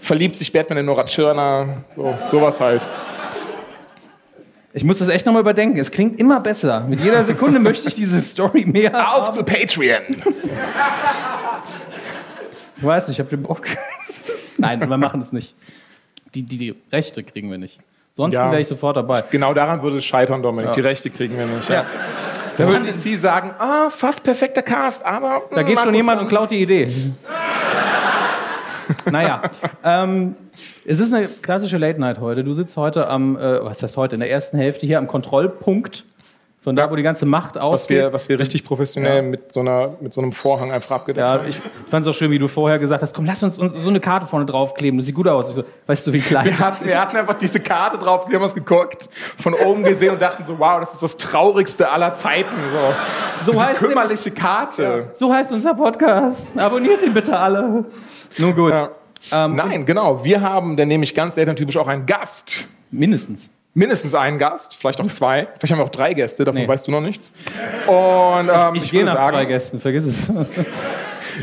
[0.01, 2.83] verliebt sich Batman in Nora Tschirner, so, sowas halt.
[4.77, 5.79] Ich muss das echt nochmal überdenken.
[5.79, 6.81] Es klingt immer besser.
[6.89, 9.15] Mit jeder Sekunde möchte ich diese Story mehr.
[9.17, 10.03] Auf zu Patreon!
[12.77, 13.63] Ich weiß nicht, ich hab den Bock.
[14.59, 15.55] Nein, wir machen es nicht.
[16.35, 17.79] Die, die, die Rechte kriegen wir nicht.
[18.15, 18.51] Sonst Ja.
[18.51, 19.23] wäre ich sofort dabei.
[19.31, 20.67] Genau daran würde es scheitern, Dominik.
[20.67, 20.73] Ja.
[20.73, 21.69] Die Rechte kriegen wir nicht.
[21.69, 21.83] Ja.
[21.83, 21.87] Ja.
[22.57, 25.43] Da würde DC sagen, ah, fast perfekter Cast, aber...
[25.53, 26.89] Da geht schon jemand und klaut die Idee.
[29.11, 29.43] naja,
[29.85, 30.37] ähm,
[30.85, 32.45] es ist eine klassische Late Night heute.
[32.45, 36.05] Du sitzt heute am, äh, was heißt heute, in der ersten Hälfte hier am Kontrollpunkt,
[36.61, 37.99] von da, wo die ganze Macht Was ausgeht.
[37.99, 39.23] wir, was wir richtig professionell Ja.
[39.23, 41.47] mit, so einer, mit so einem Vorhang einfach abgedeckt ja, haben.
[41.47, 43.87] ich fand es auch schön, wie du vorher gesagt hast, komm, lass uns, uns so
[43.91, 45.55] eine Karte vorne draufkleben, das sieht gut aus.
[45.55, 48.37] So, weißt du, wie klein Wir das hatten, wir hatten einfach diese Karte drauf, wir
[48.37, 52.15] haben uns geguckt, von oben gesehen und dachten so, wow, das ist das Traurigste aller
[52.15, 52.57] Zeiten.
[53.37, 55.11] So, So heißt kümmerliche Karte.
[55.13, 56.59] So heißt unser Podcast.
[56.59, 57.85] Abonniert ihn bitte alle.
[58.39, 58.73] Nun gut.
[58.73, 58.89] Ja.
[59.33, 60.25] Ähm, Nein, genau.
[60.25, 62.69] Wir haben dann nämlich ganz elterntypisch auch einen Gast.
[62.91, 63.51] Mindestens.
[63.77, 65.49] Mindestens einen Gast, vielleicht auch zwei.
[65.59, 66.69] Vielleicht haben wir auch drei Gäste, davon Nee.
[66.69, 67.33] weißt du noch nichts.
[67.89, 70.31] Und ähm, Ich, ich, gehe würde nach zwei sagen, Gästen, vergiss es.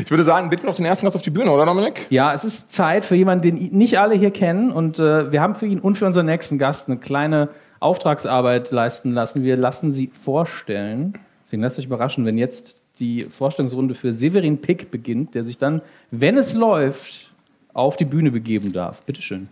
[0.02, 2.06] ich würde sagen, bitten wir noch den ersten Gast auf die Bühne, oder Dominik?
[2.08, 4.72] Ja, es ist Zeit für jemanden, den nicht alle hier kennen.
[4.72, 9.10] Und äh, wir haben für ihn und für unseren nächsten Gast eine kleine Auftragsarbeit leisten
[9.10, 9.42] lassen.
[9.42, 11.18] Wir lassen sie vorstellen.
[11.44, 15.82] Deswegen lasst euch überraschen, wenn jetzt die Vorstellungsrunde für Severin Pick beginnt, der sich dann,
[16.10, 17.31] wenn es läuft,
[17.74, 19.02] auf die Bühne begeben darf.
[19.02, 19.48] Bitteschön.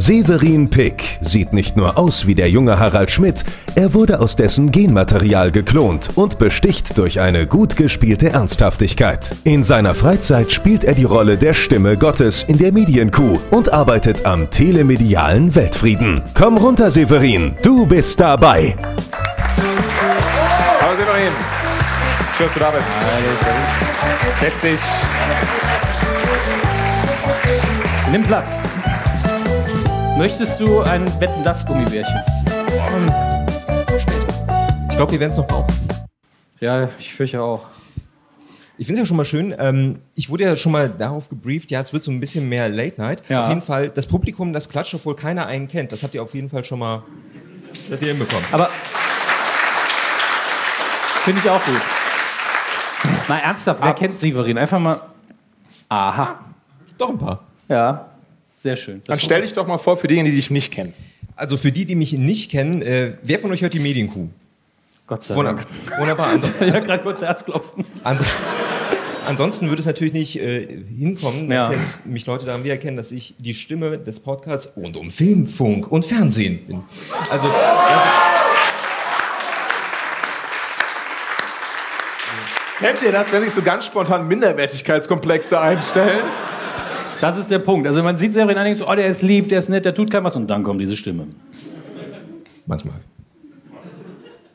[0.00, 3.44] Severin Pick sieht nicht nur aus wie der junge Harald Schmidt,
[3.74, 9.36] er wurde aus dessen Genmaterial geklont und besticht durch eine gut gespielte Ernsthaftigkeit.
[9.44, 14.24] In seiner Freizeit spielt er die Rolle der Stimme Gottes in der Medienkuh und arbeitet
[14.24, 16.22] am telemedialen Weltfrieden.
[16.32, 18.74] Komm runter, Severin, du bist dabei.
[20.80, 21.59] Hallo Severin.
[22.40, 22.88] Schön, dass du da bist.
[24.40, 24.80] Setz dich.
[28.10, 28.56] Nimm Platz.
[30.16, 32.22] Möchtest du ein Wetten das Gummibärchen?
[34.88, 35.74] Ich glaube, wir werden es noch brauchen.
[36.60, 37.66] Ja, ich fürchte auch.
[38.78, 39.54] Ich finde es ja schon mal schön.
[39.58, 42.70] Ähm, ich wurde ja schon mal darauf gebrieft, ja, es wird so ein bisschen mehr
[42.70, 43.22] Late Night.
[43.28, 43.42] Ja.
[43.42, 45.92] Auf jeden Fall, das Publikum, das klatscht, obwohl keiner einen kennt.
[45.92, 47.02] Das habt ihr auf jeden Fall schon mal
[47.74, 48.46] das habt ihr hinbekommen.
[48.50, 48.70] Aber
[51.26, 51.99] finde ich auch gut.
[53.30, 54.58] Na ernsthaft, wer kennt Severin?
[54.58, 55.00] Einfach mal.
[55.88, 56.40] Aha.
[56.98, 57.44] Doch ein paar.
[57.68, 58.06] Ja,
[58.58, 59.02] sehr schön.
[59.06, 60.92] Dann stell dich doch mal vor für diejenigen, die dich nicht kennen.
[61.36, 64.28] Also für die, die mich nicht kennen, äh, wer von euch hört die Medienkuh?
[65.06, 65.64] Gott sei Dank.
[65.96, 66.34] Wunderbar.
[66.60, 67.84] Ich habe gerade kurz Herzklopfen.
[68.02, 68.20] and
[69.26, 71.74] ansonsten würde es natürlich nicht äh, hinkommen, dass Ja.
[71.78, 75.90] jetzt mich Leute daran wiedererkennen, dass ich die Stimme des Podcasts rund um Film, Funk
[75.90, 76.82] und Fernsehen bin.
[77.30, 77.56] Also das
[82.80, 86.24] Kennt ihr das, wenn sich so ganz spontan Minderwertigkeitskomplexe einstellen?
[87.20, 87.86] Das ist der Punkt.
[87.86, 89.94] Also man sieht Severin an, denkt so, oh, der ist lieb, der ist nett, der
[89.94, 91.24] tut kein was und dann kommt diese Stimme.
[91.24, 92.94] ist manchmal.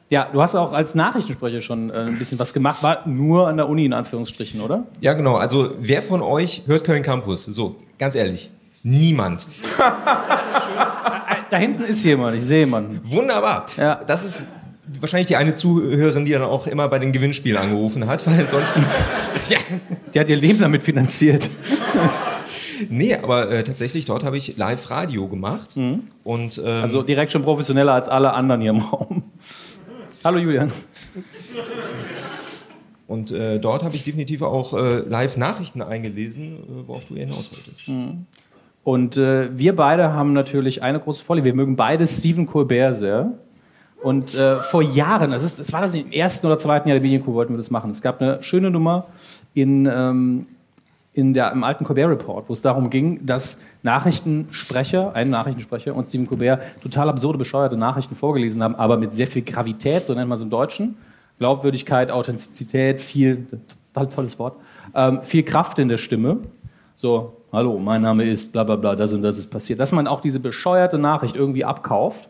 [0.10, 3.58] Ja, du hast auch als Nachrichtensprecher schon äh, ein bisschen was gemacht, war nur an
[3.58, 4.86] der Uni in Anführungsstrichen, oder?
[5.02, 5.36] Ja, genau.
[5.36, 7.46] Also, wer von euch hört Köln Campus?
[7.46, 8.50] So, ganz ehrlich.
[8.82, 9.46] Niemand.
[11.52, 13.00] Da hinten ist jemand, ich sehe jemanden.
[13.04, 13.68] Wunderbar.
[13.78, 14.02] Ja.
[14.08, 14.48] Das ist
[15.02, 18.84] wahrscheinlich die eine Zuhörerin, die dann auch immer bei den Gewinnspielen angerufen hat, weil ansonsten.
[19.50, 19.58] ja.
[20.14, 21.50] Die hat ihr Leben damit finanziert.
[22.90, 25.78] Nee, aber äh, tatsächlich, dort habe ich Live-Radio gemacht.
[26.24, 29.24] Und, ähm, Also direkt schon professioneller als alle anderen hier im Raum.
[30.24, 30.72] Hallo Julian.
[33.08, 37.90] und äh, dort habe ich definitiv auch äh, Live-Nachrichten eingelesen, äh, worauf du hinaus wolltest.
[38.84, 41.46] Und äh, wir beide haben natürlich eine große Vorliebe.
[41.46, 43.32] Wir mögen beide Stephen Colbert sehr.
[44.06, 47.02] Und äh, vor Jahren, das, ist, das war das im ersten oder zweiten Jahr der
[47.02, 47.90] Medienkuh, wollten wir das machen.
[47.90, 49.08] Es gab eine schöne Nummer
[49.56, 50.46] in, ähm,
[51.14, 56.06] in der, im alten Colbert Report, wo es darum ging, dass Nachrichtensprecher, ein Nachrichtensprecher und
[56.06, 60.30] Stephen Colbert total absurde, bescheuerte Nachrichten vorgelesen haben, aber mit sehr viel Gravität, so nennt
[60.30, 60.98] man es im Deutschen.
[61.40, 63.48] Glaubwürdigkeit, Authentizität, viel,
[63.92, 64.56] total tolles Wort,
[64.94, 66.42] ähm, viel Kraft in der Stimme.
[66.96, 69.80] So, hallo, mein Name ist bla bla bla, das und das ist passiert.
[69.80, 72.30] Dass man auch diese bescheuerte Nachricht irgendwie abkauft.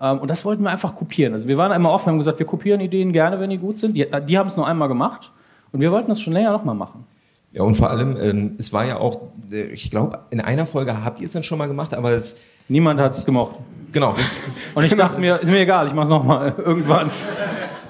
[0.00, 1.32] Ähm, und das wollten wir einfach kopieren.
[1.32, 3.78] Also wir waren einmal offen und haben gesagt, wir kopieren Ideen gerne, wenn die gut
[3.78, 3.96] sind.
[3.96, 5.30] Die, die haben es nur einmal gemacht.
[5.72, 7.04] Und wir wollten das schon länger nochmal machen.
[7.52, 9.20] Ja, und vor allem, ähm, es war ja auch,
[9.50, 12.36] äh, ich glaube, in einer Folge habt ihr es dann schon mal gemacht, aber es.
[12.68, 13.56] Niemand hat es gemocht.
[13.92, 14.14] Genau.
[14.74, 17.10] Und ich dachte mir, ist mir egal, ich mach's nochmal irgendwann.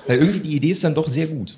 [0.07, 1.57] Weil irgendwie die Idee ist dann doch sehr gut.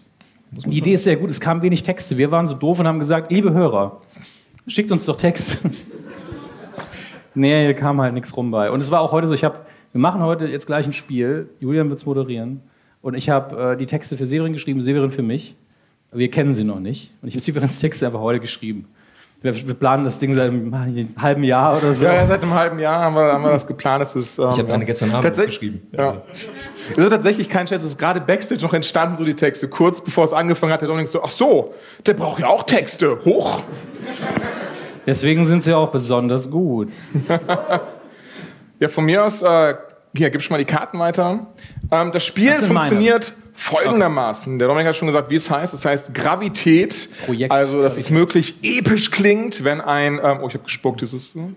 [0.51, 2.17] Die Idee ist sehr gut, es kamen wenig Texte.
[2.17, 4.01] Wir waren so doof und haben gesagt, liebe Hörer,
[4.67, 5.59] schickt uns doch Texte.
[7.35, 8.71] nee, hier kam halt nichts rum bei.
[8.71, 9.59] Und es war auch heute so, ich habe,
[9.93, 12.61] wir machen heute jetzt gleich ein Spiel, Julian wird es moderieren.
[13.03, 15.55] Und ich habe äh, die Texte für Severin geschrieben, Severin für mich.
[16.13, 17.13] Wir kennen sie noch nicht.
[17.23, 18.87] Und ich habe Severins Texte einfach heute geschrieben.
[19.43, 20.75] Wir, wir planen das Ding seit einem
[21.17, 22.05] halben Jahr oder so.
[22.05, 24.03] Ja, seit einem halben Jahr haben wir, haben wir das geplant.
[24.03, 25.83] Es ist, ähm, Ich habe deine gestern Abend Tatsächlich- geschrieben.
[25.97, 26.21] Ja.
[26.95, 29.69] Das ist tatsächlich kein Scherz, es ist gerade Backstage noch entstanden, so die Texte.
[29.69, 31.73] Kurz bevor es angefangen hat, der Dominik so, ach so,
[32.05, 33.19] der braucht ja auch Texte.
[33.25, 33.63] Hoch.
[35.07, 36.89] Deswegen sind sie auch besonders gut.
[38.81, 39.75] Ja, von mir aus, äh,
[40.15, 41.47] hier, gib schon mal die Karten weiter.
[41.93, 44.59] Ähm, das Spiel Das funktioniert folgendermaßen.
[44.59, 45.75] Der Dominik hat schon gesagt, wie es heißt.
[45.75, 47.11] Es heißt Gravität.
[47.27, 50.19] Projekt also, dass es möglichst episch klingt, wenn ein...
[50.23, 51.03] Ähm, oh, ich habe gespuckt.
[51.03, 51.33] Ist es...
[51.33, 51.53] so?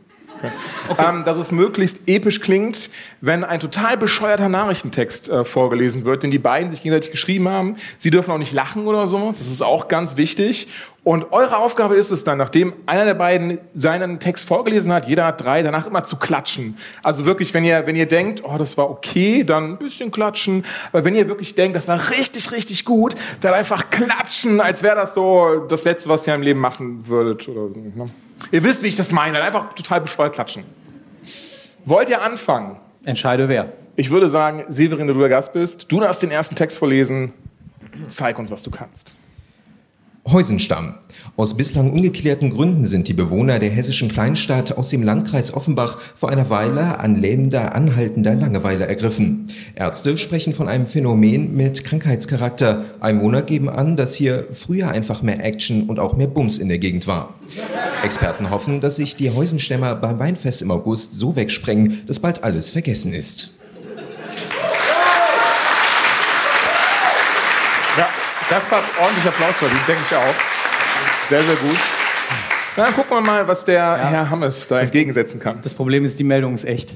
[0.89, 1.01] Okay.
[1.07, 2.89] Ähm, dass es möglichst episch klingt,
[3.21, 7.78] wenn ein total bescheuerter Nachrichtentext äh, vorgelesen wird, den die beiden sich gegenseitig geschrieben haben.
[7.97, 9.28] Sie dürfen auch nicht lachen oder so.
[9.38, 10.67] Das ist auch ganz wichtig.
[11.04, 15.26] Und eure Aufgabe ist es dann, nachdem einer der beiden seinen Text vorgelesen hat, jeder
[15.26, 16.78] hat drei, danach immer zu klatschen.
[17.04, 20.64] Also wirklich, wenn ihr, wenn ihr denkt, oh, das war okay, dann ein bisschen klatschen.
[20.93, 24.95] Aber wenn ihr wirklich denkt, das war richtig, richtig gut, dann einfach klatschen, als wäre
[24.95, 27.49] das so das Letzte, was ihr im Leben machen würdet.
[27.49, 28.06] Oder, ne?
[28.51, 29.41] Ihr wisst, wie ich das meine.
[29.41, 30.64] Einfach total bescheuert klatschen.
[31.84, 32.78] Wollt ihr anfangen?
[33.04, 33.74] Entscheide wer.
[33.97, 37.34] Ich würde sagen, Severin, du der Gast bist, du darfst den ersten Text vorlesen.
[38.08, 39.14] Zeig uns, was du kannst.
[40.26, 40.95] Heusenstamm.
[41.36, 46.30] Aus bislang ungeklärten Gründen sind die Bewohner der hessischen Kleinstadt aus dem Landkreis Offenbach vor
[46.30, 49.47] einer Weile an lähmender, anhaltender Langeweile ergriffen.
[49.76, 52.86] Ärzte sprechen von einem Phänomen mit Krankheitscharakter.
[53.01, 56.80] Einwohner geben an, dass hier früher einfach mehr Action und auch mehr Bums in der
[56.80, 57.34] Gegend war.
[58.01, 62.71] Experten hoffen, dass sich die Heusenstämmer beim Weinfest im August so wegsprengen, dass bald alles
[62.71, 63.51] vergessen ist.
[67.97, 68.07] Ja,
[68.54, 71.28] das hat ordentlich Applaus verdient, denke ich auch.
[71.28, 71.78] Sehr, sehr gut.
[72.78, 75.60] Na, dann gucken wir mal, was der Herr Hammes da entgegensetzen kann.
[75.64, 76.93] Das Problem ist, die Meldung ist echt.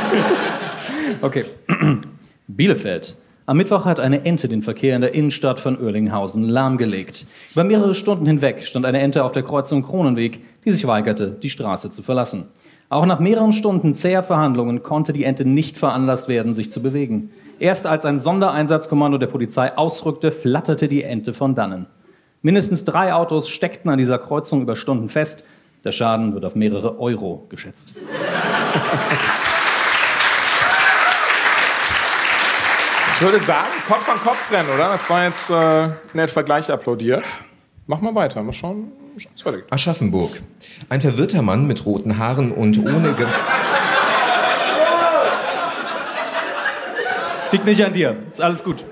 [1.20, 1.44] okay.
[2.46, 3.16] Bielefeld.
[3.44, 7.26] Am Mittwoch hat eine Ente den Verkehr in der Innenstadt von Oerlinghausen lahmgelegt.
[7.52, 11.50] Über mehrere Stunden hinweg stand eine Ente auf der Kreuzung Kronenweg, die sich weigerte, die
[11.50, 12.48] Straße zu verlassen.
[12.88, 17.30] Auch nach mehreren Stunden zäher Verhandlungen konnte die Ente nicht veranlasst werden, sich zu bewegen.
[17.60, 21.86] Erst als ein Sondereinsatzkommando der Polizei ausrückte, flatterte die Ente von dannen.
[22.40, 25.44] Mindestens drei Autos steckten an dieser Kreuzung über Stunden fest.
[25.84, 27.94] Der Schaden wird auf mehrere Euro geschätzt.
[33.14, 34.88] Ich würde sagen, Kopf an Kopf rennen, oder?
[34.92, 35.84] Das war jetzt äh,
[36.14, 37.26] in etwa gleich applaudiert.
[37.86, 39.70] Mach mal weiter, mal schauen, wie es weitergeht.
[39.70, 40.40] Aschaffenburg.
[40.88, 43.12] Ein verwirrter Mann mit roten Haaren und ohne...
[43.12, 43.26] Ge
[47.52, 48.84] Liegt nicht an dir, ist alles gut.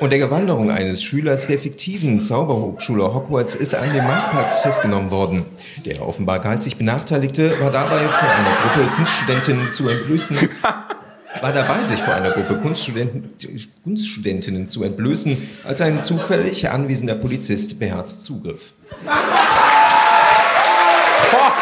[0.00, 5.44] Und der Gewanderung eines Schülers der fiktiven Zauberhochschule Hogwarts ist an dem Marktplatz festgenommen worden.
[5.84, 10.36] Der offenbar geistig Benachteiligte war dabei vor einer Gruppe Kunststudentinnen zu entblößen.
[11.40, 13.32] War dabei, sich vor einer Gruppe Kunststudenten,
[13.84, 18.74] Kunststudentinnen zu entblößen, als ein zufällig anwesender Polizist beherzt zugriff.
[21.32, 21.61] Hui,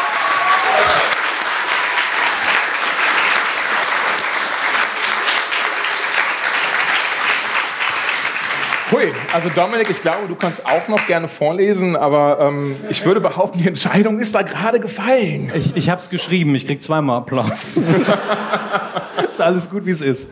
[9.33, 13.59] also Dominik, ich glaube, du kannst auch noch gerne vorlesen, aber ähm, ich würde behaupten,
[13.59, 15.51] die Entscheidung ist da gerade gefallen.
[15.55, 17.77] Ich, ich habe es geschrieben, ich krieg zweimal Applaus.
[19.29, 20.29] ist alles gut, wie es ist.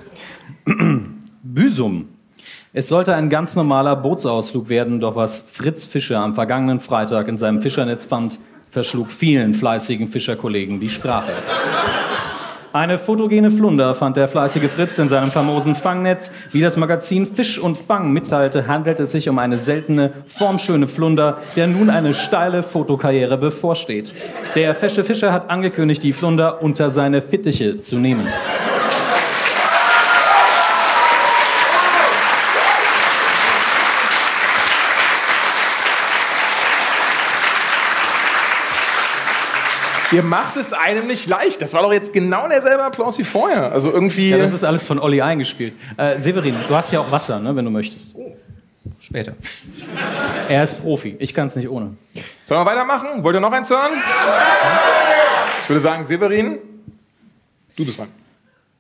[1.44, 2.10] Büsum.
[2.72, 7.38] Es sollte ein ganz normaler Bootsausflug werden, doch was Fritz Fischer am vergangenen Freitag in
[7.38, 8.40] seinem Fischernetz fand,
[8.70, 11.32] verschlug vielen fleißigen Fischerkollegen die Sprache.
[12.80, 16.32] Eine fotogene Flunder fand der fleißige Fritz in seinem famosen Fangnetz.
[16.54, 21.40] Wie das Magazin Fisch und Fang mitteilte, handelt es sich um eine seltene, formschöne Flunder,
[21.58, 24.14] der nun eine steile Fotokarriere bevorsteht.
[24.56, 28.30] Der fesche Fischer hat angekündigt, die Flunder unter seine Fittiche zu nehmen.
[40.12, 41.62] Ihr macht es einem nicht leicht.
[41.62, 43.72] Das war doch jetzt genau derselbe Applaus wie vorher.
[43.72, 44.30] Also irgendwie.
[44.30, 45.74] Ja, das ist alles von Olli eingespielt.
[45.98, 48.16] Äh, Severin, du hast ja auch Wasser, ne, wenn du möchtest.
[49.00, 49.34] Später.
[50.50, 51.16] Er ist Profi.
[51.20, 51.96] Ich kann es nicht ohne.
[52.46, 53.24] Sollen wir weitermachen?
[53.24, 53.92] Wollt ihr noch eins hören?
[55.64, 56.58] Ich würde sagen, Severin,
[57.76, 58.08] du bist dran.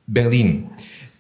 [0.08, 0.70] Berlin.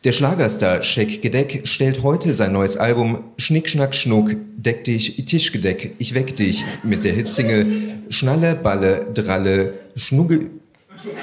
[0.05, 5.95] Der Schlagerstar Scheck Gedeck stellt heute sein neues Album Schnick Schnack Schnuck, Deck dich, Tischgedeck,
[5.99, 7.65] ich weck dich mit der Hitsingle
[8.07, 10.51] Schnalle, Balle, Dralle, Schnuggel,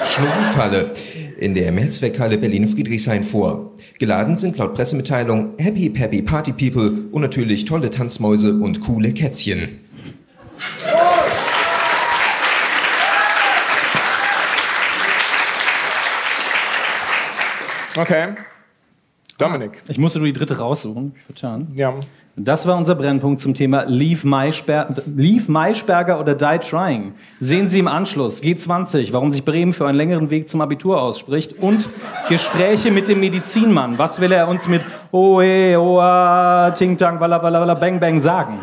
[0.05, 0.93] Schnuggelfalle
[1.39, 3.73] in der Mehrzweckhalle Berlin-Friedrichshain vor.
[3.99, 9.81] Geladen sind laut Pressemitteilung Happy Peppy Party People und natürlich tolle Tanzmäuse und coole Kätzchen.
[17.97, 18.35] Okay.
[19.39, 19.83] Dominik.
[19.89, 21.13] Ich musste nur die dritte raussuchen.
[21.17, 21.69] Ich vertan.
[21.75, 21.91] Ja.
[22.39, 27.15] Das war unser Brennpunkt zum Thema Leave, Maisper Leave Maischberger oder Die Trying.
[27.41, 31.55] Sehen Sie im Anschluss G20, warum sich Bremen für einen längeren Weg zum Abitur ausspricht
[31.55, 31.89] und
[32.29, 33.99] Gespräche mit dem Medizinmann.
[33.99, 34.83] Was will er uns mit
[35.13, 38.59] Oe, Oa, Ting Tang, Walla, Walla, Walla, Bang, Bang sagen?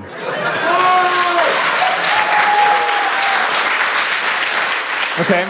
[5.19, 5.43] Okay.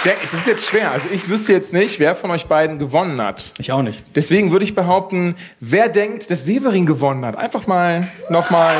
[0.00, 0.92] Ich denke, es ist jetzt schwer.
[0.92, 3.52] Also ich wüsste jetzt nicht, wer von euch beiden gewonnen hat.
[3.58, 4.02] Ich auch nicht.
[4.16, 7.36] Deswegen würde ich behaupten, wer denkt, dass Severin gewonnen hat?
[7.36, 8.74] Einfach mal nochmal.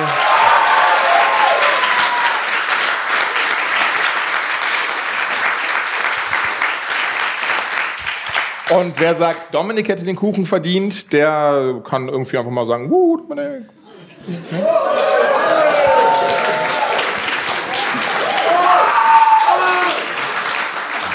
[8.71, 13.19] Und wer sagt, Dominik hätte den Kuchen verdient, der kann irgendwie einfach mal sagen, Wuh,
[13.19, 13.67] Dominik.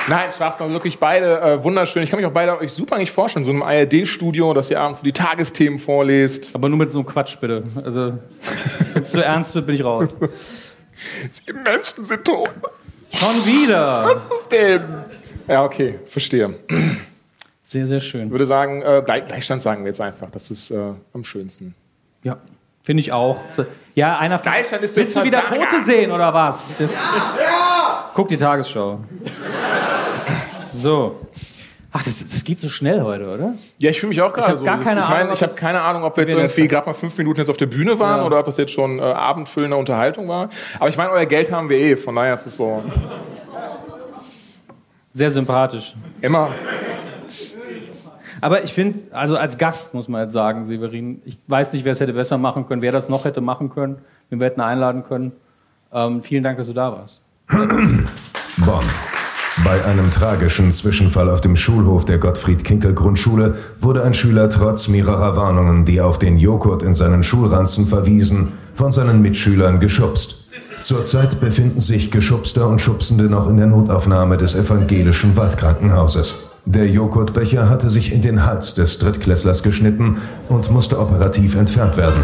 [0.08, 2.04] Nein, Schwachsinn, wirklich beide äh, wunderschön.
[2.04, 5.00] Ich kann mich auch beide euch super nicht vorstellen, so einem ARD-Studio, dass ihr abends
[5.00, 6.56] so die Tagesthemen vorlest.
[6.56, 7.64] Aber nur mit so einem Quatsch, bitte.
[7.84, 8.14] Also,
[8.94, 10.16] wenn es zu ernst wird, bin ich raus.
[11.48, 12.52] Die Menschen sind tot.
[13.12, 14.06] Schon wieder.
[14.06, 14.82] Was ist denn?
[15.48, 16.56] Ja, okay, verstehe.
[17.64, 18.28] Sehr, sehr schön.
[18.28, 20.30] Ich würde sagen, äh, Gleich Gleichstand sagen wir jetzt einfach.
[20.30, 21.76] Das ist äh, am schönsten.
[22.24, 22.38] Ja,
[22.84, 23.42] finde ich auch.
[23.94, 24.38] Ja, einer.
[24.38, 25.44] Gleichstand ist Willst du wieder.
[25.44, 26.78] Tote sehen oder was?
[26.78, 26.98] Das,
[28.14, 29.00] Guck die Tagesschau.
[30.82, 31.20] So.
[31.98, 33.54] Ach, das, das geht so schnell heute, oder?
[33.80, 34.66] Ja, ich fühle mich auch gerade so.
[34.66, 36.86] gar keine ich meine, Ahnung, ich ob habe keine Ahnung, ob wir jetzt irgendwie gerade
[36.88, 38.26] mal fünf Minuten jetzt auf der Bühne waren Ja.
[38.26, 40.50] oder ob das jetzt schon äh, abendfüllende Unterhaltung war.
[40.78, 41.96] Aber ich meine, euer Geld haben wir eh.
[41.96, 42.84] Von daher ist es so
[45.14, 45.96] Sehr sympathisch.
[46.22, 46.50] immer.
[48.42, 51.94] Aber ich finde, also als Gast muss man jetzt sagen, Severin, ich weiß nicht, wer
[51.94, 54.00] es hätte besser machen können, wer das noch hätte machen können,
[54.30, 55.32] wen wir hätten einladen können.
[55.94, 57.22] Ähm, vielen Dank, dass du da warst.
[57.48, 58.84] Bonn.
[59.66, 65.86] Bei einem tragischen Zwischenfall auf dem Schulhof der Gottfried-Kinkel-Grundschule wurde ein Schüler trotz mehrerer Warnungen,
[65.86, 70.52] die auf den Joghurt in seinen Schulranzen verwiesen, von seinen Mitschülern geschubst.
[70.82, 76.36] Zurzeit befinden sich Geschubster und Schubsende noch in der Notaufnahme des evangelischen Waldkrankenhauses.
[76.66, 82.22] Der Joghurtbecher hatte sich in den Hals des Drittklässlers geschnitten und musste operativ entfernt werden.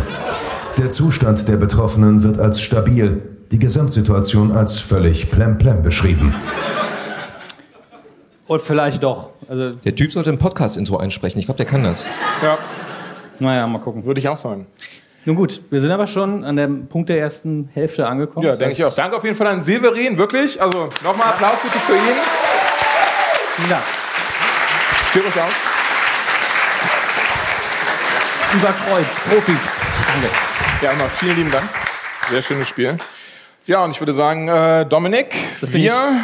[0.77, 6.35] Der Zustand der Betroffenen wird als stabil, die Gesamtsituation als völlig plemplem beschrieben.
[8.51, 9.29] Und vielleicht doch.
[9.47, 11.39] Also, Der Typ sollte ein Podcast-Intro einsprechen.
[11.39, 12.05] Ich glaube, der kann das.
[12.43, 12.57] Ja,
[13.39, 14.03] naja, mal gucken.
[14.03, 14.67] würde ich auch sagen.
[15.23, 18.45] Nun gut, wir sind aber schon an dem Punkt der ersten Hälfte angekommen.
[18.45, 18.93] Ja, Das denke ich auch.
[18.93, 20.61] Danke auf jeden Fall an Severin, wirklich.
[20.61, 23.69] Also nochmal Applaus bitte für ihn.
[23.69, 23.83] Dank.
[25.11, 25.55] Steht euch auf.
[28.53, 29.61] Über Kreuz, Profis.
[30.11, 30.27] Danke.
[30.81, 31.69] Ja, nochmal vielen lieben Dank.
[32.29, 32.97] Sehr schönes Spiel.
[33.65, 35.29] Ja, und ich würde sagen, äh, Dominik,
[35.61, 36.21] bin wir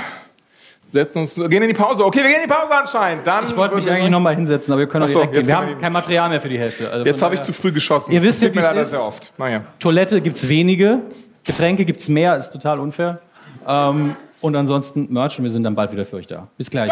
[0.89, 2.05] setzen uns, gehen in die Pause.
[2.05, 3.27] Okay, wir gehen in die Pause anscheinend.
[3.27, 5.31] Dann Ich wollte mich eigentlich sagen- noch mal hinsetzen, aber wir können auch so, direkt
[5.33, 5.39] gehen.
[5.39, 6.89] jetzt Wir haben kein Material mehr für die Hälfte.
[6.89, 8.11] Also Jetzt habe ich zu früh geschossen.
[8.11, 8.91] Ihr Das wisst ja, mir wie es leider ist.
[8.91, 9.31] sehr oft.
[9.38, 9.61] Naja.
[9.79, 10.99] Toilette gibt es wenige,
[11.43, 13.19] Getränke gibt es mehr, ist total unfair.
[13.67, 16.47] Ähm, und ansonsten Merch und wir sind dann bald wieder für euch da.
[16.57, 16.91] Bis gleich.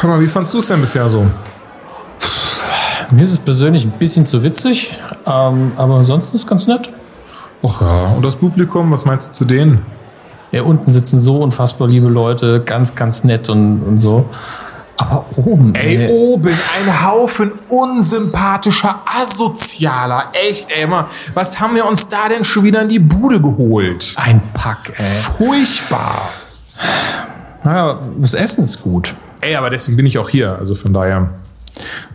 [0.00, 1.26] Hör mal, wie fandst du es denn bisher so?
[3.10, 6.90] Mir ist es persönlich ein bisschen zu witzig, ähm, aber ansonsten ist es ganz nett.
[7.62, 9.84] Ach ja, und das Publikum, was meinst du zu denen?
[10.52, 14.26] Ja, unten sitzen so unfassbar liebe Leute, ganz, ganz nett und, und so.
[14.96, 20.24] Aber oben, Ey, oben ein Haufen unsympathischer Asozialer.
[20.32, 24.14] Echt, ey, mal, was haben wir uns da denn schon wieder in die Bude geholt?
[24.16, 25.04] Ein Pack, ey.
[25.04, 26.30] Furchtbar.
[27.62, 29.14] Naja, das Essen ist gut.
[29.42, 31.30] Ey, aber deswegen bin ich auch hier, also von daher.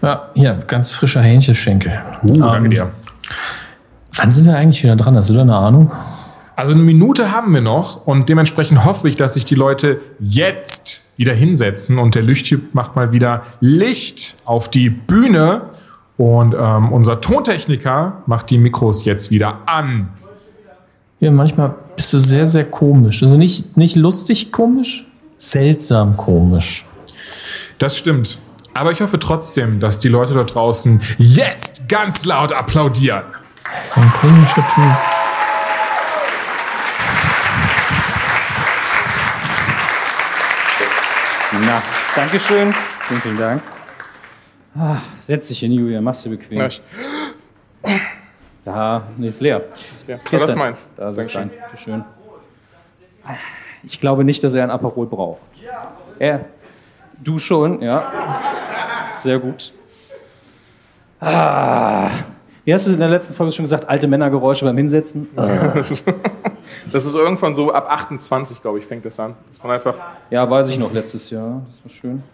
[0.01, 1.99] Ja, hier, ganz frischer Hähnchenschenkel.
[2.23, 2.91] Uh, danke dir.
[4.15, 5.15] Wann sind wir eigentlich wieder dran?
[5.15, 5.91] Hast du da eine Ahnung?
[6.55, 11.01] Also eine Minute haben wir noch und dementsprechend hoffe ich, dass sich die Leute jetzt
[11.17, 15.69] wieder hinsetzen und der Lichttyp macht mal wieder Licht auf die Bühne
[16.17, 20.09] und ähm, unser Tontechniker macht die Mikros jetzt wieder an.
[21.19, 23.23] Ja, manchmal bist du sehr, sehr komisch.
[23.23, 25.05] Also nicht, nicht lustig komisch,
[25.37, 26.85] seltsam komisch.
[27.77, 28.39] Das stimmt.
[28.73, 33.23] Aber ich hoffe trotzdem, dass die Leute dort draußen jetzt ganz laut applaudieren.
[33.93, 34.97] So ein komischer Typ.
[41.65, 41.81] Na,
[42.15, 42.73] Dankeschön.
[43.07, 43.61] Vielen, vielen Dank.
[44.75, 46.57] Ah, setz dich hin, Julia, mach's dir bequem.
[46.57, 46.81] Ja, ich-
[48.63, 49.63] Da, nee, ist leer.
[49.95, 50.19] Ist leer.
[50.31, 50.87] Das dein- meins.
[50.95, 51.41] Da ist Dankeschön.
[51.49, 52.03] deins, bitteschön.
[53.83, 55.41] Ich glaube nicht, dass er ein Aperol braucht.
[56.19, 56.45] Er,
[57.23, 58.11] du schon, ja.
[59.17, 59.73] Sehr gut.
[61.19, 62.09] Ah.
[62.63, 63.89] Wie hast du es in der letzten Folge schon gesagt?
[63.89, 65.29] Alte Männergeräusche beim Hinsetzen?
[65.35, 66.07] Ja, das, ist,
[66.91, 69.35] das irgendwann so ab 28, glaube ich, fängt das an.
[69.47, 69.95] Dass man einfach.
[70.29, 71.61] Ja, weiß ich noch, letztes Jahr.
[71.69, 72.23] Das war schön.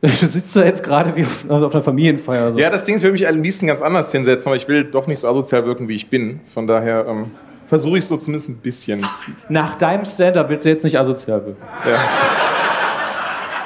[0.00, 2.52] Du sitzt da jetzt gerade wie auf, also auf einer Familienfeier.
[2.52, 2.58] So.
[2.58, 4.84] Ja, das Ding ist, ich will mich am liebsten ganz anders hinsetzen, aber ich will
[4.84, 6.40] doch nicht so asozial wirken, wie ich bin.
[6.52, 7.30] Von daher ähm,
[7.66, 9.06] versuche ich so zumindest ein bisschen.
[9.48, 11.62] Nach deinem Stand-up willst du jetzt nicht asozial wirken.
[11.88, 11.98] Ja.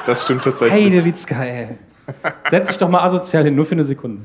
[0.07, 0.85] Das stimmt tatsächlich.
[0.85, 1.69] Hey, der Witzka, ey.
[2.51, 4.23] Setz dich doch mal asozial hin, nur für eine Sekunde.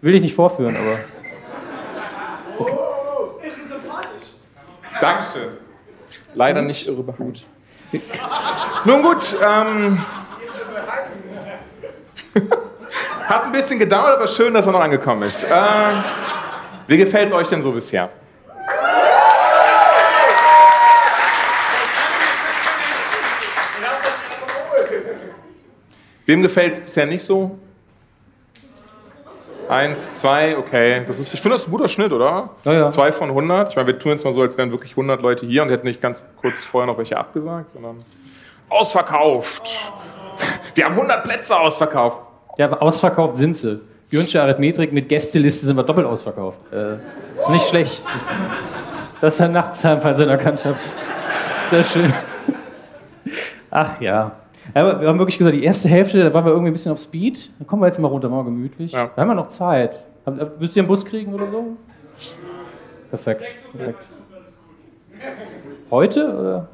[0.00, 0.98] Will ich nicht vorführen, aber.
[5.00, 5.48] Dankeschön.
[6.34, 7.44] Leider nicht irre gut.
[8.84, 9.98] Nun gut, ähm,
[13.28, 15.44] hat ein bisschen gedauert, aber schön, dass er noch angekommen ist.
[15.44, 15.56] Äh,
[16.86, 18.10] wie gefällt euch denn so bisher?
[26.26, 27.56] Wem gefällt es bisher nicht so?
[29.68, 31.02] Eins, zwei, okay.
[31.06, 32.50] Das ist, ich finde, das ist ein guter Schnitt, oder?
[32.64, 32.88] Ja, ja.
[32.88, 33.70] Zwei von 100.
[33.70, 35.86] Ich meine, wir tun jetzt mal so, als wären wirklich 100 Leute hier und hätten
[35.86, 38.04] nicht ganz kurz vorher noch welche abgesagt, sondern
[38.68, 39.92] ausverkauft.
[40.74, 42.18] Wir haben 100 Plätze ausverkauft.
[42.58, 43.80] Ja, aber ausverkauft sind sie.
[44.08, 46.58] Björnsche Arithmetrik mit Gästeliste sind wir doppelt ausverkauft.
[46.72, 46.94] Äh,
[47.38, 48.02] ist nicht schlecht.
[49.20, 50.88] Das ist ein Nachtsheim, falls ihr ihn erkannt habt.
[51.70, 52.12] Sehr schön.
[53.70, 54.32] Ach ja.
[54.74, 56.98] Aber wir haben wirklich gesagt, die erste Hälfte, da waren wir irgendwie ein bisschen auf
[56.98, 57.50] Speed.
[57.58, 58.92] Da kommen wir jetzt mal runter, mal gemütlich.
[58.92, 60.00] Da haben wir noch Zeit.
[60.58, 61.76] Willst du einen Bus kriegen oder so?
[63.10, 63.42] Perfekt.
[63.76, 63.98] Perfekt.
[65.90, 66.28] Heute?
[66.28, 66.68] Oder?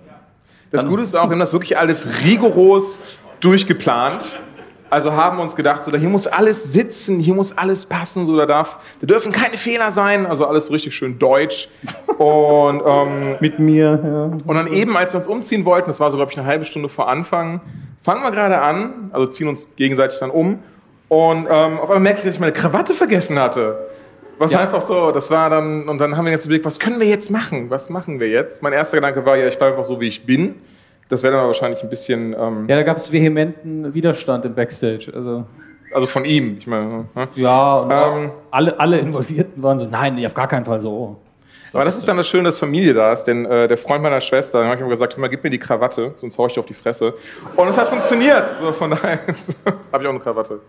[0.71, 4.39] Das Gute ist auch, wir haben das wirklich alles rigoros durchgeplant.
[4.93, 8.37] Also haben uns gedacht, so, da hier muss alles sitzen, hier muss alles passen, so,
[8.37, 11.69] da, darf, da dürfen keine Fehler sein, also alles so richtig schön deutsch.
[12.19, 14.25] Und, ähm, Mit mir, ja.
[14.25, 16.67] und dann eben, als wir uns umziehen wollten, das war so, glaube ich, eine halbe
[16.67, 17.63] Stunde vor Anfang,
[18.03, 20.59] fangen wir gerade an, also ziehen uns gegenseitig dann um.
[21.09, 23.87] Und ähm, auf einmal merke ich, dass ich meine Krawatte vergessen hatte.
[24.37, 24.61] Was Ja.
[24.61, 27.31] einfach so, das war dann, und dann haben wir jetzt überlegt, was können wir jetzt
[27.31, 27.71] machen?
[27.71, 28.63] Was machen wir jetzt?
[28.63, 30.57] Mein erster Gedanke war, ja, ich bleibe einfach so, wie ich bin.
[31.13, 35.13] Das wäre dann wahrscheinlich ein bisschen, ähm, Ja, da gab es vehementen Widerstand im Backstage.
[35.15, 35.45] Also,
[35.93, 37.05] also von ihm, ich meine.
[37.15, 37.29] ne?
[37.35, 41.19] ja, und Ähm, alle, alle Involvierten waren so, nein, nee, auf gar keinen Fall so.
[41.75, 44.23] Aber das ist dann das Schöne, dass Familie da ist, denn äh, der Freund meiner
[44.23, 46.55] Schwester, dann habe ich ihm gesagt, hör mal, gib mir die Krawatte, sonst hau ich
[46.55, 47.13] dir auf die Fresse.
[47.57, 48.51] Und es hat funktioniert.
[48.59, 49.19] So, von daher
[49.93, 50.61] habe ich auch eine Krawatte.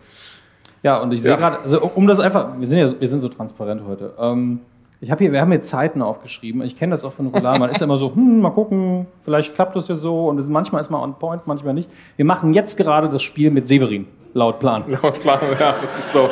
[0.81, 1.29] Ja, und ich Ja.
[1.31, 4.11] sehe gerade, also um das einfach, wir sind ja wir sind so transparent heute.
[4.19, 4.59] Ähm,
[5.03, 6.61] ich habe hier, wir haben hier Zeiten aufgeschrieben.
[6.61, 7.59] Ich kenne das auch von Roland.
[7.59, 10.27] Man ist ja immer so, hm, mal gucken, vielleicht klappt das ja so.
[10.29, 11.89] Und manchmal ist man on point, manchmal nicht.
[12.15, 14.85] Wir machen jetzt gerade das Spiel mit Severin, laut Plan.
[14.87, 16.29] Laut Plan, ja, das ist so.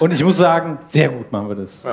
[0.00, 1.84] Und ich muss sagen, sehr gut machen wir das.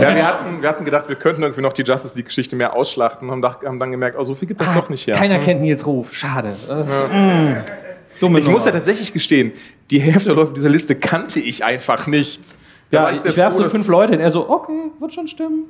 [0.00, 3.28] Ja, wir hatten, wir hatten gedacht, wir könnten irgendwie noch die Justice League-Geschichte mehr ausschlachten
[3.30, 5.16] und haben, dann gemerkt, oh, so viel gibt das Ah, doch nicht her.
[5.16, 5.44] Keiner Hm.
[5.44, 6.12] kennt Nils Ruf.
[6.12, 6.56] Schade.
[6.68, 7.06] Das, Ja.
[7.08, 7.64] mh,
[8.20, 8.66] dumme Ich muss Nummer.
[8.66, 9.52] ja tatsächlich gestehen,
[9.90, 12.40] die Hälfte der Leute dieser Liste kannte ich einfach nicht.
[12.92, 14.20] Ja, ich, ich werfe so fünf Leute hin.
[14.20, 15.64] Er so, okay, wird schon stimmen.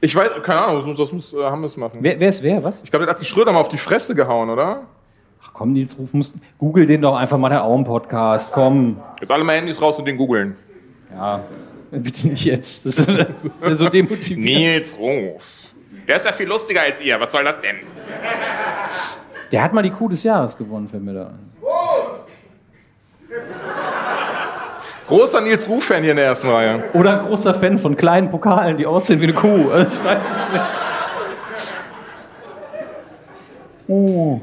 [0.00, 1.98] Ich weiß, keine Ahnung, das- muss äh, Hammes machen.
[2.00, 2.64] Wer, wer ist wer?
[2.64, 2.82] Was?
[2.82, 4.84] Ich glaube, der hat sich Schröder mal auf die Fresse gehauen, oder?
[5.44, 8.52] Ach komm, Nils Ruf, musst, google den doch einfach mal, der Auen-Podcast.
[8.54, 8.96] Komm.
[9.20, 10.56] Jetzt alle mal Handys raus und den googeln.
[11.14, 11.44] Ja,
[11.90, 12.86] bitte nicht jetzt.
[12.86, 14.46] Das ist, ist so demotivierend.
[14.46, 15.64] Nils Ruf.
[16.08, 17.20] Der ist ja viel lustiger als ihr.
[17.20, 17.76] Was soll das denn?
[19.52, 21.50] Der hat mal die Kuh des Jahres gewonnen, fällt mir da ein.
[25.10, 26.84] Großer Nils Ruf-Fan hier in der ersten Reihe.
[26.94, 29.70] Oder großer Fan von kleinen Pokalen, die aussehen wie eine Kuh.
[29.70, 30.64] Also ich weiß es nicht.
[33.88, 34.40] Oh.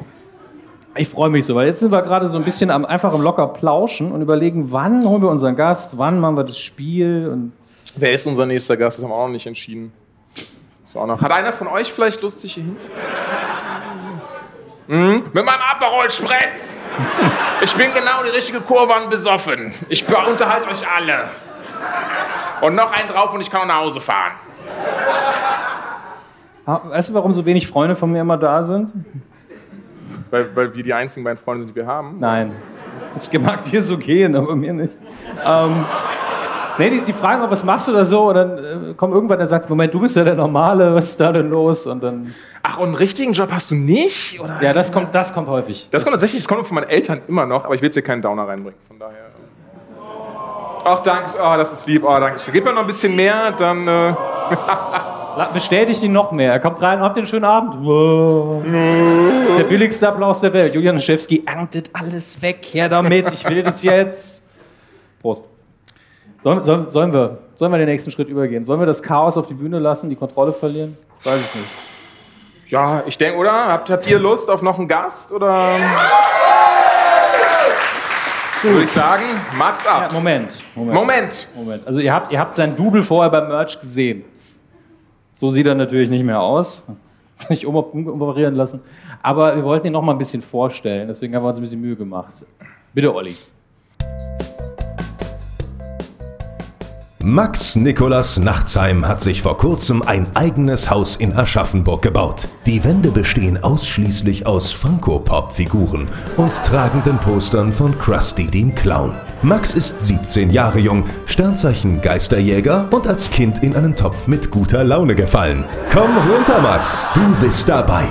[0.95, 3.22] Ich freue mich so, weil jetzt sind wir gerade so ein bisschen am, einfach im
[3.22, 7.53] locker plauschen und überlegen, wann holen wir unseren Gast, wann machen wir das Spiel und
[7.95, 8.97] Wer ist unser nächster Gast?
[8.97, 9.91] Das haben wir auch noch nicht entschieden.
[10.93, 11.22] Auch noch.
[11.22, 12.97] Hat einer von euch vielleicht Lust, sich hier hinzusetzen?
[14.88, 15.24] Hm?
[15.34, 16.82] Mit meinem Aperol Spritz!
[17.62, 19.74] Ich bin genau die richtige Kurve und besoffen.
[19.90, 21.30] Ich unterhalte euch alle.
[22.62, 24.34] Und noch einen drauf und ich kann auch nach Hause fahren.
[26.66, 28.92] Ah, Weißt du, warum so wenig Freunde von mir immer da sind?
[30.30, 32.20] Weil, weil wir die einzigen beiden Freunde sind, die wir haben.
[32.20, 32.54] Nein.
[33.14, 34.94] Das mag dir so gehen, aber mir nicht.
[35.46, 35.86] Ähm,
[36.78, 38.30] nee, die, die fragen auch, was machst du da so?
[38.30, 41.20] Und dann äh, kommt irgendwann, der sagt, Moment, du bist ja der Normale, was ist
[41.20, 41.88] da denn los?
[41.88, 42.34] Und dann.
[42.64, 44.40] Ach, und einen richtigen Job hast du nicht?
[44.40, 44.62] Oder?
[44.62, 45.88] Ja, das kommt, das kommt häufig.
[45.92, 48.04] Das kommt tatsächlich, das kommt von meinen Eltern immer noch, aber ich will jetzt hier
[48.04, 48.80] keinen Downer reinbringen.
[48.88, 49.28] Von daher.
[50.86, 51.32] Ach, danke.
[51.38, 52.04] Oh, das ist lieb.
[52.06, 52.54] Oh, danke schön.
[52.54, 53.88] Gib mir noch ein bisschen mehr, dann.
[53.88, 54.14] Äh
[55.54, 56.54] Bestätigt ihn noch mehr.
[56.54, 57.76] Er kommt rein, habt einen schönen Abend?
[57.86, 58.64] Wow.
[58.64, 60.74] Der billigste Applaus der Welt.
[60.74, 62.66] Julian Schewski erntet alles weg.
[62.72, 64.46] Her damit, ich will das jetzt.
[65.22, 65.46] Prost.
[66.48, 68.64] Sollen, sollen, sollen, wir, sollen wir den nächsten Schritt übergehen?
[68.64, 70.98] Sollen wir das Chaos auf die Bühne lassen, die Kontrolle verlieren?
[71.20, 71.68] Ich weiß es nicht.
[72.70, 73.52] Ja, ich denke, oder?
[73.52, 75.30] Habt, habt ihr Lust auf noch einen Gast?
[75.34, 75.76] Oder?
[78.64, 79.24] Würde ich sagen,
[79.58, 80.04] Mats ab.
[80.08, 80.62] Ja, Moment.
[80.74, 80.95] Moment.
[80.95, 81.48] Moment.
[81.54, 81.86] Moment.
[81.86, 84.24] Also ihr habt, ihr habt sein Double vorher beim Merch gesehen.
[85.36, 86.88] So sieht er natürlich nicht mehr aus.
[87.50, 88.80] Nicht um, umoperieren lassen.
[89.22, 91.10] Aber wir wollten ihn noch mal ein bisschen vorstellen.
[91.10, 92.36] Deswegen haben wir uns ein bisschen Mühe gemacht.
[92.93, 93.36] Bitte, Olli.
[97.30, 102.48] Max Nikolas Nachtsheim hat sich vor kurzem ein eigenes Haus in Aschaffenburg gebaut.
[102.66, 106.08] Die Wände bestehen ausschließlich aus Funko-Pop-Figuren
[106.38, 109.14] und tragenden Postern von Krusty dem Clown.
[109.42, 114.86] Max ist 17 Jahre jung, Sternzeichen Geisterjäger und als Kind in einen Topf mit guter
[114.86, 115.66] Laune gefallen.
[115.92, 118.06] Komm runter, Max, du bist dabei.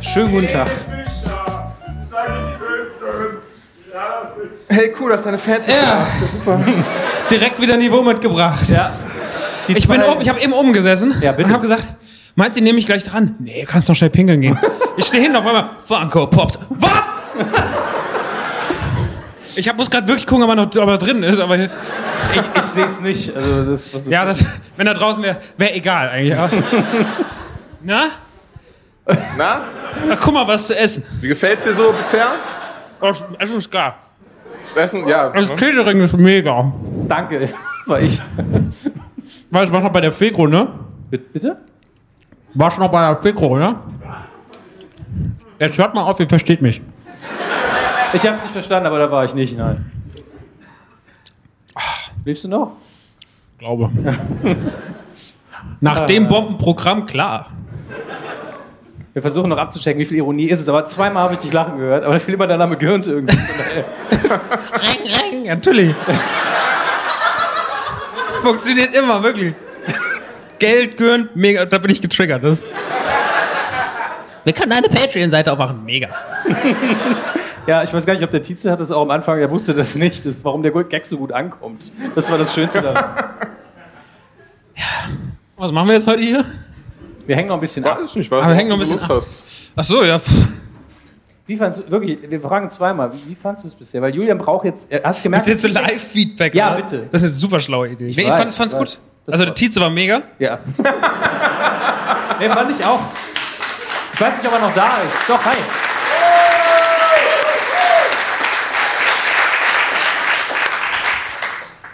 [0.00, 0.68] Schönen guten Tag.
[4.68, 5.74] Hey, cool, dass deine Fans Ja.
[5.98, 6.60] Das ist ja super.
[7.30, 8.68] Direkt wieder Niveau mitgebracht.
[8.68, 8.92] Ja.
[9.68, 11.88] Die Ich, bin oben, ich habe eben oben gesessen Ja, und habe gesagt,
[12.34, 13.36] meinst du, nehme ich gleich dran?
[13.38, 14.58] Nee, du kannst noch schnell pinkeln gehen.
[14.96, 16.58] ich stehe hinten auf einmal, Funko Pops.
[16.70, 16.90] Was?
[19.56, 21.70] ich hab, muss gerade wirklich gucken, ob er noch ob er drin ist, aber Ich,
[22.56, 23.34] ich sehe es nicht.
[23.36, 24.44] Also das, was du ja, das,
[24.76, 26.36] wenn er draußen wäre, wäre egal eigentlich.
[26.36, 26.48] ja.
[27.82, 28.02] Na?
[29.36, 29.62] Na,
[30.06, 31.02] Na, guck mal, was zu essen.
[31.20, 32.28] wie gefällt's dir so bisher?
[33.00, 33.96] Das Essen ist gar.
[34.68, 35.30] Das Essen, ja.
[35.30, 35.56] Das ne?
[35.56, 36.72] Catering ist mega.
[37.08, 37.48] Danke.
[37.86, 38.20] War ich.
[39.50, 40.68] Weißt du, warst noch bei der Fekro, ne?
[41.10, 41.56] Bitte?
[42.54, 43.76] Warst noch bei der Fekro, ne?
[45.58, 46.80] Jetzt hört mal auf, ihr versteht mich.
[48.12, 49.56] Ich habe es nicht verstanden, aber da war ich nicht.
[49.56, 49.90] Nein.
[52.24, 52.72] Lebst du noch?
[53.58, 53.90] Glaube.
[55.80, 57.50] Nach dem Bombenprogramm, klar.
[59.12, 60.68] Wir versuchen noch abzuchecken, wie viel Ironie ist es.
[60.68, 63.36] Aber zweimal habe ich dich lachen gehört, aber da fiel immer der Name Gürnt irgendwie.
[64.12, 65.94] Reng, reng, natürlich.
[68.42, 69.54] Funktioniert immer, wirklich.
[70.58, 72.44] Geld, Gürn, mega, da bin ich getriggert.
[72.44, 72.62] Das.
[74.44, 76.08] Wir können eine Patreon-Seite aufmachen, mega.
[77.66, 79.74] Ja, ich weiß gar nicht, ob der Tietze hat das auch am Anfang, er wusste
[79.74, 81.92] das nicht, das, warum der Gag so gut ankommt.
[82.14, 83.04] Das war das Schönste daran.
[85.56, 86.44] Was machen wir jetzt heute hier?
[87.26, 88.00] Wir hängen noch ein bisschen ab.
[88.00, 89.18] Weiß nicht, was Aber wir hängen noch ein bisschen Lust ab.
[89.18, 89.36] hast.
[89.76, 90.20] Ach so, ja.
[91.46, 94.00] Wie fandst du, wirklich, wir fragen zweimal, wie, wie fandst du es bisher?
[94.00, 95.46] Weil Julian braucht jetzt, äh, hast du gemerkt?
[95.46, 96.54] Jetzt jetzt so Live-Feedback.
[96.54, 96.82] Ja, oder?
[96.82, 97.08] bitte.
[97.12, 98.06] Das ist eine super schlaue Idee.
[98.06, 98.88] Ich ich weiß, fand's, fand's ich gut.
[98.88, 98.98] weiß.
[99.26, 100.22] Das Also der Tietze war mega.
[100.38, 100.60] Ja.
[102.40, 103.00] nee, fand ich auch.
[104.14, 105.28] Ich weiß nicht, ob er noch da ist.
[105.28, 105.56] Doch, hi.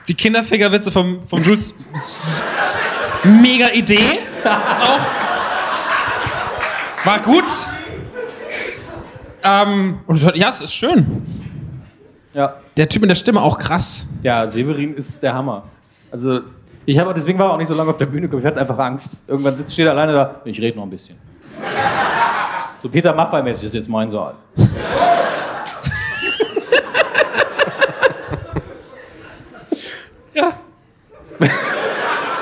[0.08, 1.74] Die Kinderfickerwitze vom, vom Jules.
[3.24, 4.20] Mega Idee.
[4.44, 5.00] Auch.
[7.04, 7.44] War gut.
[9.42, 11.24] Ähm, und ja, es ist schön.
[12.34, 12.56] Ja.
[12.76, 14.06] Der Typ mit der Stimme auch krass.
[14.22, 15.64] Ja, Severin ist der Hammer.
[16.10, 16.40] Also,
[16.84, 18.42] ich habe deswegen war er auch nicht so lange auf der Bühne gekommen.
[18.42, 19.22] Ich hatte einfach Angst.
[19.26, 20.40] Irgendwann sitzt, steht er alleine da.
[20.44, 21.16] Ich rede noch ein bisschen.
[22.82, 24.34] So Peter Maffay-mäßig ist jetzt mein Saal.
[30.34, 30.52] Ja.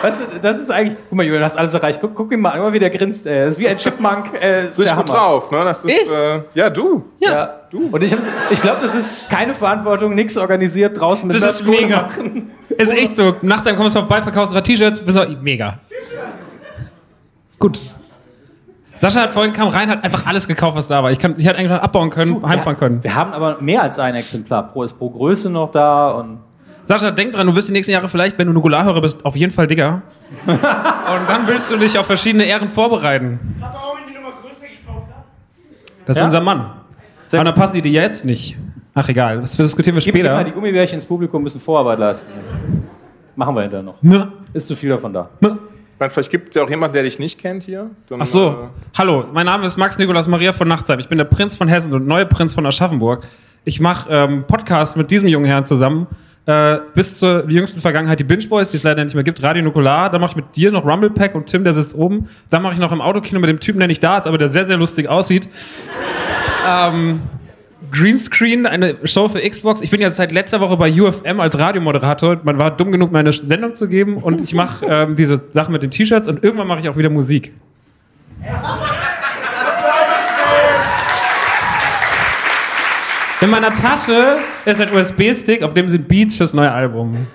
[0.02, 0.96] Weißt du, das ist eigentlich.
[1.08, 2.00] Guck mal, Julian, du hast alles erreicht.
[2.00, 3.26] Guck, guck ihn mal an, immer wie der grinst.
[3.26, 3.44] Ey.
[3.46, 4.26] Das ist wie ein Chipmunk.
[4.40, 5.64] Äh, Ist richtig gut drauf, ne?
[5.64, 6.12] Das ist, Ich?
[6.12, 7.04] äh, ja, du.
[7.20, 7.88] Ja, du.
[7.90, 8.14] Und ich,
[8.50, 12.02] ich glaube, das ist keine Verantwortung, nichts organisiert draußen mit Das ist mega.
[12.02, 12.50] machen.
[12.76, 13.36] Ist echt so.
[13.42, 15.78] Nachts dann kommst du vorbei, verkaufst ein paar T-Shirts, bist du, mega.
[17.48, 17.80] Ist gut.
[18.96, 21.10] Sascha hat vorhin kam rein, hat einfach alles gekauft, was da war.
[21.10, 23.02] Ich, kann, ich hätte eigentlich noch abbauen können, heimfahren können.
[23.04, 24.68] Wir haben aber mehr als ein Exemplar.
[24.72, 26.38] Pro ist pro Größe noch da und.
[26.84, 29.52] Sascha, denk dran, du wirst die nächsten Jahre vielleicht, wenn du Nukularhörer bist, auf jeden
[29.52, 30.02] Fall dicker.
[30.46, 30.58] Und
[31.28, 33.38] dann willst du dich auf verschiedene Ehren vorbereiten.
[36.06, 36.26] Das ist Ja.
[36.26, 36.70] unser Mann.
[37.32, 38.56] Aber dann passen die dir jetzt nicht.
[38.94, 40.44] Ach egal, das diskutieren wir Gib später.
[40.44, 42.30] die Gummibärchen ins Publikum müssen Vorarbeit leisten.
[43.34, 44.00] Machen wir hinterher noch.
[44.02, 44.30] Ne.
[44.52, 45.30] Ist zu viel davon da.
[45.98, 47.90] Weil vielleicht gibt es ja auch jemanden, der dich nicht kennt hier.
[48.08, 48.54] Dann, Ach so, äh,
[48.98, 51.00] hallo, mein Name ist Max Nikolaus Maria von Nachtsheim.
[51.00, 53.24] Ich bin der Prinz von Hessen und neue Prinz von Aschaffenburg.
[53.64, 56.06] Ich mache ähm, Podcasts mit diesem jungen Herrn zusammen.
[56.46, 59.62] Äh, bis zur jüngsten Vergangenheit die Binge Boys, die es leider nicht mehr gibt, Radio
[59.62, 60.10] Nukular.
[60.10, 62.28] Dann mache ich mit dir noch Rumble Pack und Tim, der sitzt oben.
[62.50, 64.48] Dann mache ich noch im Autokino mit dem Typen, der nicht da ist, aber der
[64.48, 65.48] sehr, sehr lustig aussieht.
[66.68, 67.22] ähm,
[67.92, 69.80] Greenscreen, eine Show für Xbox.
[69.80, 72.40] Ich bin ja seit letzter Woche bei UFM als Radiomoderator.
[72.42, 75.72] Man war dumm genug, mir eine Sendung zu geben und ich mache ähm, diese Sachen
[75.72, 77.52] mit den T-Shirts und irgendwann mache ich auch wieder Musik.
[83.44, 87.14] In meiner Tasche ist ein USB-Stick, auf dem sind Beats fürs neue Album.
[87.14, 87.26] Und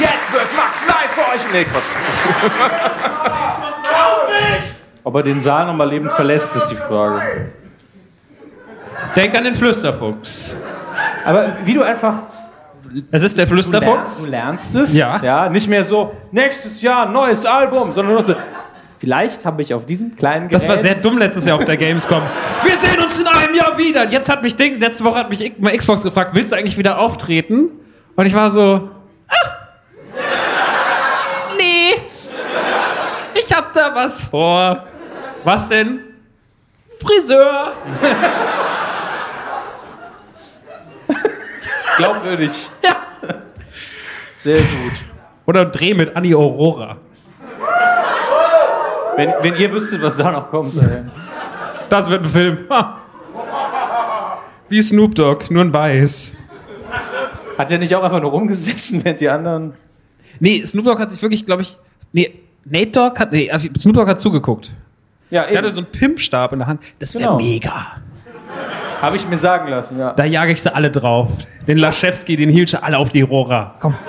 [0.00, 1.40] jetzt wird Max live für euch.
[1.52, 1.84] Nee, Quatsch.
[5.04, 7.52] Ob er den Saal nochmal lebend verlässt, ist die Frage.
[9.14, 10.56] Denk an den Flüsterfuchs.
[11.24, 12.22] Aber wie du einfach.
[13.12, 14.22] Es ist der Flüsterfuchs.
[14.22, 14.96] Du lernst es.
[14.96, 15.20] Ja.
[15.22, 15.48] ja.
[15.48, 18.34] Nicht mehr so, nächstes Jahr neues Album, sondern nur so.
[18.98, 20.62] Vielleicht habe ich auf diesem kleinen Gerät.
[20.62, 22.22] Das war sehr dumm letztes Jahr auf der Gamescom.
[22.64, 24.08] Wir sehen uns in einem Jahr wieder.
[24.10, 26.98] Jetzt hat mich Ding, letzte Woche hat mich mal Xbox gefragt, willst du eigentlich wieder
[26.98, 27.68] auftreten?
[28.16, 28.90] Und ich war so,
[29.28, 29.34] ah,
[31.56, 31.92] nee,
[33.40, 34.84] ich hab da was vor.
[35.44, 36.00] Was denn?
[37.00, 37.72] Friseur.
[41.96, 42.68] Glaubwürdig.
[42.84, 42.96] Ja.
[44.32, 44.92] Sehr gut.
[45.46, 46.96] Oder Dreh mit Annie Aurora.
[49.18, 50.76] Wenn, wenn ihr wüsstet, was da noch kommt.
[50.76, 51.02] Ey.
[51.90, 52.58] Das wird ein Film.
[54.68, 56.32] Wie Snoop Dogg, nur in weiß.
[57.58, 59.74] Hat er nicht auch einfach nur rumgesessen, während die anderen.
[60.38, 61.76] Nee, Snoop Dogg hat sich wirklich, glaube ich.
[62.12, 62.32] Nee,
[62.64, 63.32] Nate Dogg hat.
[63.32, 64.70] Nee, also Snoop Dogg hat zugeguckt.
[65.30, 66.80] Ja, Er hatte so einen Pimpstab in der Hand.
[67.00, 67.38] Das wäre Genau.
[67.38, 67.96] mega.
[69.02, 70.12] Habe ich mir sagen lassen, ja.
[70.12, 71.32] Da jage ich sie alle drauf.
[71.66, 73.74] Den Laschewski, den Hilsche, alle auf die Rora.
[73.80, 73.96] Komm.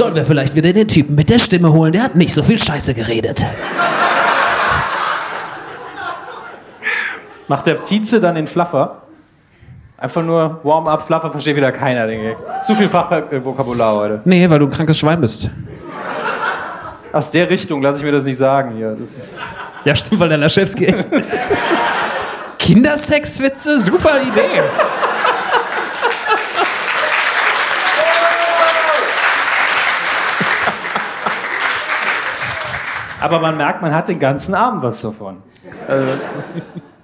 [0.00, 1.92] Sollen wir vielleicht wieder den Typen mit der Stimme holen?
[1.92, 3.44] Der hat nicht so viel Scheiße geredet.
[7.48, 9.02] Macht der Tietze dann den Fluffer?
[9.98, 12.64] Einfach nur Warm-up, Fluffer versteht wieder keiner, denke ich.
[12.64, 14.20] Zu viel Fachvokabular heute.
[14.24, 15.50] Nee, weil du ein krankes Schwein bist.
[17.12, 18.96] Aus der Richtung lasse ich mir das nicht sagen hier.
[18.98, 19.40] Das ist
[19.84, 21.04] Ja, stimmt, weil der Laschewski echt.
[22.58, 23.78] Kindersexwitze?
[23.80, 24.62] Super Idee.
[33.20, 35.38] Aber man merkt, man hat den ganzen Abend was davon.
[35.86, 36.06] Also,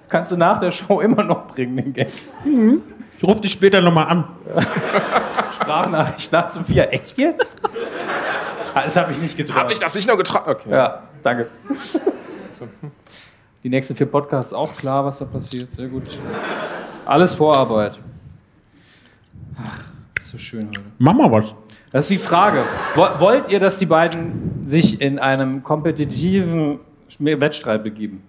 [0.09, 2.09] kannst du nach der Show immer noch bringen, den Gag.
[3.19, 4.25] Ich rufe dich später nochmal an.
[5.53, 6.91] Sprachnachricht nachts um vier.
[6.91, 7.57] Echt jetzt?
[8.73, 9.57] Ah, Das habe ich nicht getraut.
[9.63, 10.49] Hab ich das nicht nur getragen?
[10.51, 10.69] Okay.
[10.71, 11.47] Ja, danke.
[13.63, 15.71] Die nächsten vier Podcasts auch klar, was da passiert.
[15.73, 16.03] Sehr gut.
[17.05, 17.97] Alles Vorarbeit.
[19.59, 19.79] Ach,
[20.19, 20.81] ist so schön heute.
[20.99, 21.55] Mach mal was.
[21.91, 22.65] Das ist die Frage.
[22.95, 26.79] Wo- Wollt ihr, dass die beiden sich in einem kompetitiven
[27.19, 28.21] Wettstreit begeben?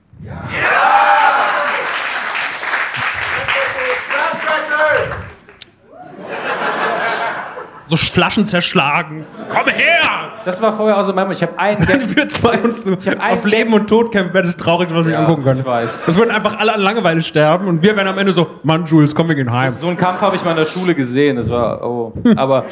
[7.91, 9.24] So Flaschen zerschlagen.
[9.49, 9.99] Komm her!
[10.45, 12.15] Das war vorher also mein Ich habe einen Gag.
[12.16, 15.20] Wir zwei uns so auf Leben und Tod kämpfen, wäre das traurig, was wir Ja,
[15.20, 15.61] angucken können.
[15.61, 16.03] ich weiß.
[16.05, 19.15] Das würden einfach alle an Langeweile sterben und wir wären am Ende so, Mann, Jules,
[19.15, 19.74] komm, wir gehen heim.
[19.81, 21.37] So einen Kampf habe ich mal in der Schule gesehen.
[21.37, 22.12] Das war, oh.
[22.37, 22.66] Aber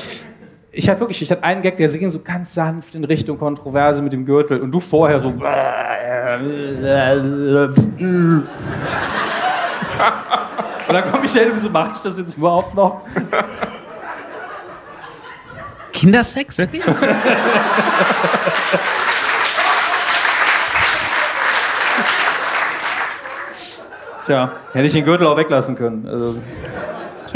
[0.76, 4.02] ich hatte wirklich, ich hatte einen Gag, der ging so ganz sanft in Richtung Kontroverse
[4.02, 5.28] mit dem Gürtel und du vorher so.
[5.28, 5.42] Und
[10.88, 13.00] dann komme ich hin und so, mache ich das jetzt überhaupt noch?
[15.92, 16.84] Kindersex, wirklich?
[24.26, 26.06] Tja, hätte ich den Gürtel auch weglassen können.
[26.06, 26.36] Also,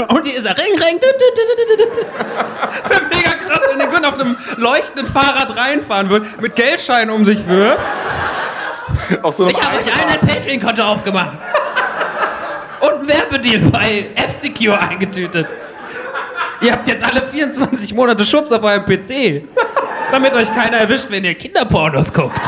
[0.07, 0.57] Und hier ist er.
[0.57, 0.99] Ring, ring.
[2.81, 7.09] Das wäre mega krass, wenn der Gürtel auf einem leuchtenden Fahrrad reinfahren würde, mit Geldscheinen
[7.13, 7.79] um sich wirft.
[9.31, 11.37] So Ich habe euch allen ein Patreon-Konto aufgemacht.
[12.79, 15.47] Und ein Werbedeal bei F-Secure eingetütet.
[16.61, 19.43] Ihr habt jetzt alle 24 Monate Schutz auf eurem PC.
[20.11, 22.41] Damit euch keiner erwischt, wenn ihr Kinderpornos guckt.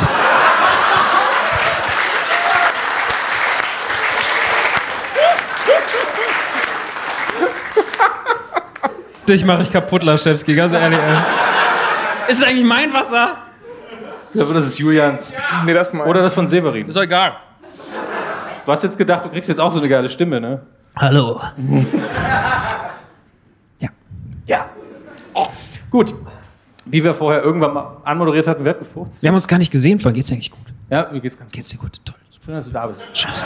[9.28, 11.00] Dich mache ich kaputt, Laschewski, ganz ehrlich.
[11.00, 12.32] Ey.
[12.32, 13.38] Ist es eigentlich mein Wasser?
[14.34, 15.34] Ich glaube, das ist Julians.
[15.66, 16.08] Nee, das mal.
[16.08, 16.88] Oder das von Severin.
[16.88, 17.34] Ist doch egal.
[18.66, 20.62] Du hast jetzt gedacht, du kriegst jetzt auch so eine geile Stimme, ne?
[20.96, 21.42] Hallo.
[24.46, 24.70] Ja.
[25.34, 25.48] Oh,
[25.90, 26.14] gut.
[26.86, 29.22] Wie wir vorher irgendwann mal anmoderiert hatten, wer hat gefurzt?
[29.22, 30.66] Wir haben uns gar nicht gesehen, vorhin geht's dir eigentlich gut.
[30.90, 32.02] Ja, mir geht's ganz Geht's dir gut?
[32.04, 32.16] Toll.
[32.44, 33.00] Schön, dass du da bist.
[33.14, 33.46] Scheiße.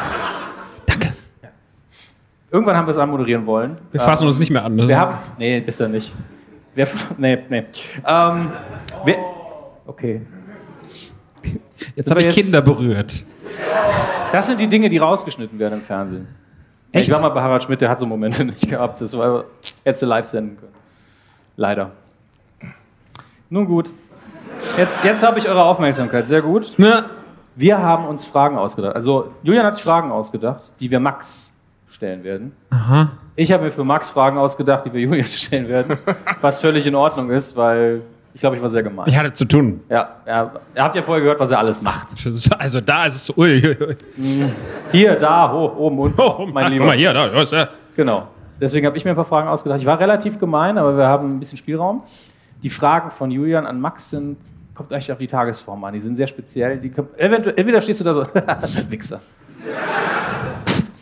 [2.49, 3.77] Irgendwann haben wir es anmoderieren wollen.
[3.91, 4.75] Wir fassen uns nicht mehr an.
[4.75, 4.87] Ne?
[4.87, 5.17] Wir haben.
[5.37, 6.13] Nee, ist er nicht.
[6.75, 6.87] Wer,
[7.17, 7.65] nee, nee.
[8.07, 8.51] Ähm,
[9.03, 9.17] wer,
[9.85, 10.21] okay.
[11.95, 13.23] Jetzt habe ich Kinder berührt.
[14.31, 16.27] Das sind die Dinge, die rausgeschnitten werden im Fernsehen.
[16.91, 17.07] Echt?
[17.07, 19.01] Ich war mal bei Harald Schmidt, der hat so Momente nicht gehabt.
[19.01, 19.45] Das war,
[19.83, 20.73] hättest du live senden können.
[21.57, 21.91] Leider.
[23.49, 23.89] Nun gut.
[24.77, 26.27] Jetzt, jetzt habe ich eure Aufmerksamkeit.
[26.27, 26.73] Sehr gut.
[27.55, 28.95] Wir haben uns Fragen ausgedacht.
[28.95, 31.56] Also, Julian hat sich Fragen ausgedacht, die wir Max
[31.97, 32.51] stellen werden.
[32.69, 33.09] Aha.
[33.35, 35.97] Ich habe mir für Max Fragen ausgedacht, die wir Julian stellen werden.
[36.41, 38.01] was völlig in Ordnung ist, weil
[38.33, 39.07] ich glaube, ich war sehr gemein.
[39.07, 39.81] Ich hatte zu tun.
[39.89, 42.09] Ja, ja, ihr habt ja vorher gehört, was er alles macht.
[42.59, 43.33] Also da ist es so.
[43.35, 44.45] Ui, ui, ui.
[44.91, 46.21] Hier, da, hoch, oben, unten.
[46.21, 46.85] Oh, mein Lieber.
[46.85, 47.69] Guck mal hier, da, da ist er.
[47.95, 48.27] Genau.
[48.61, 49.79] Deswegen habe ich mir ein paar Fragen ausgedacht.
[49.79, 52.03] Ich war relativ gemein, aber wir haben ein bisschen Spielraum.
[52.61, 54.37] Die Fragen von Julian an Max sind,
[54.75, 55.93] kommt eigentlich auf die Tagesform an.
[55.95, 56.77] Die sind sehr speziell.
[56.77, 58.25] Die kommt, eventuell, entweder stehst du da so,
[58.91, 59.19] Wichser.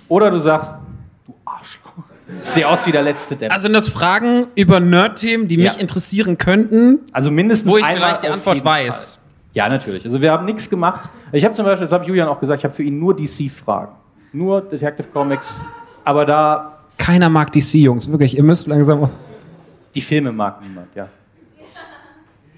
[0.07, 0.73] Oder du sagst,
[1.25, 1.91] du Arschloch.
[2.41, 3.51] Sieh aus wie der letzte Depp.
[3.51, 5.79] Also sind das Fragen über Nerd-Themen, die mich Ja.
[5.79, 6.99] interessieren könnten?
[7.11, 9.13] Also mindestens Wo ich vielleicht die Antwort weiß.
[9.15, 9.21] Fall.
[9.53, 10.03] Ja, natürlich.
[10.05, 11.09] Also wir haben nichts gemacht.
[11.31, 13.93] Ich habe zum Beispiel, das habe Julian auch gesagt, ich habe für ihn nur DC-Fragen.
[14.33, 15.59] Nur Detective Comics.
[16.03, 18.09] Aber da Keiner mag DC, Jungs.
[18.11, 19.09] Wirklich, ihr müsst langsam.
[19.93, 21.07] die Filme mag niemand, ja.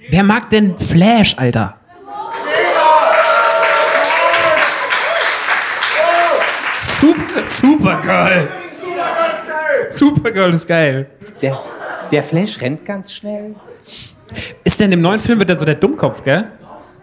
[0.10, 1.76] Wer mag denn Flash, Alter?
[7.00, 8.48] Super, Supergirl.
[9.90, 11.06] Supergirl ist geil.
[11.42, 11.60] Der,
[12.12, 13.56] der Flash rennt ganz schnell.
[14.64, 16.46] Ist der in dem neuen Film wird der so der Dummkopf, gell?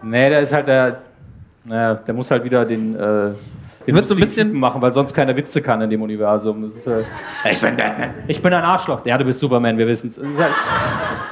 [0.03, 0.97] Nee, der ist halt der.
[1.63, 2.95] Naja, der muss halt wieder den.
[2.95, 3.31] Äh,
[3.87, 6.71] den Wird so ein bisschen- Typen machen, weil sonst keiner Witze kann in dem Universum.
[6.75, 7.03] Ist, äh,
[7.49, 8.09] ich bin Batman.
[8.27, 9.05] Ich bin ein Arschloch.
[9.05, 10.19] Ja, du bist Superman, wir wissen es.
[10.19, 10.51] Halt,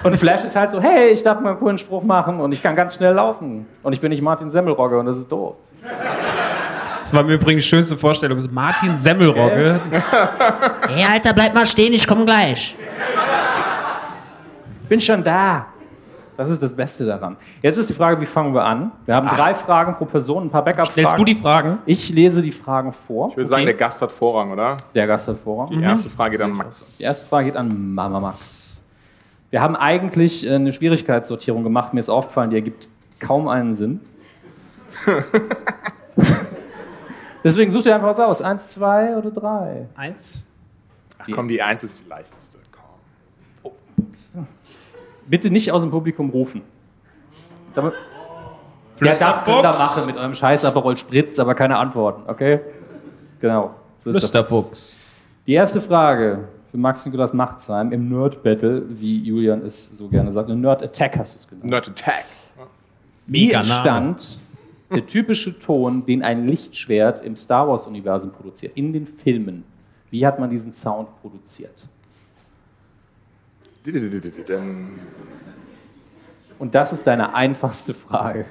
[0.03, 2.61] und Flash ist halt so, hey, ich darf mal einen coolen Spruch machen und ich
[2.61, 3.65] kann ganz schnell laufen.
[3.81, 5.56] Und ich bin nicht Martin Semmelrogge und das ist doof.
[7.04, 8.38] Das war mir übrigens die schönste Vorstellung.
[8.38, 9.78] Das ist Martin Semmelrogge.
[10.88, 12.78] Hey, Alter, bleib mal stehen, ich komm gleich.
[14.88, 15.66] Bin schon da.
[16.38, 17.36] Das ist das Beste daran.
[17.62, 18.94] Jetzt ist die Frage, wie fangen wir an?
[19.06, 19.36] Wir haben Ach.
[19.36, 20.92] drei Fragen pro Person, ein paar Backup-Fragen.
[20.94, 21.80] Stellst du die Fragen?
[21.86, 23.32] Ich lese die Fragen vor.
[23.32, 24.78] Ich würde sagen, der Gast hat Vorrang, oder?
[24.96, 25.72] Der Gast hat Vorrang.
[25.72, 27.00] Die erste Frage geht an Max.
[27.00, 28.82] Die erste Frage geht an Mama Max.
[29.50, 31.94] Wir haben eigentlich äh, eine Schwierigkeitssortierung gemacht.
[31.94, 32.88] Mir ist aufgefallen, die ergibt
[33.20, 34.00] kaum einen Sinn.
[37.44, 38.41] Deswegen such dir einfach was aus.
[38.41, 39.88] Eins, zwei oder drei?
[39.95, 40.45] Eins.
[41.20, 42.57] Ach komm, die Eins ist die leichteste.
[45.28, 46.61] Bitte nicht aus dem Publikum rufen.
[47.76, 47.94] Damit
[49.02, 52.60] ja, das könnt ihr machen mit eurem Scheiß Aperol Spritz, aber keine Antworten, okay?
[53.40, 53.74] Genau.
[54.03, 54.95] Flüsterfuchs.
[55.48, 60.32] Die erste Frage für Max Nikolas Machtsheim im Nerd Battle, wie Julian es so gerne
[60.32, 60.49] sagt.
[60.49, 61.70] Eine Nerd Attack hast du es genannt.
[61.70, 62.26] Nerd Attack.
[63.26, 64.40] Wie entstand
[64.94, 69.64] der typische Ton, den ein Lichtschwert im Star Wars-Universum produziert, in den Filmen?
[70.11, 71.88] Wie hat man diesen Sound produziert?
[76.60, 78.45] Und das ist deine einfachste Frage.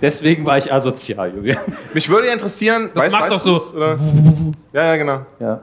[0.00, 1.58] Deswegen war ich asozial, Julian.
[1.94, 2.90] Mich würde interessieren.
[2.94, 3.96] Das macht doch so- oder?
[4.72, 5.24] Ja, ja, genau.
[5.38, 5.60] Ja.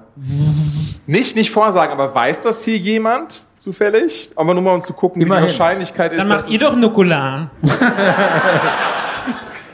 [1.05, 4.31] Nicht, nicht vorsagen, aber weiß das hier jemand zufällig?
[4.35, 5.43] Aber nur mal um zu gucken, Immerhin.
[5.43, 6.19] wie die Wahrscheinlichkeit ist.
[6.19, 7.49] Dann macht ihr doch Nukular.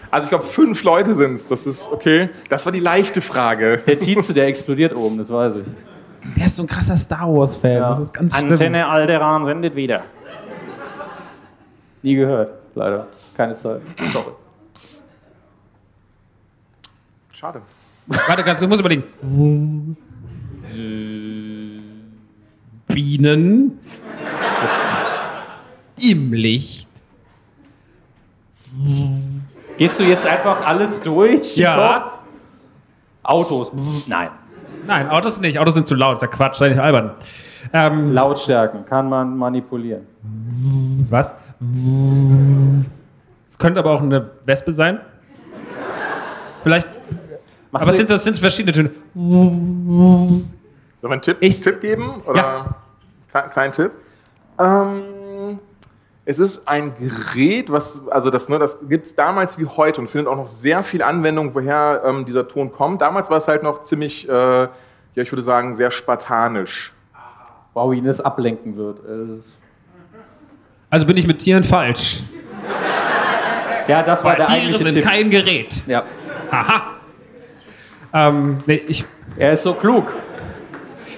[0.10, 1.50] Also ich glaube, fünf Leute sind es.
[1.50, 2.30] Das ist okay.
[2.50, 3.82] Das war die leichte Frage.
[3.86, 5.66] Der Tietze, der explodiert oben, das weiß ich.
[6.38, 7.80] Der ist so ein krasser Star Wars-Fan.
[7.82, 8.52] Das ist ganz schlimm.
[8.52, 10.04] Antenne Alderan sendet wieder.
[12.02, 13.08] Nie gehört, leider.
[13.36, 13.82] Keine Zeit.
[14.14, 14.32] Sorry.
[17.34, 17.62] Schade.
[18.08, 19.98] Warte, ganz kurz, ich muss überlegen.
[22.98, 23.78] Bienen
[26.02, 26.88] im Licht.
[29.78, 31.56] Gehst du jetzt einfach alles durch?
[31.58, 32.14] Ja.
[33.22, 33.72] Autos?
[34.08, 34.30] Nein.
[34.88, 35.60] Nein, Autos nicht.
[35.60, 36.14] Autos sind zu laut.
[36.16, 37.12] Das ist ja Quatsch, sei nicht albern.
[37.72, 40.08] Ähm, Lautstärken kann man manipulieren.
[41.12, 41.36] was?
[43.48, 45.02] Es könnte aber auch eine Wespe sein.
[46.64, 46.88] Vielleicht.
[47.72, 48.90] Machst aber es sind, das sind verschiedene Töne.
[49.14, 50.46] Sollen
[51.04, 52.24] wir einen Tipp, Ich- Tipp geben?
[52.26, 52.76] Oder Kle-
[53.28, 53.92] kleinen Tipp?
[54.60, 55.60] Ähm,
[56.26, 60.10] es ist ein Gerät, was, also das, ne, das gibt es damals wie heute und
[60.10, 63.02] findet auch noch sehr viel Anwendung, woher ähm, dieser Ton kommt.
[63.02, 64.70] Damals war es halt noch ziemlich, äh, Ja,
[65.24, 66.94] ich würde sagen, sehr spartanisch.
[67.74, 69.00] Wow, ihn das ablenken wird.
[70.90, 72.24] Also bin ich mit Tieren falsch.
[73.88, 75.12] Ja, das war Weil der Tiere eigentliche sind Tipp.
[75.12, 75.84] kein Gerät.
[75.88, 76.04] Ja.
[76.52, 76.82] Haha.
[78.14, 79.06] Ähm, nee, ich.
[79.38, 80.08] Er ist so klug.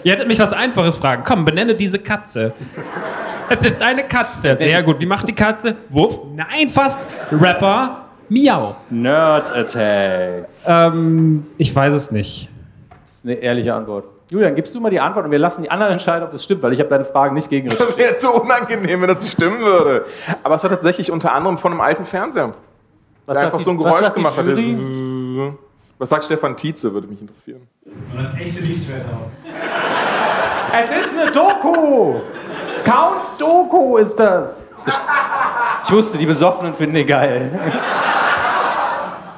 [0.04, 1.24] Ihr hättet mich was Einfaches fragen.
[1.26, 2.54] Komm, benenne diese Katze.
[3.50, 4.56] Es ist eine Katze.
[4.58, 5.00] Sehr gut.
[5.00, 5.76] Wie macht die Katze?
[5.90, 6.20] Wuff?
[6.36, 7.00] Nein, fast.
[7.32, 8.06] Rapper.
[8.30, 8.76] Miau.
[8.90, 10.48] Nerd Attack.
[10.66, 12.48] Ähm, ich weiß es nicht.
[13.08, 14.06] Das ist eine ehrliche Antwort.
[14.30, 16.62] Julian, gibst du mal die Antwort und wir lassen die anderen entscheiden, ob das stimmt,
[16.62, 19.34] weil ich habe deine Fragen nicht gegen Das wäre jetzt so unangenehm, wenn das nicht
[19.34, 20.06] stimmen würde.
[20.44, 22.52] Aber es war tatsächlich unter anderem von einem alten Fernseher.
[23.26, 24.46] Was der einfach die- so ein Geräusch gemacht hat.
[26.00, 27.68] Was sagt Stefan Tietze, würde mich interessieren.
[28.40, 29.20] Echte Lichtschwerter.
[30.82, 32.22] Es ist eine Doku!
[32.86, 34.70] Count Doku ist das!
[35.84, 37.52] Ich wusste, die Besoffenen finden die geil.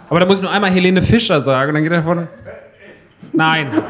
[0.07, 2.27] Aber da muss ich nur einmal Helene Fischer sagen und dann geht er von.
[3.33, 3.83] Nein.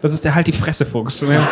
[0.00, 1.22] Das ist der halt die Fresse Fuchs.
[1.22, 1.46] Ne?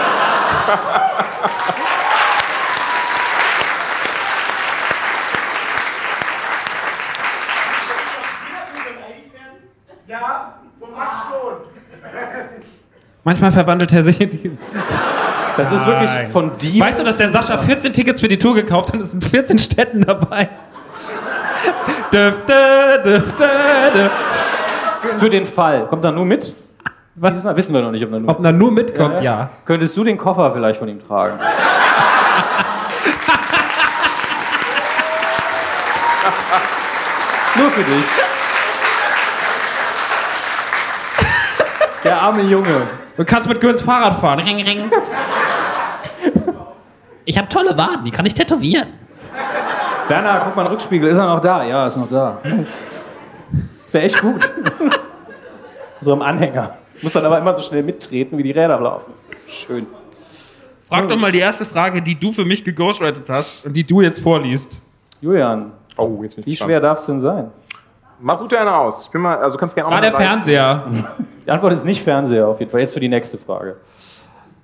[10.11, 11.57] Ja, von Max schon.
[13.25, 14.51] Manchmal verwandelt er sich in die.
[15.57, 16.83] Das ist wirklich von dir.
[16.85, 19.23] Weißt du, dass der Sascha 14 Tickets für die Tour gekauft hat und es sind
[19.23, 20.49] 14 Städten dabei?
[22.13, 23.47] Döf, dö, döf, dö,
[23.95, 24.09] dö.
[25.19, 25.87] Für den Fall.
[25.87, 26.55] Kommt er nur mit?
[27.17, 27.45] Was?
[27.57, 29.51] Wissen wir noch nicht, ob er nur, Ob er nur mitkommt, ja.
[29.67, 31.39] Könntest du den Koffer vielleicht von ihm tragen?
[37.57, 38.05] nur für dich.
[42.11, 42.89] Der arme Junge.
[43.17, 44.41] Du kannst mit Göns Fahrrad fahren.
[44.41, 44.91] Ring, ring.
[47.25, 48.89] Ich habe tolle Waden, die kann ich tätowieren.
[50.09, 51.09] Werner, guck mal in den Rückspiegel.
[51.09, 51.63] Ist er noch da?
[51.63, 52.39] Ja, ist noch da.
[53.85, 54.51] Das wäre echt gut.
[56.01, 56.79] so im Anhänger.
[57.01, 59.13] Muss dann aber immer so schnell mittreten, wie die Räder laufen.
[59.47, 59.87] Schön.
[60.89, 64.01] Frag doch mal die erste Frage, die du für mich geghostwritet hast und die du
[64.01, 64.83] jetzt vorliest.
[65.21, 66.71] Julian, Oh, jetzt bin ich wie gespannt.
[66.71, 67.53] schwer darf es denn sein?
[68.21, 69.07] Mach du dir eine aus.
[69.07, 70.85] Ich bin mal, also kannst gerne auch mal der Fernseher.
[71.47, 72.81] Die Antwort ist nicht Fernseher auf jeden Fall.
[72.81, 73.77] Jetzt für die nächste Frage.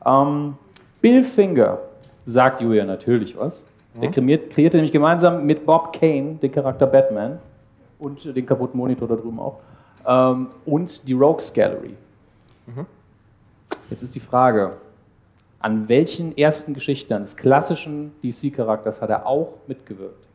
[0.05, 0.57] Ähm,
[1.01, 1.79] Bill Finger
[2.25, 3.65] sagt Julian natürlich was.
[3.95, 7.39] Der kreiert, kreierte nämlich gemeinsam mit Bob Kane den Charakter Batman
[7.99, 9.61] und den kaputten Monitor da drüben auch.
[10.07, 11.95] Ähm, und die Rogues Gallery.
[13.91, 14.73] Jetzt ist die Frage,
[15.61, 20.27] an welchen ersten Geschichten des klassischen DC-Charakters hat er auch mitgewirkt?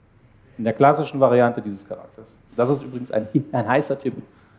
[0.58, 2.38] In der klassischen Variante dieses Charakters.
[2.56, 4.14] Das ist übrigens ein, ein heißer Tipp.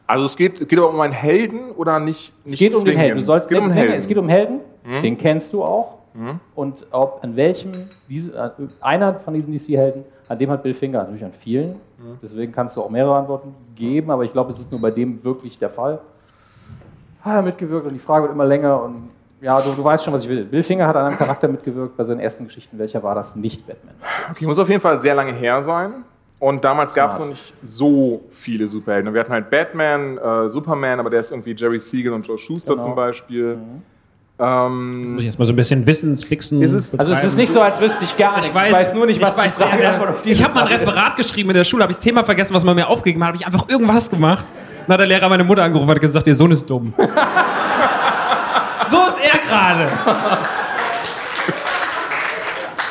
[0.06, 2.32] Also es geht, geht aber um einen Helden oder nicht?
[2.44, 2.96] Es nicht geht um den?
[2.98, 3.18] Helden.
[3.18, 3.94] Du sollst es geht um Helden.
[3.94, 4.60] Es geht um Helden.
[4.84, 5.02] Mhm.
[5.02, 5.98] Den kennst du auch.
[6.14, 6.40] Mhm.
[6.54, 8.50] Und ob an welchem, diese, äh,
[8.80, 11.70] einer von diesen DC-Helden, an dem hat Bill Finger natürlich an vielen.
[11.70, 12.18] Mhm.
[12.22, 15.22] Deswegen kannst du auch mehrere Antworten geben, aber ich glaube, es ist nur bei dem
[15.24, 16.00] wirklich der Fall.
[17.22, 19.10] Hat er mitgewirkt und die Frage wird immer länger und
[19.40, 20.44] ja, du, du weißt schon, was ich will.
[20.44, 22.78] Bill Finger hat an einem Charakter mitgewirkt bei seinen ersten Geschichten.
[22.78, 23.34] Welcher war das?
[23.34, 23.94] Nicht Batman.
[24.30, 26.04] Okay, muss auf jeden Fall sehr lange her sein.
[26.42, 29.14] Und damals gab es noch nicht so viele Superhelden.
[29.14, 32.72] Wir hatten halt Batman, äh, Superman, aber der ist irgendwie Jerry Siegel und Joe Schuster
[32.72, 32.84] Genau.
[32.84, 33.54] zum Beispiel.
[33.58, 33.82] Mhm.
[34.40, 36.60] Ähm, Muss ich erstmal so ein bisschen Wissensfixen.
[36.60, 38.48] Ist es- Also es ist nicht so, als wüsste ich gar nichts.
[38.48, 40.72] Ich weiß, nur nicht, was ich weiß Frage sehr, Ich habe mal ein.
[40.72, 43.28] Referat geschrieben in der Schule, habe ich das Thema vergessen, was man mir aufgegeben hat,
[43.28, 44.46] habe ich einfach irgendwas gemacht.
[44.88, 46.92] Dann hat der Lehrer meine Mutter angerufen und hat gesagt, ihr Sohn ist dumm.
[48.90, 49.88] so ist er gerade.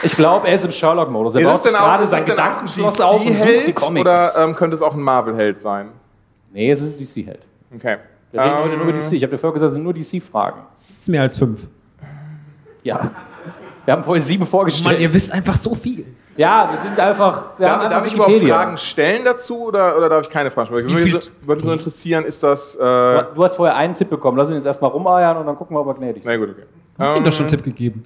[0.04, 1.36] Ich glaube, er ist im Sherlock-Modus.
[1.36, 3.74] Er ist baut es sich denn auch, gerade sein es Gedankenschloss auf und sucht die
[3.74, 4.02] Comics.
[4.02, 5.90] oder ähm, könnte es auch ein Marvel-Held sein?
[6.54, 7.42] nee, es ist ein DC-Held.
[7.76, 7.98] Okay.
[8.32, 9.14] Wir reden heute Ähm, nur über DC.
[9.14, 10.62] Ich habe dir vorher gesagt, es sind nur DC-Fragen.
[10.98, 11.68] Das ist mehr als fünf.
[12.84, 13.12] Ja.
[13.86, 14.94] Wir haben vorhin sieben vorgestellt.
[14.94, 16.06] Mann, ihr wisst einfach so viel.
[16.38, 17.58] ja, wir sind einfach.
[17.58, 18.36] Wir haben Darf, einfach darf ich überhaupt.
[18.36, 20.88] Fragen stellen dazu oder, oder darf ich keine Fragen stellen?
[20.88, 22.76] Würde mich so, würde mich so interessieren, ist das.
[22.76, 24.38] Äh, Du du hast vorher einen Tipp bekommen.
[24.38, 26.26] Lass ihn jetzt erstmal rumeiern und dann gucken wir, ob er gnädig ist.
[26.28, 26.64] na gut, okay.
[27.00, 28.04] Hast ihm Ähm, doch schon einen Tipp gegeben.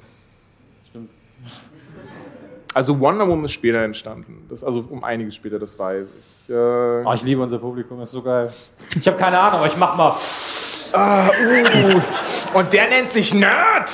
[2.75, 4.45] Also Wonder Woman ist später entstanden.
[4.49, 6.53] Das, also um einiges später, das weiß ich.
[6.53, 6.53] Äh,
[7.05, 8.51] Oh, ich liebe unser Publikum, ist so geil.
[8.99, 10.13] Ich habe keine Ahnung, aber ich mach mal.
[10.91, 13.89] Ah, uh, und der nennt sich Nerd!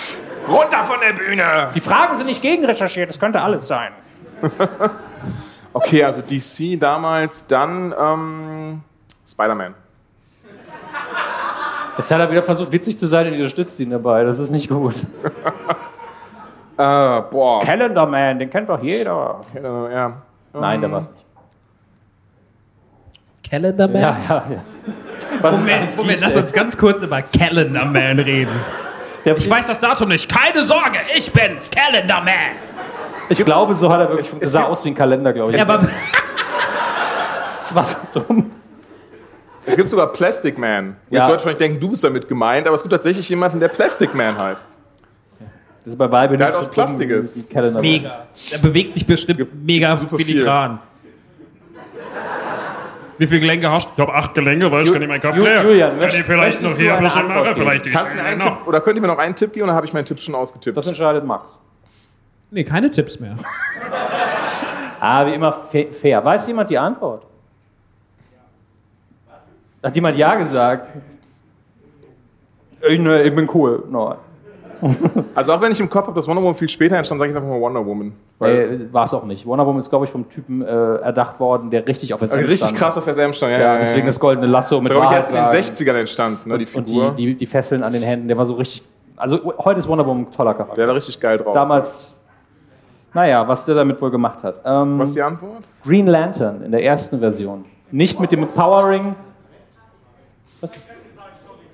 [0.47, 1.69] Runter von der Bühne!
[1.75, 3.91] Die Fragen sind nicht gegenrecherchiert, das könnte alles sein.
[5.73, 8.81] Okay, also DC damals, dann ähm,
[9.25, 9.73] Spider-Man.
[11.97, 14.25] Jetzt hat er wieder versucht, witzig zu sein und unterstützt ihn dabei.
[14.25, 14.95] Das ist nicht gut.
[16.81, 17.63] Äh, boah.
[17.63, 19.41] Calendar Man, den kennt doch jeder.
[19.55, 20.13] Äh, ja.
[20.53, 21.25] Nein, der war's nicht.
[23.49, 24.01] Calendar Man?
[24.01, 24.61] Ja, ja, ja.
[25.41, 28.59] Was Moment, Moment, lass uns ganz kurz über Calendar Man reden.
[29.25, 30.29] Der- Ich weiß das Datum nicht.
[30.33, 32.33] Keine Sorge, ich bin's, Calendar Man.
[33.29, 34.29] Ich glaube, so hat er wirklich.
[34.39, 35.57] Es sah aus wie ein Kalender, glaube ich.
[35.57, 35.85] Ja, aber
[37.59, 38.51] das war so dumm.
[39.65, 40.95] Es gibt sogar Plastic Man.
[41.09, 41.19] Ja.
[41.19, 44.13] Jetzt sollte vielleicht denken, du bist damit gemeint, aber es gibt tatsächlich jemanden, der Plastic
[44.13, 44.69] Man heißt.
[45.83, 47.37] Das ist bei Der nicht so aus Plastik ist.
[47.37, 47.81] wie Kellner.
[47.81, 48.27] Mega.
[48.51, 50.25] Der bewegt sich bestimmt mega super viel.
[50.25, 50.79] filigran.
[53.17, 53.91] Wie viele Gelenke hast du?
[53.95, 55.63] Ich habe acht Gelenke, weil ich Ju- kann nicht meinen Kopf Ju- leer.
[55.63, 57.43] Julian, kann ich vielleicht noch hier ein bisschen machen?
[57.43, 57.55] geben?
[57.55, 58.45] Vielleicht Kannst du mir einen noch.
[58.57, 60.33] Tipp, oder könnt ihr mir noch einen Tipp geben, oder habe ich meinen Tipp schon
[60.35, 60.75] ausgetippt?
[60.75, 61.43] Das entscheidet Max.
[62.49, 63.35] Nee, keine Tipps mehr.
[65.03, 66.23] Ah, wie immer fa- fair.
[66.23, 67.23] Weiß jemand die Antwort?
[69.81, 70.89] Hat jemand Ja gesagt?
[72.87, 73.83] Ich, ne, ich bin cool.
[73.89, 74.15] No.
[75.35, 77.37] Also auch wenn ich im Kopf habe, dass Wonder Woman viel später entstand, sage ich
[77.37, 78.13] einfach mal Wonder Woman.
[78.41, 79.45] Äh, War es auch nicht.
[79.45, 80.65] Wonder Woman ist, glaube ich, vom Typen äh,
[80.97, 82.77] erdacht worden, der richtig auf SM Okay, richtig stand.
[82.79, 84.05] krass auf SM stand, ja, Ja, ja, deswegen ja.
[84.07, 85.87] das goldene Lasso Das mit glaube ich, erst in den Wahrheitssagen.
[85.89, 87.11] 60ern entstanden, ne, die Und Figur.
[87.11, 88.83] die, die, die Fesseln an den Händen, der war so richtig.
[89.15, 90.75] Also heute ist Wonder Woman ein toller Charakter.
[90.75, 91.53] Der war richtig geil drauf.
[91.53, 92.23] Damals,
[93.13, 94.59] naja, was der damit wohl gemacht hat.
[94.65, 95.63] Ähm, Was ist die Antwort?
[95.83, 97.65] Green Lantern in der ersten Version.
[97.91, 99.15] Nicht mit dem Power Ring.
[100.61, 100.71] Was?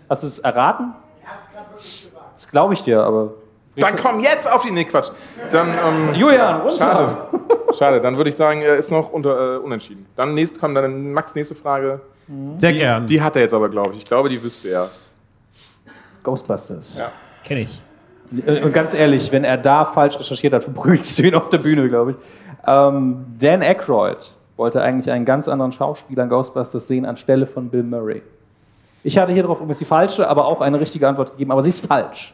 [0.10, 0.94] Hast du es erraten?
[2.48, 3.34] Das glaube ich dir, aber.
[3.76, 4.72] Dann komm jetzt auf die.
[4.72, 5.12] Nee, Quatsch.
[5.52, 6.78] Dann, ähm, Julian, runter.
[6.78, 7.18] Schade.
[7.78, 10.08] Schade, dann würde ich sagen, er ist noch unter, äh, unentschieden.
[10.16, 12.00] Dann nächst, kommt dann Max nächste Frage.
[12.56, 13.06] Sehr die, gern.
[13.06, 14.00] Die hat er jetzt aber, glaube ich.
[14.00, 14.90] Ich glaube, die wüsste er.
[16.24, 16.98] Ghostbusters.
[17.00, 17.12] Ja.
[17.44, 17.82] Kenn ich.
[18.46, 21.60] Äh, Und ganz ehrlich, wenn er da falsch recherchiert hat, verprügelst du ihn auf der
[21.60, 22.18] Bühne, glaube ich.
[22.66, 27.84] Ähm, Dan Aykroyd wollte eigentlich einen ganz anderen Schauspieler in Ghostbusters sehen anstelle von Bill
[27.84, 28.24] Murray.
[29.04, 31.70] Ich hatte hier drauf übrigens die falsche, aber auch eine richtige Antwort gegeben, aber sie
[31.70, 32.34] ist falsch.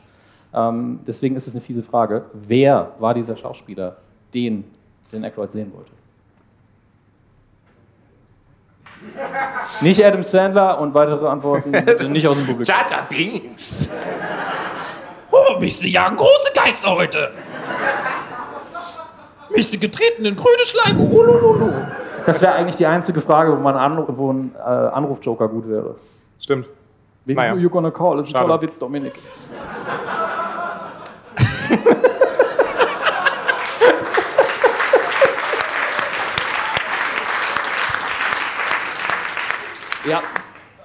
[0.53, 2.25] Ähm, deswegen ist es eine fiese Frage.
[2.34, 3.97] Wer war dieser Schauspieler,
[4.34, 4.63] den
[5.11, 5.91] Dan Aykroyd sehen wollte?
[9.81, 12.63] Nicht Adam Sandler und weitere Antworten sind nicht aus dem Publikum.
[12.89, 13.89] Jaja Binks!
[15.31, 17.31] Oh, mich sie jagen große Geister heute.
[19.53, 21.01] Mich sie getreten in grüne Schleime.
[21.03, 21.73] Ulululu.
[22.25, 25.95] Das wäre eigentlich die einzige Frage, wo, man Anru wo ein äh, Anrufjoker gut wäre.
[26.39, 26.67] Stimmt.
[27.25, 27.55] Wen Naja.
[27.55, 28.17] you gonna call?
[28.17, 29.13] Das ist ein toller Witz, Dominik.
[40.09, 40.21] ja.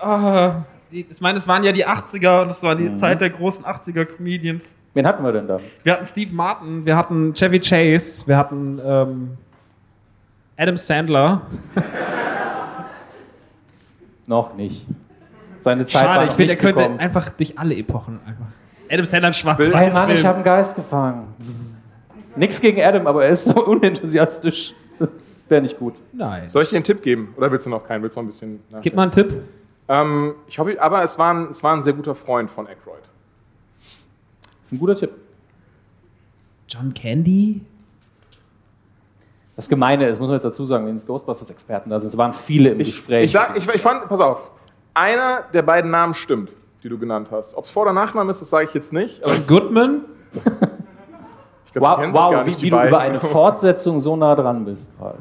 [0.00, 0.62] Ah,
[0.92, 2.98] die, ich meine, es waren ja die 80er und es war die Mhm.
[2.98, 4.62] Zeit der großen 80er Comedians.
[4.94, 5.60] Wen hatten wir denn da?
[5.82, 9.36] Wir hatten Steve Martin, wir hatten Chevy Chase, wir hatten ähm,
[10.56, 11.42] Adam Sandler.
[14.26, 14.84] Noch nicht.
[15.60, 18.46] Seine Zeit war Schade, ich noch finde, er könnte einfach durch alle Epochen einfach.
[18.90, 21.34] Adam Sandler ein Hey schwarz-weiß Mann, ich habe einen Geist gefangen.
[22.36, 24.74] Nix gegen Adam, aber er ist so unenthusiastisch.
[25.48, 25.94] Wäre nicht gut.
[26.12, 26.48] Nein.
[26.48, 27.34] Soll ich dir einen Tipp geben?
[27.36, 28.02] Oder willst du noch keinen?
[28.02, 28.60] Willst du noch ein bisschen.
[28.82, 29.34] Gib mal einen Tipp.
[29.88, 33.00] Ähm, ich hoffe, aber es war, ein, es war ein sehr guter Freund von Aykroyd.
[34.42, 35.12] Das ist ein guter Tipp.
[36.68, 37.62] John Candy?
[39.56, 42.34] Das Gemeine ist, muss man jetzt dazu sagen, wenn es Ghostbusters-Experten da sind, es waren
[42.34, 43.24] viele im Gespräch.
[43.24, 44.50] Ich sag, ich, ich fand, pass auf,
[44.94, 46.52] einer der beiden Namen stimmt,
[46.88, 47.54] die du genannt hast.
[47.54, 49.24] Ob es Vor- oder Nachname ist, das sage ich jetzt nicht.
[49.26, 50.00] John Goodman?
[51.66, 54.64] Ich glaub, wow, wow wie, nicht, die wie du über eine Fortsetzung so nah dran
[54.64, 54.90] bist.
[54.98, 55.18] gerade.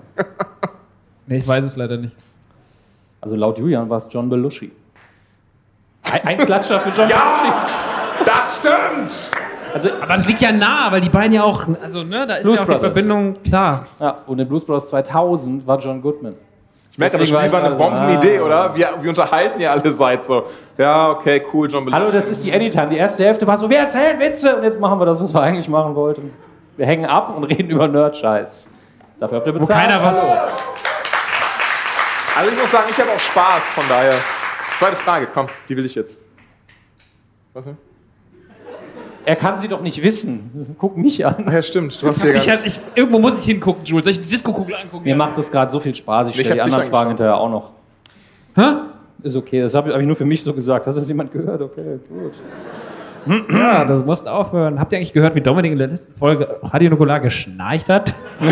[1.25, 2.15] Nee, ich weiß es leider nicht.
[3.19, 4.71] Also laut Julian war es John Belushi.
[6.09, 7.65] Ein, ein Klatscher für John Ja,
[8.25, 9.11] das stimmt!
[9.73, 12.43] Also, Aber das liegt ja nah, weil die beiden ja auch, also ne, da ist
[12.43, 12.93] Blues ja auch Brothers.
[12.95, 13.85] die Verbindung klar.
[13.99, 14.87] Ja, und in Blues Bros.
[14.87, 16.35] 2000 war John Goodman.
[16.97, 18.43] Ich merke, das Spiel war eine Bombenidee, ah.
[18.43, 18.75] oder?
[18.75, 20.47] Wir, wir unterhalten ja alle seit so.
[20.79, 22.01] Ja, okay, cool, John Belushi.
[22.01, 22.89] Hallo, das ist die Anytime.
[22.89, 24.55] Die erste Hälfte war so, wir erzählen Witze.
[24.55, 26.33] Und jetzt machen wir das, was wir eigentlich machen wollten.
[26.75, 28.71] Wir hängen ab und reden über Nerd-Scheiß.
[29.19, 29.79] Dafür habt ihr Wo bezahlt.
[29.79, 30.25] keiner was.
[32.35, 34.15] Also ich muss sagen, ich habe auch Spaß, von daher.
[34.79, 36.17] Zweite Frage, komm, die will ich jetzt.
[37.53, 37.77] Was denn?
[39.27, 40.75] Er kann sie doch nicht wissen.
[40.79, 41.35] Guck mich an.
[41.51, 42.01] Ja, stimmt.
[42.01, 44.05] Du hast gar Ich, hab- ich, irgendwo muss ich hingucken, Jules.
[44.05, 45.03] Soll ich die Disco-Kugel angucken?
[45.03, 46.29] Mir macht das gerade so viel Spaß.
[46.29, 47.71] Ich Ich stelle die anderen Fragen hinterher auch noch.
[48.55, 48.61] Hä?
[49.21, 50.87] Ist okay, das habe hab ich nur für mich so gesagt.
[50.87, 51.61] Hast du das jemand gehört?
[51.61, 52.33] Okay, gut.
[53.51, 54.79] Ja, du musst aufhören.
[54.79, 58.15] Habt ihr eigentlich gehört, wie Dominik in der letzten Folge Radio Nukular geschnarcht hat?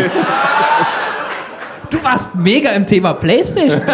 [1.90, 3.80] du warst mega im Thema Playstation.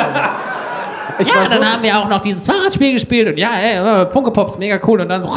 [1.19, 3.77] Ich Ja, war so, dann haben wir auch noch dieses Fahrradspiel gespielt und ja, ey,
[4.03, 5.03] äh, Funke Pops, mega cool.
[5.03, 5.31] Und dann so,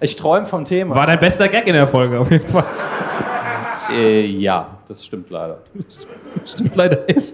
[0.00, 0.94] ich träume vom Thema.
[0.94, 2.64] War dein bester Gag in der Folge, auf jeden Fall.
[3.92, 5.62] Äh, ja, das stimmt leider.
[6.44, 7.32] Stimmt leider nicht.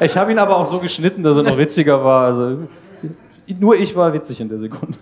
[0.00, 2.26] Ich habe ihn aber auch so geschnitten, dass er noch witziger war.
[2.26, 2.68] Also,
[3.46, 4.98] nur ich war witzig in der Sekunde.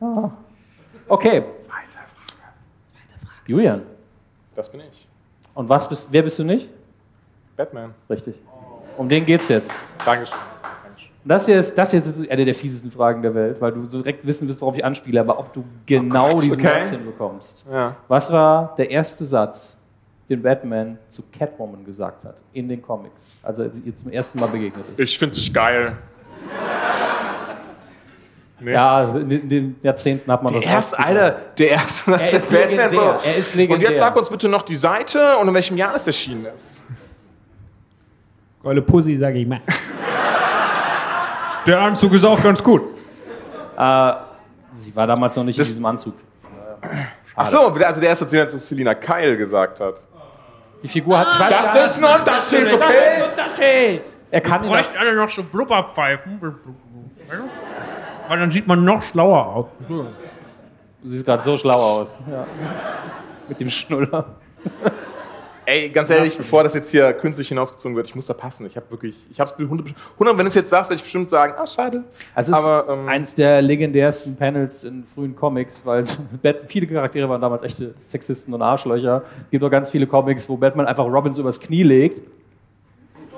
[0.00, 0.30] Ah.
[1.08, 1.44] Okay.
[3.46, 3.82] Julian.
[4.54, 5.06] Das bin ich.
[5.54, 6.68] Und was bist, wer bist du nicht?
[7.56, 7.94] Batman.
[8.10, 8.34] Richtig.
[8.96, 9.74] Um den geht's jetzt.
[10.04, 10.36] Dankeschön.
[11.28, 13.98] Das hier, ist, das hier ist eine der fiesesten Fragen der Welt, weil du so
[13.98, 16.80] direkt wissen willst, worauf ich anspiele, aber ob du genau Gott, diesen okay.
[16.82, 17.66] Satz hinbekommst.
[17.70, 17.96] Ja.
[18.06, 19.76] Was war der erste Satz
[20.28, 24.46] den Batman zu Catwoman gesagt hat in den Comics, als er ihr zum ersten Mal
[24.48, 24.98] begegnet ist.
[24.98, 25.96] Ich finde dich geil.
[28.58, 28.72] Nee.
[28.72, 31.22] Ja, in den- Jahrzehnten hat man Der das rausgefunden.
[31.22, 33.88] Alter, der erste Er ist legendär, er ist Und legendär.
[33.90, 36.82] jetzt sag uns bitte noch die Seite und in welchem Jahr es erschienen ist.
[38.62, 39.60] Geile Pussy, sag ich mal.
[41.66, 42.82] Der Anzug ist auch ganz gut.
[43.76, 44.12] Äh,
[44.76, 46.14] sie war damals noch nicht in diesem Anzug.
[47.34, 50.00] Ach so, also der erste Szene, als es Selina Kyle gesagt hat.
[50.82, 51.26] Die Figur hat.
[51.40, 53.22] Weiß Das nicht- ist ein Unterschied, okay?
[53.30, 54.02] Unterschied.
[54.30, 56.40] Er kann ihn Bräuchten alle noch so Blubberpfeifen.
[58.28, 59.66] Weil dann sieht man noch schlauer aus.
[59.88, 60.06] Du
[61.04, 62.08] siehst gerade so schlau aus.
[62.30, 62.46] Ja.
[63.48, 64.24] Mit dem Schnuller.
[65.68, 68.66] Ey, ganz ehrlich, bevor das jetzt hier künstlich hinausgezogen wird, ich muss da passen.
[68.66, 71.02] Ich habe wirklich, ich habe es 100, 100, wenn du es jetzt sagst, werde ich
[71.02, 72.04] bestimmt sagen, ah, schade.
[72.36, 76.04] Also es ist Aber, ähm, eins der legendärsten Panels in frühen Comics, weil
[76.68, 79.24] viele Charaktere waren damals echte Sexisten und Arschlöcher.
[79.46, 82.20] Es gibt auch ganz viele Comics, wo Batman einfach Robin so übers Knie legt.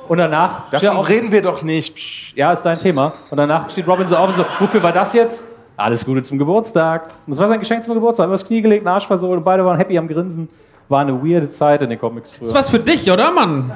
[0.06, 0.68] Und danach.
[0.70, 1.94] Davon auch- reden wir doch nicht.
[1.94, 2.36] Psst.
[2.36, 3.14] Ja, ist dein Thema.
[3.30, 5.44] Und danach steht Robin so auf und so: Wofür war das jetzt?
[5.76, 7.05] Alles Gute zum Geburtstag.
[7.26, 8.26] Und das war sein Geschenk zum Geburtstag.
[8.26, 10.48] Übers Knie gelegt, einen Arsch versohlt und beide waren happy am Grinsen.
[10.89, 12.40] War eine weirde Zeit in den Comics früher.
[12.40, 13.73] Das ist was für dich, oder, Mann?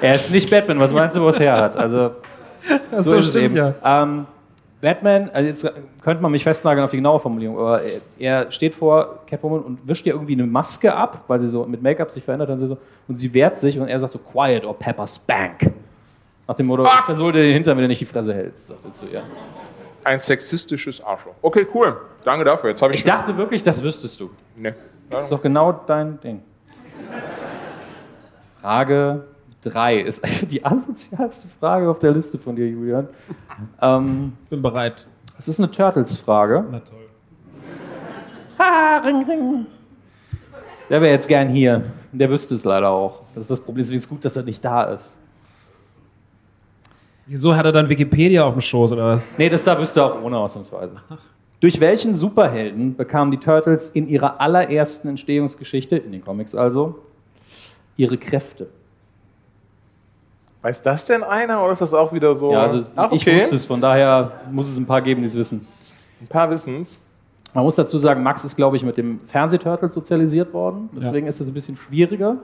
[0.00, 1.76] Er ist nicht Batman, was meinst du, wo es her hat?
[1.76, 2.10] Also,
[2.96, 3.74] so, so, ist es stimmt eben.
[3.84, 4.26] Ähm,
[4.84, 5.72] Batman, also jetzt
[6.02, 7.80] könnte man mich festnageln auf die genaue Formulierung, aber
[8.18, 11.80] er, steht vor Catwoman und wischt ihr irgendwie eine Maske ab, weil sie so mit
[11.82, 14.18] Make-up sich verändert hat und, sie so, und sie wehrt sich und er sagt so,
[14.18, 15.72] quiet or Pepper Spank.
[16.46, 18.84] Nach dem Motto, ich versohl dir den Hintern, wenn du nicht die Fresse hältst, sagt
[18.84, 19.22] er zu ihr.
[20.04, 21.32] Ein sexistisches Arschloch.
[21.40, 21.96] Okay, cool.
[22.22, 22.68] Danke dafür.
[22.68, 22.98] Jetzt habe ich.
[22.98, 24.28] Ich dachte wirklich, das wüsstest du.
[24.54, 24.74] Nee.
[25.10, 26.42] Das ist doch genau dein Ding.
[28.60, 29.24] Frage
[29.62, 33.08] 3 ist die asozialste Frage auf der Liste von dir, Julian.
[33.80, 35.06] Ähm, Bin bereit.
[35.38, 36.64] es ist eine Turtles-Frage.
[36.70, 36.98] Na toll.
[38.58, 39.66] Ha, ring, ring.
[40.88, 41.82] Der wäre jetzt gern hier.
[42.12, 43.22] Der wüsste es leider auch.
[43.34, 43.82] Das ist das Problem.
[43.82, 45.18] Deswegen ist gut, dass er nicht da ist.
[47.26, 49.28] Wieso hat er dann Wikipedia auf dem Schoß oder was?
[49.38, 50.96] Nee, das da wüsste er auch ohne ausnahmsweise.
[51.64, 56.96] Durch welchen Superhelden bekamen die Turtles in ihrer allerersten Entstehungsgeschichte, in den Comics also,
[57.96, 58.66] ihre Kräfte?
[60.60, 62.52] Weiß das denn einer oder ist das auch wieder so?
[62.52, 63.36] Ja, also es, Ach, ich okay.
[63.36, 65.66] wusste es, von daher muss es ein paar geben, die es wissen.
[66.20, 67.02] Ein paar wissen's.
[67.54, 70.90] Man muss dazu sagen, Max ist, glaube ich, mit dem Fernsehturtles sozialisiert worden.
[70.94, 72.36] Deswegen ist es ein bisschen schwieriger.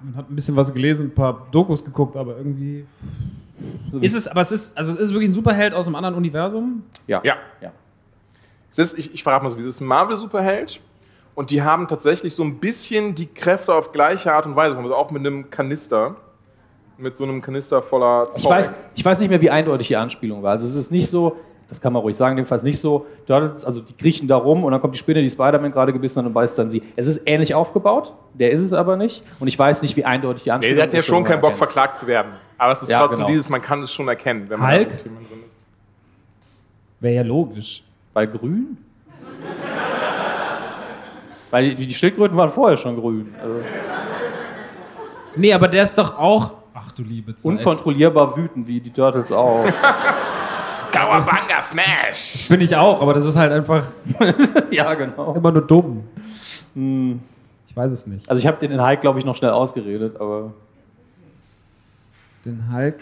[0.00, 2.86] Man hat ein bisschen was gelesen, ein paar Dokus geguckt, aber irgendwie.
[4.00, 6.82] Ist es, aber es ist, also es ist wirklich ein Superheld aus einem anderen Universum?
[7.06, 7.20] Ja.
[7.24, 7.36] Ja.
[7.60, 7.72] ja.
[8.70, 10.80] Es ist, ich, ich verrate mal so, wie es ist ein Marvel-Superheld
[11.34, 14.94] und die haben tatsächlich so ein bisschen die Kräfte auf gleiche Art und Weise, also
[14.94, 16.16] auch mit einem Kanister.
[16.96, 18.52] Mit so einem Kanister voller Ich Zeug.
[18.52, 20.52] weiß, ich weiß nicht mehr, wie eindeutig die Anspielung war.
[20.52, 21.36] Also es ist nicht so,
[21.74, 24.80] das kann man ruhig sagen, jedenfalls nicht so, also die kriechen da rum und dann
[24.80, 26.82] kommt die Spinne, die Spider-Man gerade gebissen hat und beißt dann sie.
[26.94, 29.22] Es ist ähnlich aufgebaut, der ist es aber nicht.
[29.40, 31.56] Und ich weiß nicht, wie eindeutig die Nee, Anspielung der hat ja schon keinen Bock,
[31.56, 32.32] verklagt zu werden.
[32.58, 33.28] Aber es ist Ja, trotzdem genau.
[33.28, 34.88] dieses, man kann es schon erkennen, wenn man Hulk?
[34.90, 35.16] da drin
[35.48, 35.56] ist.
[37.00, 37.82] Wäre ja logisch.
[38.12, 38.78] Bei grün?
[41.50, 43.34] Weil die, die Schildkröten waren vorher schon grün.
[43.42, 43.56] Also
[45.36, 46.54] Nee, aber der ist doch auch.
[46.74, 47.44] Ach du liebe Zeit.
[47.44, 49.64] unkontrollierbar wütend, wie die Turtles auch.
[50.94, 52.48] Kawabanga Smash!
[52.48, 53.84] Bin ich auch, aber das ist halt einfach
[54.70, 55.34] ja, genau.
[55.34, 56.04] immer nur dumm.
[56.74, 57.20] Hm.
[57.66, 58.28] Ich weiß es nicht.
[58.30, 60.52] Also ich habe den in Hulk, glaube ich, noch schnell ausgeredet, aber...
[62.44, 63.00] Den Hulk.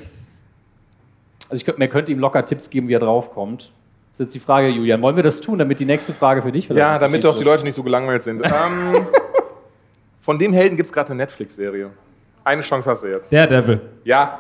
[1.51, 3.73] Also ich könnte, mir könnte ihm locker Tipps geben, wie er draufkommt.
[4.13, 5.03] Das ist jetzt die Frage, Julian.
[5.03, 7.45] Wollen wir das tun, damit die nächste Frage für dich vielleicht Ja, damit auch die
[7.45, 8.43] Leute nicht so gelangweilt sind.
[8.47, 9.07] ähm,
[10.23, 11.91] von dem Helden gibt es gerade eine Netflix-Serie.
[12.45, 13.31] Eine Chance hast du jetzt.
[13.31, 13.81] Der Devil.
[14.05, 14.39] Ja.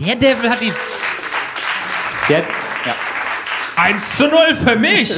[0.00, 0.72] Der Devil hat die.
[2.28, 2.44] Der, ja.
[3.78, 5.10] 1 zu 0 für mich!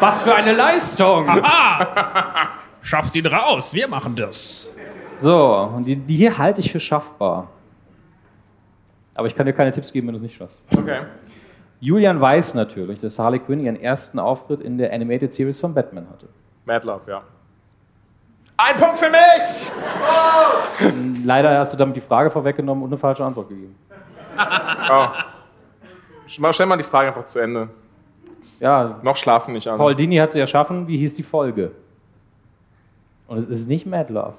[0.00, 1.28] Was für eine Leistung!
[1.28, 2.48] Haha!
[2.82, 4.72] Schafft ihn raus, wir machen das.
[5.18, 7.48] So, und die, die hier halte ich für schaffbar.
[9.14, 10.58] Aber ich kann dir keine Tipps geben, wenn du es nicht schaffst.
[10.76, 11.02] Okay.
[11.78, 16.08] Julian weiß natürlich, dass Harley Quinn ihren ersten Auftritt in der Animated Series von Batman
[16.10, 16.28] hatte.
[16.64, 17.22] Mad Love, ja.
[18.56, 19.72] Ein Punkt für mich!
[21.24, 23.76] Leider hast du damit die Frage vorweggenommen und eine falsche Antwort gegeben.
[24.92, 25.08] Oh.
[26.26, 27.68] Stell mal die Frage einfach zu Ende.
[28.60, 29.78] Ja, Noch schlafen nicht an.
[29.78, 30.86] Paul Dini hat sie erschaffen.
[30.86, 31.72] Wie hieß die Folge?
[33.26, 34.34] Und es ist nicht Mad Love.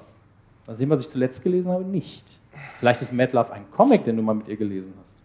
[0.66, 2.38] Aus dem, was ich zuletzt gelesen habe, nicht.
[2.78, 5.16] Vielleicht ist Mad Love ein Comic, den du mal mit ihr gelesen hast.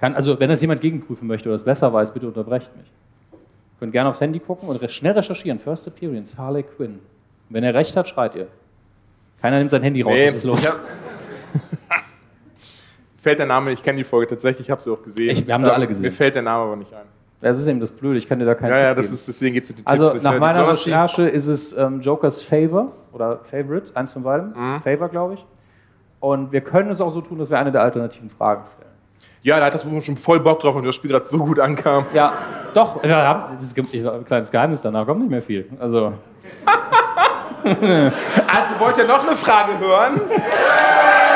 [0.00, 2.86] Kann, also, wenn das jemand gegenprüfen möchte oder es besser weiß, bitte unterbrecht mich.
[3.32, 5.58] Ihr könnt gerne aufs Handy gucken und schnell recherchieren.
[5.60, 6.94] First Appearance, Harley Quinn.
[6.94, 7.00] Und
[7.50, 8.48] wenn er recht hat, schreit ihr.
[9.40, 10.14] Keiner nimmt sein Handy raus.
[10.16, 10.66] Nee, ist los?
[10.66, 10.80] hab-
[13.18, 15.30] Fällt der Name, ich kenne die Folge tatsächlich, ich habe sie auch gesehen.
[15.30, 16.02] Ich- wir haben sie Ähm, alle gesehen.
[16.02, 17.06] Mir fällt der Name aber nicht ein.
[17.40, 19.14] Das ist eben das Blöde, ich kann dir da keinen Ja, ja, Tipp das geben.
[19.14, 20.22] ist, deswegen geht es mit den Also Tipps nicht.
[20.24, 24.50] nach meiner Recherche ist es ähm, Jokers Favor oder Favorite, eins von beiden.
[24.56, 24.80] Mhm.
[24.82, 25.46] Favor, glaube ich.
[26.20, 28.88] Und wir können es auch so tun, dass wir eine der alternativen Fragen stellen.
[29.42, 31.60] Ja, da hat das Buch schon voll Bock drauf und das Spiel gerade so gut
[31.60, 32.06] ankam.
[32.12, 32.32] Ja,
[32.74, 33.04] doch.
[33.04, 35.68] Ja, das ist ein kleines Geheimnis, danach kommt nicht mehr viel.
[35.78, 36.12] Also,
[37.64, 40.20] Also wollt ihr noch eine Frage hören?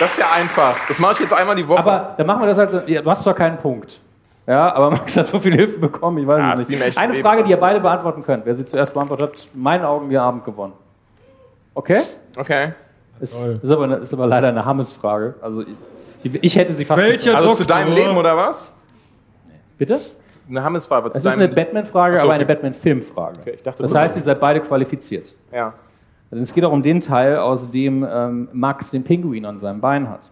[0.00, 0.76] Das ist ja einfach.
[0.88, 1.78] Das mache ich jetzt einmal die Woche.
[1.80, 2.80] aber dann machen wir das halt so.
[2.80, 4.00] Du hast zwar keinen Punkt.
[4.46, 6.98] Ja, aber Max hat so viel Hilfe bekommen, ich weiß Ja, es nicht.
[6.98, 8.46] Eine Leben Frage, die ihr beide beantworten könnt.
[8.46, 10.72] Wer sie zuerst beantwortet hat, in meinen Augen den Abend gewonnen.
[11.74, 12.00] Okay?
[12.36, 12.72] Okay.
[13.20, 15.34] Ist, ist, aber, eine, ist aber leider eine Hammes-Frage.
[15.42, 15.62] Also,
[16.22, 17.02] ich, ich hätte sie fast.
[17.02, 18.72] Welcher also zu deinem Leben oder was?
[19.78, 20.00] Bitte?
[20.48, 21.10] Eine Hammes-Frage.
[21.14, 22.46] Es ist eine Batman-Frage, so, aber eine.
[22.46, 23.38] Batman-Film-Frage.
[23.42, 25.36] Okay, ich dachte, das das heißt, ihr seid beide qualifiziert.
[25.52, 25.74] Ja.
[26.30, 29.80] Denn es geht auch um den Teil, aus dem ähm, Max den Pinguin an seinem
[29.80, 30.30] Bein hat.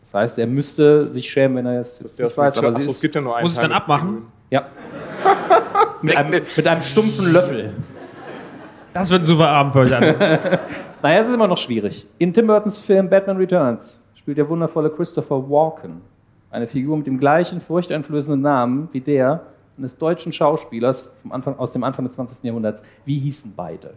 [0.00, 2.56] Das heißt, er müsste sich schämen, wenn er es nicht das weiß.
[2.58, 3.82] Aber Ach sie so, ist, es gibt ja nur einen Muss es Teil dann mit
[3.82, 4.22] abmachen?
[4.48, 4.66] Ja.
[6.02, 7.74] mit, einem, mit einem stumpfen Löffel.
[8.94, 10.58] Das wird ein super Abend für euch alle.
[11.00, 12.08] Naja, es ist immer noch schwierig.
[12.18, 16.00] In Tim Burtons Film Batman Returns spielt der wundervolle Christopher Walken
[16.50, 19.42] eine Figur mit dem gleichen furchteinflößenden Namen wie der
[19.76, 22.42] eines deutschen Schauspielers vom Anfang, aus dem Anfang des 20.
[22.42, 22.82] Jahrhunderts.
[23.04, 23.94] Wie hießen beide?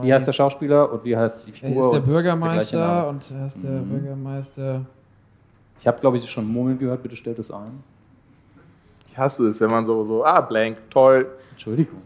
[0.00, 1.82] Wie heißt der Schauspieler und wie heißt die Er Figur?
[1.84, 3.88] ist der und es Bürgermeister und er ist der Mhm.
[3.90, 4.80] Bürgermeister.
[5.80, 7.02] Ich habe, glaube ich, schon Murmeln gehört.
[7.02, 7.82] Bitte stellt es ein.
[9.08, 11.26] Ich hasse es, wenn man so, so ah, blank, toll.
[11.50, 11.98] Entschuldigung.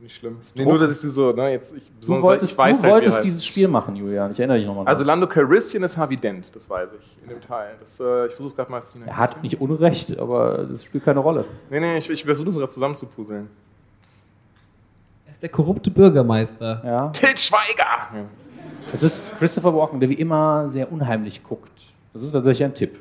[0.00, 0.36] Nicht schlimm.
[0.40, 2.78] Ist Nee, nur, dass ich sie so, ne, jetzt, ich, Du besonders, wolltest, ich weiß
[2.78, 3.24] du halt, wolltest heißt.
[3.24, 4.32] dieses Spiel machen, Julian.
[4.32, 4.84] Ich erinnere dich nochmal.
[4.86, 7.76] Also Lando Calrissian ist Harvey Dent, das weiß ich, in dem Teil.
[7.78, 8.82] Das, äh, ich versuche gerade mal...
[9.06, 11.44] er hat nicht Unrecht, aber das spielt keine Rolle.
[11.70, 13.48] Nee, nee, ich, ich versuche es gerade zusammenzupuzzeln.
[15.42, 16.80] Er der korrupte Bürgermeister.
[16.84, 17.08] Ja.
[17.08, 18.26] Til Schweiger!
[18.92, 21.72] Das ist Christopher Walken, der wie immer sehr unheimlich guckt.
[22.12, 23.00] Das ist tatsächlich ein Tipp.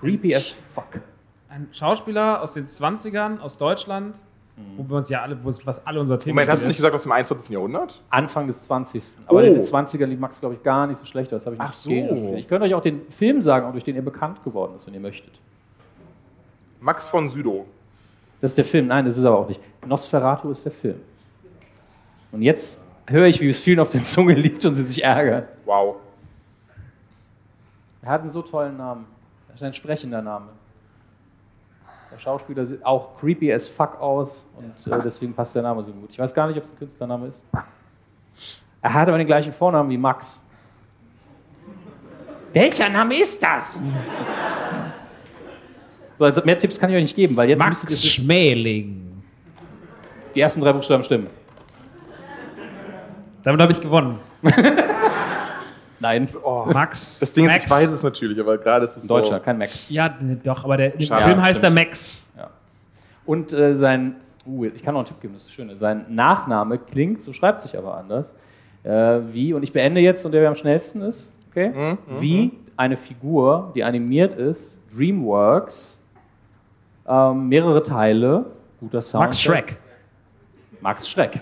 [0.00, 1.00] Creepy as fuck.
[1.48, 4.16] Ein Schauspieler aus den 20ern, aus Deutschland,
[4.76, 6.78] wo wir uns ja alle, was alle unser Thema Moment, hast du nicht ist.
[6.82, 7.50] gesagt aus dem 21.
[7.50, 8.02] Jahrhundert?
[8.10, 9.18] Anfang des 20.
[9.26, 9.42] Aber Oh.
[9.42, 11.30] in den 20ern liegt Max, glaube ich, gar nicht so schlecht.
[11.30, 11.90] Das habe ich nicht Ach so.
[11.90, 12.36] gesehen.
[12.36, 15.00] Ich könnte euch auch den Film sagen, durch den ihr bekannt geworden ist, wenn ihr
[15.00, 15.38] möchtet.
[16.80, 17.66] Max von Südow.
[18.40, 18.86] Das ist der Film.
[18.86, 19.60] Nein, das ist aber auch nicht.
[19.86, 21.00] Nosferatu ist der Film.
[22.32, 25.44] Und jetzt höre ich, wie es vielen auf der Zunge liegt und sie sich ärgern.
[25.64, 25.96] Wow.
[28.02, 29.06] Er hat einen so tollen Namen.
[29.48, 30.48] Das ist ein sprechender Name.
[32.10, 35.92] Der Schauspieler sieht auch creepy as fuck aus und äh, deswegen passt der Name so
[35.92, 36.10] gut.
[36.10, 37.44] Ich weiß gar nicht, ob es ein Künstlername ist.
[38.82, 40.42] Er hat aber den gleichen Vornamen wie Max.
[42.52, 43.82] Welcher Name ist das?
[46.20, 49.22] So, also mehr Tipps kann ich euch nicht geben, weil jetzt Max Schmäling.
[50.34, 51.28] die ersten drei Buchstaben stimmen.
[53.42, 54.18] Damit habe ich gewonnen.
[55.98, 56.28] Nein.
[56.66, 57.20] Max.
[57.20, 57.64] Das Ding ist, Max.
[57.64, 59.42] ich weiß es natürlich, aber gerade ist es Ein Deutscher, so.
[59.42, 59.88] kein Max.
[59.88, 61.22] Ja, ne, doch, aber der im Schade.
[61.24, 61.86] Film Ja, heißt er stimmt.
[61.86, 62.22] Max.
[63.24, 64.16] Und äh, sein,
[64.46, 65.76] uh, ich kann noch einen Tipp geben, das ist das Schöne.
[65.78, 68.34] Sein Nachname klingt, so schreibt sich aber anders,
[68.82, 68.90] äh,
[69.32, 71.70] wie, und ich beende jetzt, und der am schnellsten ist, okay?
[71.70, 75.99] Mhm, wie eine Figur, die animiert ist, DreamWorks,
[77.06, 78.46] ähm, mehrere Teile,
[78.80, 79.24] guter Sound.
[79.24, 79.76] Max Schreck.
[80.80, 81.40] Max Schreck.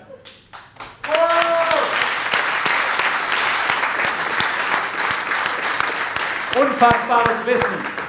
[6.59, 7.99] Unfassbares Wissen.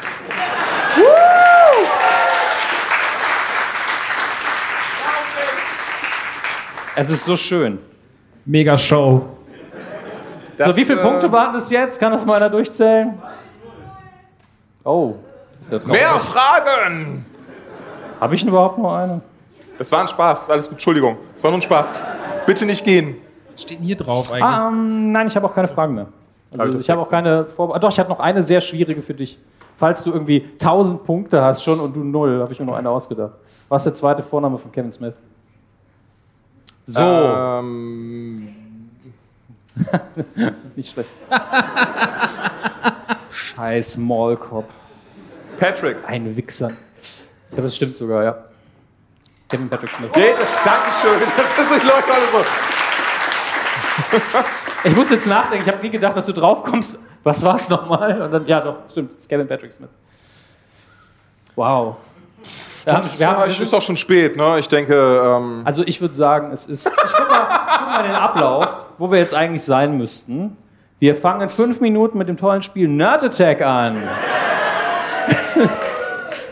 [6.96, 7.78] Es ist so schön.
[8.44, 9.26] Mega Show.
[10.58, 12.00] so, wie viele äh, Punkte waren das jetzt?
[12.00, 13.18] Kann das mal einer durchzählen?
[14.84, 15.14] Oh,
[15.62, 16.00] ist ja traurig.
[16.00, 17.24] Mehr Fragen!
[18.20, 19.22] Habe ich denn überhaupt noch eine?
[19.78, 21.16] Das war ein Spaß, alles gut, Entschuldigung.
[21.34, 22.02] Das war nur ein Spaß.
[22.46, 23.16] Bitte nicht gehen.
[23.52, 24.44] Was steht denn hier drauf eigentlich?
[24.44, 26.06] Ah, ähm, nein, ich habe auch keine Fragen mehr.
[26.56, 29.38] Also, ich habe auch keine Vor Doch, ich habe noch eine sehr schwierige für dich.
[29.78, 32.90] Falls du irgendwie 1000 Punkte hast schon und du null, habe ich mir noch eine
[32.90, 33.32] ausgedacht.
[33.68, 35.14] Was ist der zweite Vorname von Kevin Smith?
[36.84, 37.00] So.
[37.00, 38.48] Ähm,
[40.76, 41.10] Nicht schlecht.
[43.30, 44.66] Scheiß Maulkopf.
[45.58, 45.96] Patrick.
[46.06, 46.72] Ein Wichser.
[47.50, 48.36] Glaube, das stimmt sogar, ja.
[49.48, 50.12] Kevin Patrick Smith.
[50.12, 51.20] Geht, Dankeschön.
[51.36, 52.44] Das ist nicht Leute alle so.
[54.82, 56.98] Ich muss jetzt nachdenken, ich habe nie gedacht, dass du draufkommst.
[57.22, 58.22] Was war es nochmal?
[58.22, 59.90] Und dann, ja, doch, stimmt, es ist Kevin Patrick Smith.
[61.54, 61.96] Wow.
[62.84, 64.58] Wir haben, wir haben, es ist doch schon spät, ne?
[64.58, 66.86] Ich denke, ähm, also ich würde sagen, es ist.
[66.86, 70.56] Ich guck, mal, ich guck mal den Ablauf, wo wir jetzt eigentlich sein müssten.
[70.98, 74.02] Wir fangen in fünf Minuten mit dem tollen Spiel Nerd Attack an.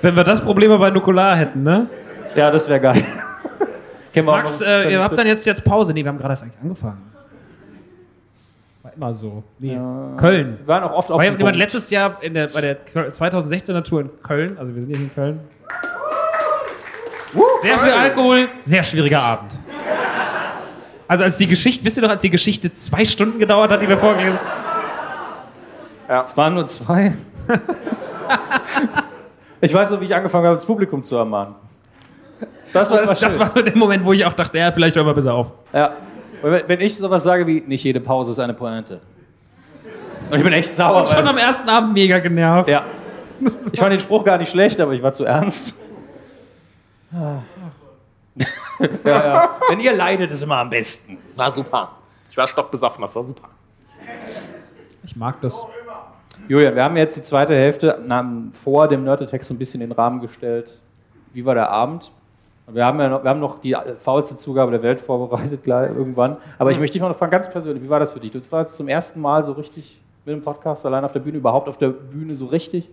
[0.03, 1.87] Wenn wir das Problem aber bei Nukular hätten, ne?
[2.35, 3.03] Ja, das wäre geil.
[4.25, 5.93] Max, noch- äh, ihr habt dann jetzt, jetzt Pause.
[5.93, 7.03] Nee, wir haben gerade erst eigentlich angefangen.
[8.97, 9.45] immer so.
[9.59, 9.75] Nee.
[9.75, 10.09] Ja.
[10.16, 10.59] Köln.
[10.59, 11.57] Wir waren auch oft auf War jemand Punkt.
[11.57, 15.15] letztes Jahr in der, bei der 2016er Tour in Köln, also wir sind hier in
[15.15, 15.41] Köln.
[17.62, 19.59] Sehr viel Alkohol, sehr schwieriger Abend.
[21.07, 23.89] Also als die Geschichte, wisst ihr doch, als die Geschichte zwei Stunden gedauert hat, die
[23.89, 24.39] wir vorgelesen
[26.09, 26.25] Ja.
[26.27, 27.15] Es waren nur zwei.
[29.60, 31.55] ich weiß noch, wie ich angefangen habe, das Publikum zu ermahnen.
[32.72, 35.06] Das war, das, das war so der Moment, wo ich auch dachte, ja, vielleicht hören
[35.06, 35.51] wir besser auf.
[35.72, 35.93] Ja.
[36.43, 39.01] Und wenn- ich sowas sage wie, nicht jede Pause ist eine Pointe.
[40.30, 41.01] Und ich bin echt sauer.
[41.01, 42.68] Und schon am ersten Abend mega genervt.
[42.68, 42.85] Ja.
[43.72, 45.74] Ich fand den Spruch gar nicht schlecht, aber ich war zu ernst.
[47.12, 47.43] ja,
[49.05, 49.56] ja.
[49.68, 51.18] Wenn ihr leidet, ist immer am besten.
[51.35, 51.93] War super.
[52.30, 53.48] Ich war stockbesoffen, das war super.
[55.05, 55.66] Ich mag das.
[56.49, 58.03] Julian, wir haben jetzt die zweite Hälfte
[58.62, 60.81] vor dem Nerdtext so ein bisschen in den Rahmen gestellt.
[61.35, 62.11] Wie war der Abend?
[62.70, 66.39] Wir haben, ja noch, wir haben noch die faulste Zugabe der Welt vorbereitet, gleich, irgendwann.
[66.59, 68.31] Aber ich möchte dich noch fragen, ganz persönlich, wie war das für dich?
[68.31, 71.69] Du warst zum ersten Mal so richtig mit dem Podcast allein auf der Bühne, überhaupt
[71.69, 72.89] auf der Bühne so richtig?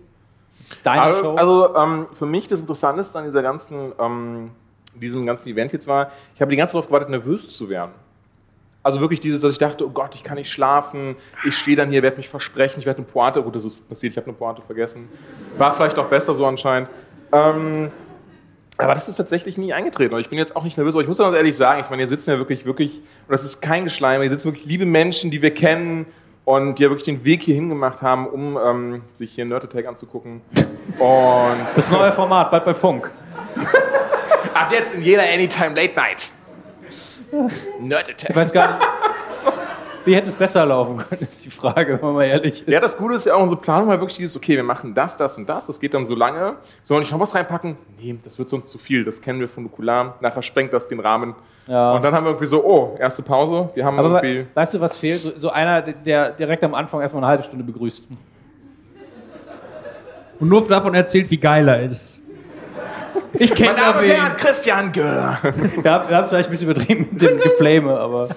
[0.84, 1.36] Deine also, Show?
[1.36, 4.52] Also ähm, für mich das Interessanteste an dieser ganzen, ähm,
[4.96, 7.92] diesem ganzen Event jetzt war, ich habe die ganze Zeit darauf gewartet, nervös zu werden.
[8.86, 11.90] Also wirklich dieses, dass ich dachte, oh Gott, ich kann nicht schlafen, ich stehe dann
[11.90, 14.36] hier, werde mich versprechen, ich werde eine Pointe, gut, das ist passiert, ich habe eine
[14.36, 15.10] Pointe vergessen.
[15.58, 16.88] War vielleicht auch besser so anscheinend.
[17.32, 17.90] Ähm,
[18.78, 20.14] aber das ist tatsächlich nie eingetreten.
[20.14, 22.04] Und ich bin jetzt auch nicht nervös, aber ich muss ganz ehrlich sagen, ich meine,
[22.04, 25.32] hier sitzen ja wirklich, wirklich, und das ist kein Geschleim, hier sitzen wirklich liebe Menschen,
[25.32, 26.06] die wir kennen
[26.44, 29.88] und die ja wirklich den Weg hierhin gemacht haben, um ähm, sich hier Nerd Attack
[29.88, 30.42] anzugucken.
[31.00, 33.10] Und Das neue Format, bald bei Funk.
[34.54, 36.35] Ab jetzt in jeder Anytime Late Night.
[37.80, 38.30] Nerd Attack.
[38.30, 38.88] Ich weiß gar nicht.
[40.06, 42.68] Wie hätte es besser laufen können, ist die Frage, wenn man mal ehrlich ist.
[42.68, 45.18] Ja, das Gute ist ja auch, unsere Planung war wirklich dieses, okay, wir machen das,
[45.18, 46.58] das und das, das geht dann so lange.
[46.84, 47.76] Sollen wir nicht noch was reinpacken?
[48.00, 50.14] Nee, das wird sonst zu viel, das kennen wir von Nukular.
[50.22, 51.34] Nachher sprengt das den Rahmen.
[51.68, 51.94] Ja.
[51.94, 54.42] Und dann haben wir irgendwie so, oh, erste Pause, wir haben Aber irgendwie...
[54.42, 55.22] we- weißt du, was fehlt?
[55.22, 58.06] So, so einer, der direkt am Anfang erstmal eine halbe Stunde begrüßt.
[60.40, 62.22] Und nur davon erzählt, wie geil er ist.
[63.40, 64.06] Ich kenne Meine Damen und.
[64.12, 65.38] Herren, Christian Gör.
[65.82, 68.30] Wir haben es vielleicht ein bisschen übertrieben mit dem Geflame, aber.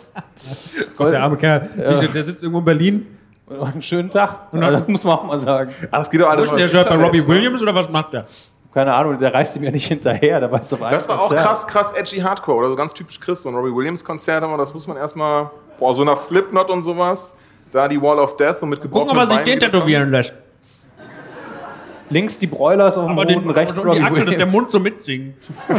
[0.96, 1.68] Gott, der arme Kerl.
[1.78, 2.00] Ja.
[2.00, 3.06] Der, sitzt irgendwo in Berlin.
[3.46, 4.52] Und einen schönen Tag.
[4.52, 5.72] Und dann- das muss man auch mal sagen.
[5.90, 8.12] Aber es geht doch Wo alles ist denn der bei Robbie Williams oder was macht
[8.12, 8.26] der?
[8.74, 10.40] Keine Ahnung, der reist ihm ja nicht hinterher.
[10.40, 11.46] Da war jetzt auf einem Das war auch Konzert.
[11.46, 14.74] krass, krass edgy Hardcore oder so ganz typisch Chris, ein Robbie Williams Konzert, aber das
[14.74, 17.34] muss man erstmal, boah, so nach Slipknot und sowas,
[17.72, 20.34] da die Wall of Death und mit Gucken, gebrochenen ob er sich den tätowieren lässt.
[22.10, 24.52] Links die Broilers auf dem Aber Boden, den, rechts Robbie die Achse, dass der Williams.
[24.55, 25.36] Mund so mitsingt.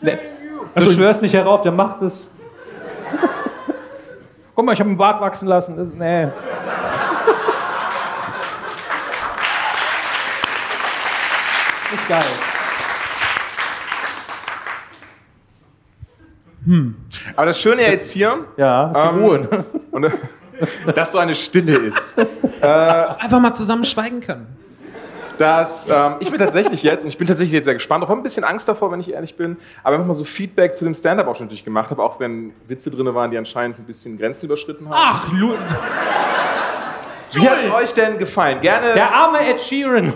[0.00, 0.18] Ne,
[0.74, 2.30] Du schwörst nicht herauf, der macht es.
[4.54, 5.76] Guck mal, ich habe einen Bart wachsen lassen.
[5.76, 6.26] Das, nee.
[11.90, 12.24] Nicht geil.
[17.36, 19.40] Aber das Schöne jetzt hier, Ja, ist die Ähm, Ruhe.
[19.40, 19.64] ne?
[19.90, 20.12] und,
[20.94, 22.16] dass so eine Stille ist.
[22.60, 24.46] Einfach mal zusammen schweigen können.
[25.38, 28.20] dass ähm, ich bin tatsächlich jetzt, und ich bin tatsächlich jetzt sehr gespannt, auch habe
[28.20, 30.94] ein bisschen Angst davor, wenn ich ehrlich bin, aber einfach mal so Feedback zu dem
[30.94, 34.16] Stand-Up auch schon natürlich gemacht habe, auch wenn Witze drin waren, die anscheinend ein bisschen
[34.16, 34.96] Grenzen überschritten haben.
[34.96, 35.54] Ach, Lu
[37.32, 38.60] Wie hat es euch denn gefallen?
[38.60, 38.94] Gerne.
[38.94, 40.12] Der arme Ed Sheeran.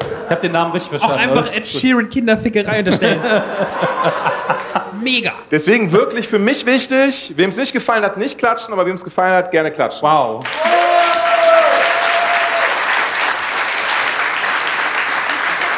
[0.00, 1.30] Ich habe den Namen richtig Auch verstanden.
[1.30, 1.56] einfach oder?
[1.56, 3.20] Ed Sheeran Kinderfickerei unterstellen.
[5.02, 5.32] Mega.
[5.50, 9.04] Deswegen wirklich für mich wichtig, wem es nicht gefallen hat, nicht klatschen, aber wem es
[9.04, 10.02] gefallen hat, gerne klatschen.
[10.02, 10.44] Wow.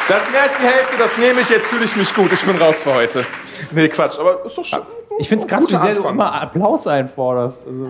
[0.09, 2.43] Das ist mehr als die Hälfte, das nehme ich, jetzt fühle ich mich gut, ich
[2.45, 3.25] bin raus für heute.
[3.71, 4.81] Nee, Quatsch, aber ist doch schön.
[5.19, 7.67] Ich finde es krass, wie sehr du immer Applaus einforderst.
[7.67, 7.89] Also,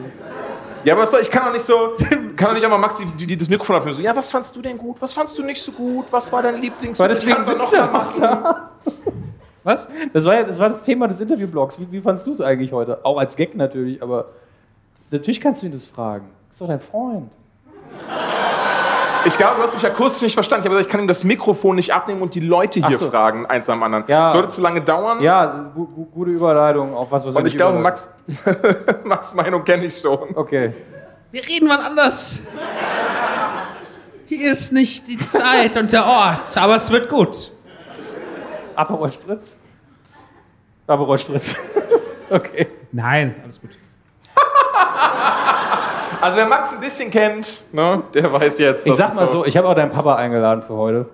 [0.84, 1.94] Ja, aber was soll, ich kann doch nicht so,
[2.36, 3.96] kann doch nicht einmal Maxi die, die das Mikrofon abnehmen.
[3.96, 5.00] So, ja, was fandst du denn gut?
[5.00, 6.06] Was fandst du nicht so gut?
[6.10, 6.98] Was war dein Lieblings?
[6.98, 8.70] weil deswegen sitzt noch er auch da.
[9.64, 9.88] Was?
[10.12, 11.80] Das war, ja, das war das Thema des Interviewblogs.
[11.80, 13.04] Wie, wie fandst du es eigentlich heute?
[13.04, 14.26] Auch als Gag natürlich, aber
[15.10, 16.28] natürlich kannst du ihn das fragen.
[16.50, 17.30] Ist doch dein Freund.
[19.24, 20.62] Ich glaube, du hast mich akustisch nicht verstanden.
[20.62, 23.10] Ich habe gesagt, ich kann ihm das Mikrofon nicht abnehmen und die Leute hier so.
[23.10, 24.04] fragen, eins am anderen.
[24.08, 24.30] Ja.
[24.30, 25.20] Sollte zu lange dauern.
[25.22, 27.78] Ja, gu gu gute Überleitung auf was, was Und ich glaube.
[27.78, 28.10] Max,
[29.04, 30.34] Max Meinung kenne ich schon.
[30.34, 30.74] Okay.
[31.30, 32.42] Wir reden wann anders.
[34.26, 37.52] Hier ist nicht die Zeit und der Ort, aber es wird gut.
[38.74, 39.58] Aperol Spritz?
[40.86, 41.56] Aperol Spritz.
[42.30, 42.68] okay.
[42.90, 43.70] Nein, alles gut.
[46.22, 48.86] Also wer Max ein bisschen kennt, ne, der weiß jetzt.
[48.86, 51.06] Ich sag mal so, ich habe auch deinen Papa eingeladen für heute.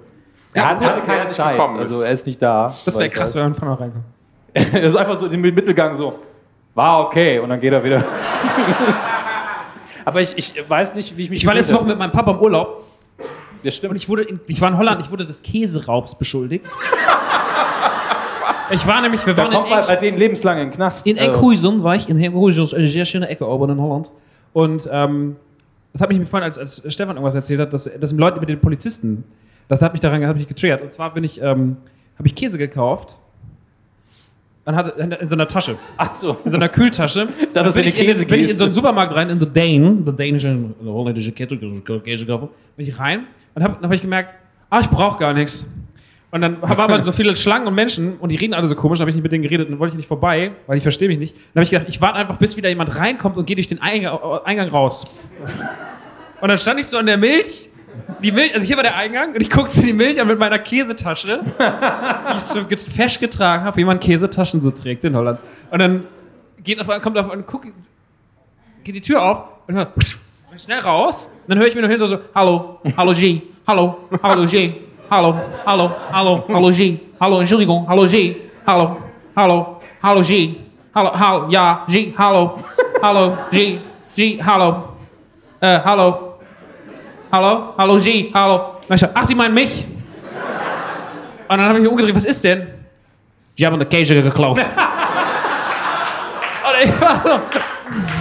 [0.52, 2.74] Er hat, hatte er keine nicht Zeit, also er ist nicht da.
[2.84, 4.04] Das wäre krass, wenn man von reinkommt.
[4.54, 6.18] Er ist einfach so im Mittelgang so,
[6.74, 8.04] war okay, und dann geht er wieder.
[10.04, 12.32] Aber ich, ich weiß nicht, wie ich mich Ich war letzte Woche mit meinem Papa
[12.32, 12.82] im Urlaub
[13.62, 13.92] Ja, stimmt.
[13.92, 16.66] und ich wurde in, ich war in Holland, ich wurde des Käseraubs beschuldigt.
[18.70, 21.06] Ich war nämlich, wir Da waren kommt in man bei denen lebenslang in den Knast.
[21.06, 24.10] In Äh, Enkhuizen war ich, in Enkhuizen ist eine sehr schöne Ecke oben in Holland.
[24.58, 25.36] Und ähm,
[25.92, 28.58] das hat mich vorhin, als, als Stefan irgendwas erzählt hat, dass, dass Leute mit den
[28.58, 29.22] Polizisten,
[29.68, 30.82] das hat mich daran hat mich getriggert.
[30.82, 31.76] Und zwar bin ich, ähm,
[32.18, 33.20] habe ich Käse gekauft
[34.64, 35.76] und hatte in, so einer Tasche.
[35.96, 36.38] Ach so.
[36.44, 37.28] In so einer Kühltasche.
[37.38, 39.38] Ich dachte, Dann das bin ich, in, bin ich in so einen Supermarkt rein, in
[39.38, 42.52] The Dane, der dänische, der holländische Kette, Käse gekauft.
[42.76, 44.34] Bin ich rein und habe hab ich gemerkt,
[44.70, 45.68] ah, ich brauche gar nichts.
[46.30, 49.00] Und dann waren aber so viele Schlangen und Menschen und die reden alle so komisch,
[49.00, 51.08] habe ich nicht mit denen geredet und dann wollte ich nicht vorbei, weil ich verstehe
[51.08, 51.34] mich nicht.
[51.34, 53.80] Dann habe ich gedacht, ich warte einfach, bis wieder jemand reinkommt und gehe durch den
[53.80, 55.04] Eingang, Eingang raus.
[56.40, 57.70] Und dann stand ich so an der Milch,
[58.22, 60.58] die Milch, also hier war der Eingang und ich guckte die Milch an mit meiner
[60.58, 65.40] Käsetasche, die ich so fesch getragen habe, wie man Käsetaschen so trägt in Holland.
[65.70, 66.04] Und dann
[66.62, 67.64] geht auf, kommt auf und guck,
[68.84, 71.30] geht die Tür auf und ich schnell raus.
[71.42, 74.74] Und dann höre ich mir noch hinter so, hallo, hallo G, hallo, hallo G,
[75.10, 78.36] hallo, hallo, hallo, hallo G, hallo, Entschuldigung, hallo G,
[78.66, 78.98] hallo,
[79.34, 80.54] hallo, hallo G,
[80.94, 82.56] hallo, hallo, ja, G, hallo,
[83.02, 83.80] hallo, G,
[84.14, 84.94] G, hallo,
[85.60, 86.38] äh, hallo,
[87.32, 88.60] hallo, hallo G, hallo.
[88.90, 89.86] Ich ach, Sie meinen mich?
[91.48, 92.66] Und dann habe ich mich umgedreht, was ist denn?
[93.56, 94.58] Sie haben den Käse geklaut.
[94.58, 94.66] Und
[96.84, 97.40] ich war so,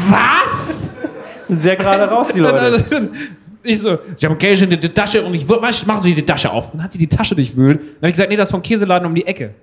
[0.10, 0.98] was?
[1.44, 3.12] Sind sehr gerade raus, die Leute.
[3.70, 6.50] Ich so, sie haben Käse in die Tasche und ich was machen Sie die Tasche
[6.50, 6.68] auf.
[6.72, 7.80] Und dann hat sie die Tasche durchwühlt.
[7.82, 9.54] Dann habe ich gesagt, nee, das ist vom Käseladen um die Ecke.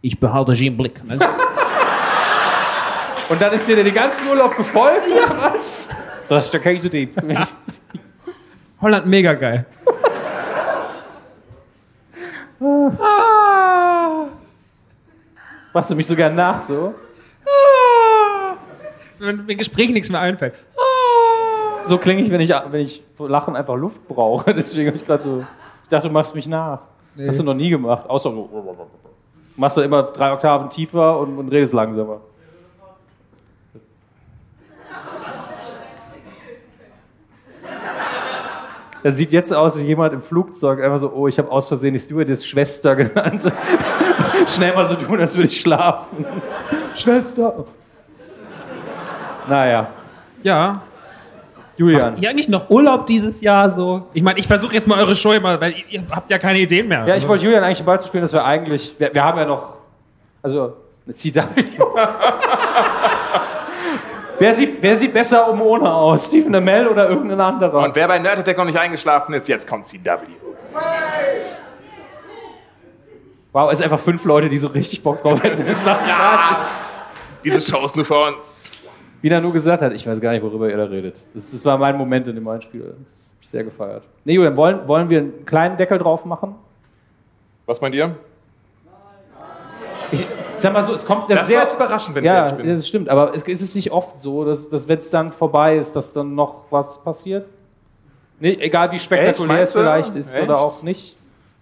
[0.00, 1.00] Ich behalte sie im Blick.
[1.08, 1.30] Und dann-
[3.28, 5.08] Und dann ist dir den ganzen Urlaub gefolgt?
[5.08, 5.52] Ja.
[5.52, 5.88] Was?
[6.28, 7.20] Das ist der Käsedieb.
[8.80, 9.66] Holland mega geil.
[15.72, 16.94] Machst du mich sogar nach so?
[19.18, 20.54] Wenn mir im Gespräch nichts mehr einfällt.
[21.86, 24.52] So klinge ich, wenn ich, wenn ich vor Lachen einfach Luft brauche.
[24.54, 25.44] Deswegen habe ich gerade so.
[25.84, 26.80] Ich dachte, du machst mich nach.
[27.14, 27.28] Nee.
[27.28, 28.08] Hast du noch nie gemacht.
[28.08, 28.48] Außer so.
[29.56, 32.20] Machst du immer drei Oktaven tiefer und, und redest langsamer.
[39.02, 41.92] Das sieht jetzt aus wie jemand im Flugzeug, einfach so, oh, ich habe aus Versehen
[41.92, 43.46] die Stewardess Schwester genannt.
[44.48, 46.26] Schnell mal so tun, als würde ich schlafen.
[46.92, 47.66] Schwester.
[49.48, 49.86] Naja.
[50.42, 50.82] Ja.
[51.76, 52.02] Julian.
[52.02, 54.06] Habt ihr eigentlich noch Urlaub dieses Jahr so?
[54.14, 56.58] Ich meine, ich versuche jetzt mal eure Show immer, weil ihr, ihr habt ja keine
[56.58, 57.06] Ideen mehr.
[57.06, 59.38] Ja, ich wollte Julian eigentlich den Ball zu spielen, dass wir eigentlich, wir, wir haben
[59.38, 59.74] ja noch,
[60.42, 61.40] also eine CW.
[64.38, 66.26] wer, sieht, wer sieht besser um ohne aus?
[66.26, 67.84] Stephen Amell oder irgendein anderer?
[67.84, 70.16] Und wer bei Nerd Attack noch nicht eingeschlafen ist, jetzt kommt CW.
[73.52, 75.64] Wow, es sind einfach fünf Leute, die so richtig Bock drauf hätten.
[75.66, 76.58] Das war Ja,
[77.44, 78.70] diese Show ist nur für uns.
[79.26, 81.16] Wie er nur gesagt hat, ich weiß gar nicht, worüber ihr da redet.
[81.34, 82.94] Das, das war mein Moment in dem Einspiel.
[83.08, 84.04] Das hab ich sehr gefeiert.
[84.24, 86.54] Nee, Julian, wollen, wollen wir einen kleinen Deckel drauf machen?
[87.66, 88.14] Was meint ihr?
[90.12, 90.24] Ich
[90.54, 92.68] sag mal so, es kommt Das sehr war jetzt überraschend, wenn ich ja, ehrlich bin.
[92.68, 93.08] Ja, das stimmt.
[93.08, 96.12] Aber es, ist es nicht oft so, dass, dass wenn es dann vorbei ist, dass
[96.12, 97.48] dann noch was passiert?
[98.38, 100.44] Nee, egal wie spektakulär Echt, es vielleicht ist Echt?
[100.44, 101.15] oder auch nicht.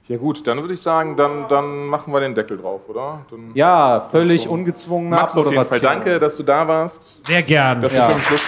[0.07, 3.21] Ja gut, dann würde ich sagen, dann, dann machen wir den Deckel drauf, oder?
[3.31, 7.25] Dann Ja, völlig ungezwungene Max, auf jeden Fall danke, dass du da warst.
[7.25, 7.81] Sehr gern.
[7.81, 8.09] Dass Ja.
[8.09, 8.43] du für mich.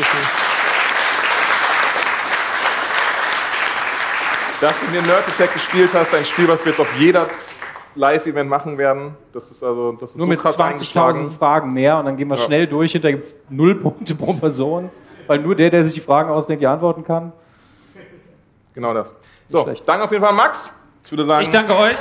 [4.60, 7.26] Dass du in den Nerd Attack gespielt hast, ein Spiel, was wir jetzt auf jeder
[7.94, 9.16] Live-Event machen werden.
[9.32, 11.30] Das ist also das ist Nur so mit krass 20.000 eingeschlagen.
[11.30, 12.42] Fragen mehr und dann gehen wir Ja.
[12.42, 12.92] schnell durch.
[12.92, 14.90] Hinterher gibt es null Punkte pro Person,
[15.26, 17.32] weil nur der, der sich die Fragen ausdenkt, die antworten kann.
[18.74, 19.14] Genau das.
[19.48, 20.70] So, danke auf jeden Fall, Max.
[21.06, 21.42] Ich würde sagen.
[21.42, 21.94] Ich danke euch.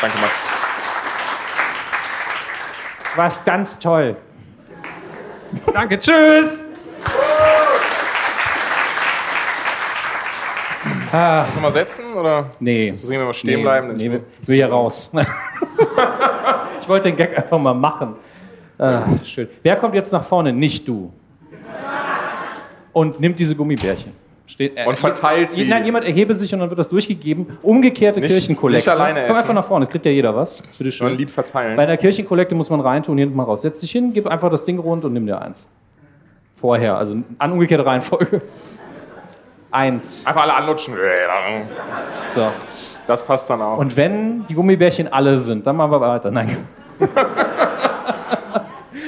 [0.00, 0.48] Danke, Max.
[3.16, 4.16] War's ganz toll.
[5.72, 6.62] Danke, tschüss.
[11.10, 11.46] Ah.
[11.50, 12.12] Sollen wir setzen?
[12.14, 12.50] Oder?
[12.60, 12.90] Nee.
[12.90, 13.96] Müssen wir mal stehen bleiben?
[13.96, 15.10] Nee, ich will hier raus.
[16.80, 18.14] ich wollte den Gag einfach mal machen.
[18.78, 19.48] Ah, schön.
[19.64, 20.52] Wer kommt jetzt nach vorne?
[20.52, 21.12] Nicht du.
[22.92, 24.25] Und nimmt diese Gummibärchen.
[24.46, 25.66] Steht, äh, Und verteilt sie.
[25.66, 27.58] Nein, jemand erhebe sich und dann wird das durchgegeben.
[27.62, 28.88] Umgekehrte Nicht- Kirchenkollekte.
[28.90, 29.40] nicht alleine Komm essen.
[29.40, 30.56] einfach nach vorne, es kriegt ja jeder was.
[30.78, 31.08] Bitte schön.
[31.08, 31.76] Schon lieb verteilen.
[31.76, 33.62] Bei der Kirchenkollekte muss man reintun, hinten mal raus.
[33.62, 35.68] Setz dich hin, gib einfach das Ding rund und nimm dir eins.
[36.54, 38.40] Vorher, also an umgekehrte Reihenfolge.
[39.72, 40.24] Eins.
[40.26, 40.94] Einfach alle anlutschen.
[42.28, 42.46] So.
[43.06, 43.76] Das passt dann auch.
[43.78, 46.30] Und wenn die Gummibärchen alle sind, dann machen wir weiter.
[46.30, 46.56] Nein.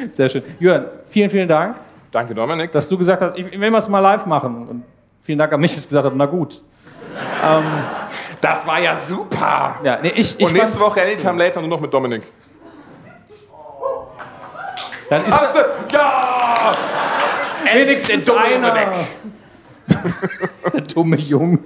[0.09, 0.43] Sehr schön.
[0.59, 1.77] Jürgen, vielen, vielen Dank.
[2.11, 2.73] Danke, Dominik.
[2.73, 4.67] Dass du gesagt hast, ich will mal es mal live machen.
[4.69, 4.83] Und
[5.29, 6.63] vielen Dank an mich, dass ich gesagt habe, na gut.
[7.45, 7.65] Ähm,
[8.41, 9.77] Das war ja super.
[9.83, 12.23] ja, nee, ich, ich Und nächste Woche Anytime Later nur noch mit Dominik.
[15.11, 15.59] Dann ist Also,
[15.93, 16.73] ja!
[17.75, 18.69] wenigstens der einer.
[18.69, 18.89] Junge weg.
[20.73, 21.59] Der dumme Junge.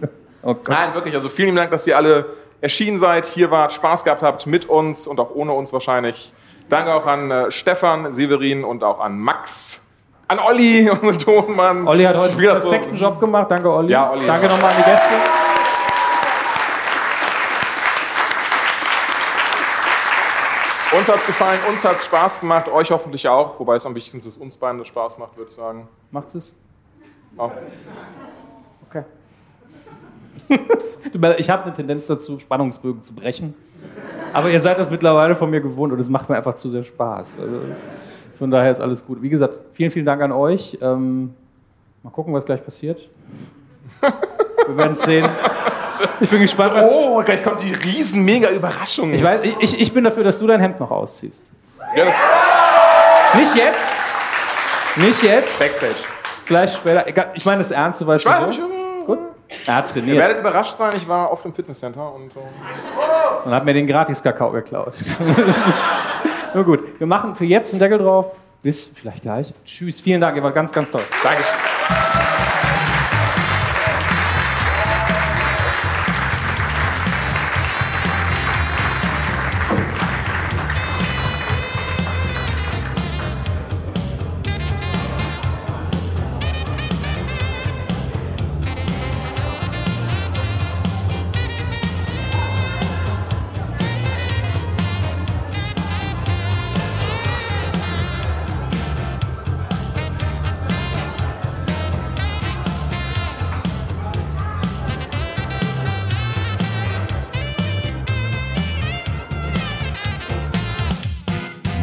[0.42, 0.56] Oh.
[0.66, 1.14] Nein, wirklich.
[1.14, 2.26] Also vielen Dank, dass ihr alle
[2.60, 6.32] erschienen seid, hier wart, Spaß gehabt habt mit uns und auch ohne uns wahrscheinlich.
[6.68, 9.80] Danke auch an äh, Stefan, Severin und auch an Max.
[10.28, 11.86] An Olli, unseren Tonmann.
[11.86, 13.50] Olli hat heute einen Wieder so- perfekten Job gemacht.
[13.50, 13.92] Danke, Olli.
[13.92, 14.24] Ja, Olli.
[14.24, 15.08] Danke nochmal an die Gäste.
[20.96, 23.58] Uns hat's gefallen, uns hat's Spaß gemacht, euch hoffentlich auch.
[23.58, 25.88] Wobei es am wichtigsten ist, dass uns beiden das Spaß macht, würde ich sagen.
[26.10, 26.52] Macht's es?
[27.38, 27.52] Auch.
[28.90, 29.04] Okay.
[31.38, 33.54] ich habe eine Tendenz dazu, Spannungsbögen zu brechen.
[34.34, 36.84] Aber ihr seid das mittlerweile von mir gewohnt und es macht mir einfach zu sehr
[36.84, 37.40] Spaß.
[37.40, 37.60] Also,
[38.38, 39.22] von daher ist alles gut.
[39.22, 40.78] Wie gesagt, vielen, vielen Dank an euch.
[40.80, 41.34] Ähm,
[42.02, 43.00] mal gucken, was gleich passiert.
[44.66, 45.28] Wir werden es sehen.
[46.20, 46.90] Ich bin gespannt, was.
[46.90, 49.12] Oh, gleich kommt die riesen mega Überraschung.
[49.12, 51.44] Ich, weiß, ich, ich bin dafür, dass du dein Hemd noch ausziehst.
[51.94, 52.16] Ja, das
[53.34, 53.92] Nicht jetzt.
[54.96, 55.58] Nicht jetzt.
[55.58, 55.94] Backstage.
[56.46, 57.04] Gleich später.
[57.34, 59.06] Ich meine das Ernste, weißt Ich weiß, du ich so?
[59.06, 59.18] Gut.
[59.66, 62.38] Er hat Ihr trainiert werdet überrascht sein, ich war oft im Fitnesscenter und äh,
[63.44, 64.96] und hat mir den Gratis-Kakao geklaut.
[66.54, 66.98] Nur gut.
[66.98, 68.32] Wir machen für jetzt einen Deckel drauf.
[68.62, 69.52] Bis vielleicht gleich.
[69.64, 70.00] Tschüss.
[70.00, 70.36] Vielen Dank.
[70.36, 71.02] Ihr wart ganz, ganz toll.
[71.24, 71.42] Danke.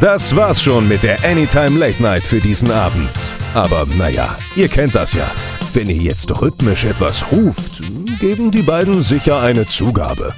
[0.00, 3.10] Das war's schon mit der Anytime Late Night für diesen Abend.
[3.52, 5.30] Aber naja, ihr kennt das ja.
[5.74, 7.82] Wenn ihr jetzt rhythmisch etwas ruft,
[8.18, 10.32] geben die beiden sicher eine Zugabe.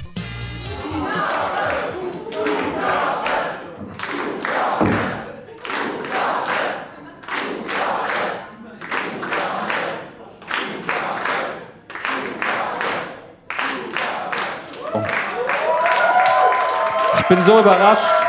[17.19, 18.22] Ich bin so überrascht.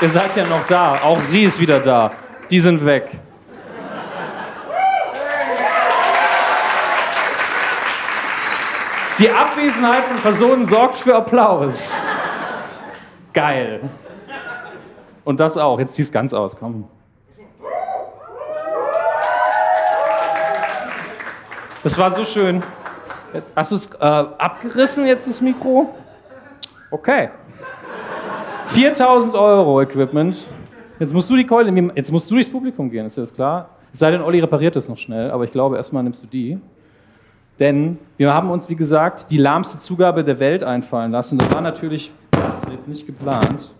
[0.00, 1.00] Ihr seid ja noch da.
[1.02, 2.12] Auch sie ist wieder da.
[2.50, 3.10] Die sind weg.
[9.18, 12.06] Die Abwesenheit von Personen sorgt für Applaus.
[13.32, 13.88] Geil.
[15.24, 15.78] Und das auch.
[15.78, 16.86] Jetzt zieh's ganz aus, komm.
[21.82, 22.62] Das war so schön.
[23.32, 25.94] Jetzt, hast du es äh, abgerissen, jetzt das Mikro?
[26.90, 27.30] Okay.
[28.66, 30.36] 4000 Euro Equipment.
[30.98, 31.92] Jetzt musst du die Keule, nehmen.
[31.94, 33.70] jetzt musst du durchs Publikum gehen, ist dir das klar?
[33.92, 36.58] Es sei denn, Olli repariert das noch schnell, aber ich glaube, erstmal nimmst du die.
[37.58, 41.38] Denn wir haben uns, wie gesagt, die lahmste Zugabe der Welt einfallen lassen.
[41.38, 42.12] Das war natürlich
[42.42, 43.74] das ist jetzt nicht geplant.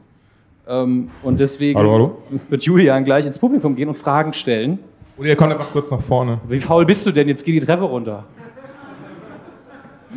[0.67, 2.19] Ähm, und deswegen Hallo, hallo.
[2.49, 4.79] wird Julian gleich ins Publikum gehen und Fragen stellen.
[5.17, 6.41] Oder ihr kommt einfach kurz nach vorne.
[6.49, 7.29] Wie faul bist du denn?
[7.29, 8.25] Jetzt geh die Treppe runter.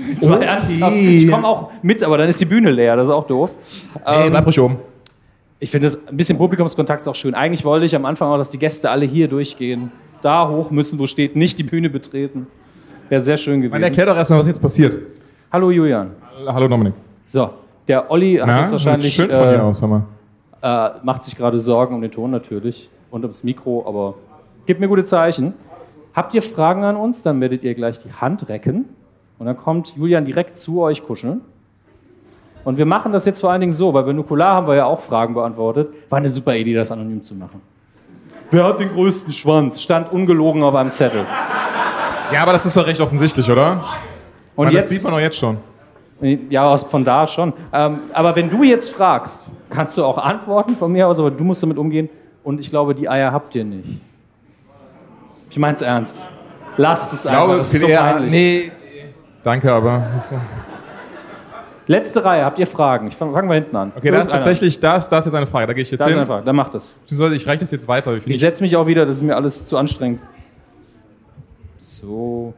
[0.10, 0.46] Jetzt mal Okay.
[0.46, 0.96] ernsthaft.
[0.96, 2.96] Ich komme auch mit, aber dann ist die Bühne leer.
[2.96, 3.52] Das ist auch doof.
[4.06, 4.78] Hey, Ähm, bleib ruhig oben.
[5.60, 7.34] ich finde das ein bisschen Publikumskontakt ist auch schön.
[7.36, 9.92] Eigentlich wollte ich am Anfang auch, dass die Gäste alle hier durchgehen.
[10.22, 12.48] Da hoch müssen, wo steht, nicht die Bühne betreten.
[13.10, 13.72] Wäre sehr schön gewesen.
[13.72, 14.98] Man erklär doch erstmal, was jetzt passiert.
[15.52, 16.12] Hallo Julian.
[16.46, 16.94] Hallo Dominik.
[17.26, 17.50] So,
[17.88, 21.96] der Olli hat Na, jetzt wahrscheinlich schön von hier aus, äh, macht sich gerade Sorgen
[21.96, 24.16] um den Ton natürlich und ums Mikro, aber
[24.66, 25.54] gebt mir gute Zeichen.
[26.14, 28.86] Habt ihr Fragen an uns, dann werdet ihr gleich die Hand recken
[29.40, 31.42] und dann kommt Julian direkt zu euch kuscheln.
[32.66, 34.86] Und wir machen das jetzt vor allen Dingen so, weil bei Nukular haben wir ja
[34.86, 35.90] auch Fragen beantwortet.
[36.10, 37.62] War eine super Idee, das anonym zu machen.
[38.52, 39.82] Wer hat den größten Schwanz?
[39.82, 41.26] Stand ungelogen auf einem Zettel.
[42.34, 43.84] Ja, aber das ist doch recht offensichtlich, oder?
[44.56, 45.58] Und Weil jetzt- Das sieht man doch jetzt schon.
[46.50, 47.54] Ja, aus- von da schon.
[47.72, 51.44] Ähm, aber wenn du jetzt fragst, kannst du auch antworten von mir aus, aber du
[51.46, 52.10] musst damit umgehen.
[52.44, 53.88] Und ich glaube, die Eier habt ihr nicht.
[55.50, 56.30] Ich mein's ernst.
[56.76, 57.46] Lasst es Ich einfach.
[57.46, 58.32] glaube, das ist so peinlich.
[58.32, 58.72] nee.
[59.44, 60.04] Danke, aber.
[61.88, 63.08] Letzte Reihe, habt ihr Fragen?
[63.08, 63.92] Ich fang- fangen wir hinten an.
[63.96, 65.68] Okay, das ist tatsächlich, das, das ist jetzt eine Frage.
[65.68, 66.20] Da gehe ich jetzt Das ist hin.
[66.20, 66.96] eine Frage, dann macht das.
[67.10, 68.14] Ich reiche das jetzt weiter.
[68.16, 70.22] Ich, Ich setze mich auch wieder, das ist mir alles zu anstrengend.
[71.80, 72.54] So.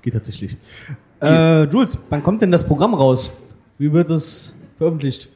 [0.00, 0.56] Geht tatsächlich.
[1.20, 3.30] Äh, Jules, wann kommt denn das Programm raus?
[3.76, 5.28] Wie wird es veröffentlicht?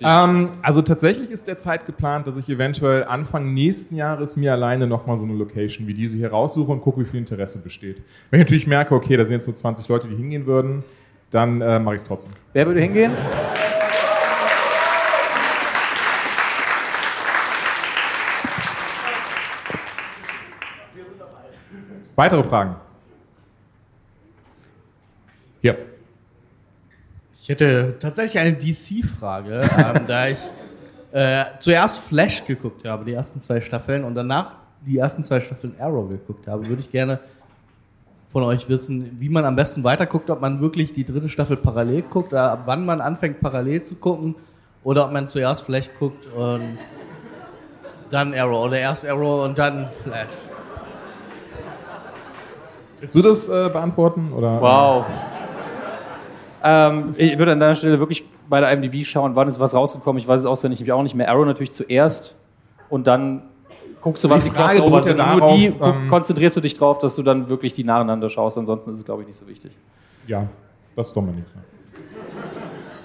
[0.00, 5.16] Ähm, also tatsächlich ist derzeit geplant, dass ich eventuell Anfang nächsten Jahres mir alleine nochmal
[5.16, 8.02] so eine Location wie diese hier raussuche und gucke, wie viel Interesse besteht.
[8.30, 10.84] Wenn ich natürlich merke, okay, da sind jetzt nur 20 Leute, die hingehen würden,
[11.30, 12.32] dann äh, mache ich es trotzdem.
[12.52, 13.12] Wer würde hingehen?
[22.14, 22.74] Weitere Fragen?
[27.48, 30.36] Ich hätte tatsächlich eine DC-Frage, ähm, da ich
[31.12, 34.56] äh, zuerst Flash geguckt habe, die ersten zwei Staffeln, und danach
[34.86, 37.20] die ersten zwei Staffeln Arrow geguckt habe, würde ich gerne
[38.30, 42.02] von euch wissen, wie man am besten weiterguckt, ob man wirklich die dritte Staffel parallel
[42.02, 44.34] guckt, oder ab wann man anfängt parallel zu gucken,
[44.84, 46.76] oder ob man zuerst Flash guckt und
[48.10, 50.26] dann Arrow, oder erst Arrow und dann Flash.
[53.00, 54.34] Willst du das äh, beantworten?
[54.34, 54.60] Oder?
[54.60, 55.06] Wow.
[56.64, 60.18] Ähm, ich würde an deiner Stelle wirklich bei der IMDb schauen, wann ist was rausgekommen.
[60.20, 61.28] Ich weiß es auswendig nämlich auch nicht mehr.
[61.30, 62.34] Arrow natürlich zuerst
[62.88, 63.42] und dann
[64.00, 65.16] guckst du, was Die die, beruht ja sind.
[65.18, 68.28] Nur darauf, die guck- ähm, konzentrierst du dich drauf, dass du dann wirklich die nacheinander
[68.30, 68.56] schaust.
[68.58, 69.72] Ansonsten ist es, glaube ich, nicht so wichtig.
[70.26, 70.46] Ja,
[70.96, 71.44] das ist Dominik.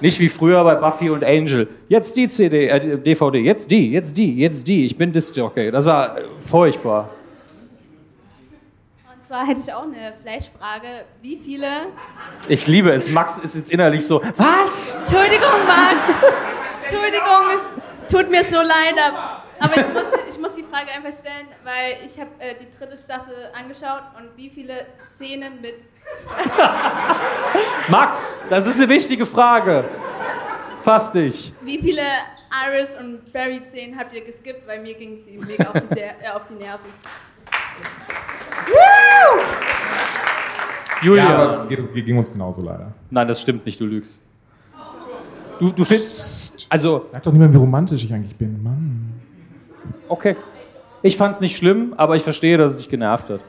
[0.01, 1.67] Nicht wie früher bei Buffy und Angel.
[1.87, 4.85] Jetzt die CD, äh, DVD, jetzt die, jetzt die, jetzt die.
[4.85, 5.71] Ich bin Disc-Jockey.
[5.71, 7.09] Das war äh, furchtbar.
[9.33, 11.05] Zwar hätte ich auch eine Flash-Frage.
[11.23, 11.87] Wie viele.
[12.47, 13.09] Ich liebe es.
[13.09, 14.97] Max ist jetzt innerlich so, was?
[14.99, 16.05] Entschuldigung, Max!
[16.83, 17.59] Entschuldigung,
[18.05, 21.47] es tut mir so leid, ab- aber ich muss, ich muss die Frage einfach stellen,
[21.63, 25.77] weil ich habe äh, die dritte Staffel angeschaut und wie viele Szenen mit.
[27.87, 29.83] Max, das ist eine wichtige Frage.
[30.83, 31.53] Fass dich.
[31.61, 32.03] Wie viele
[32.67, 36.29] Iris und Barry-Szenen habt ihr geskippt, weil mir ging sie mega auf die, Ser- äh,
[36.35, 36.93] auf die Nerven.
[41.01, 41.23] Julia.
[41.23, 42.93] Ja, aber geht, ging uns genauso leider.
[43.09, 44.19] Nein, das stimmt nicht, du lügst.
[45.59, 46.67] Du, du findest.
[46.69, 47.03] Also.
[47.05, 49.13] Sag doch nicht mehr, wie romantisch ich eigentlich bin, Mann.
[50.07, 50.35] Okay.
[51.01, 53.41] Ich fand's nicht schlimm, aber ich verstehe, dass es dich genervt hat.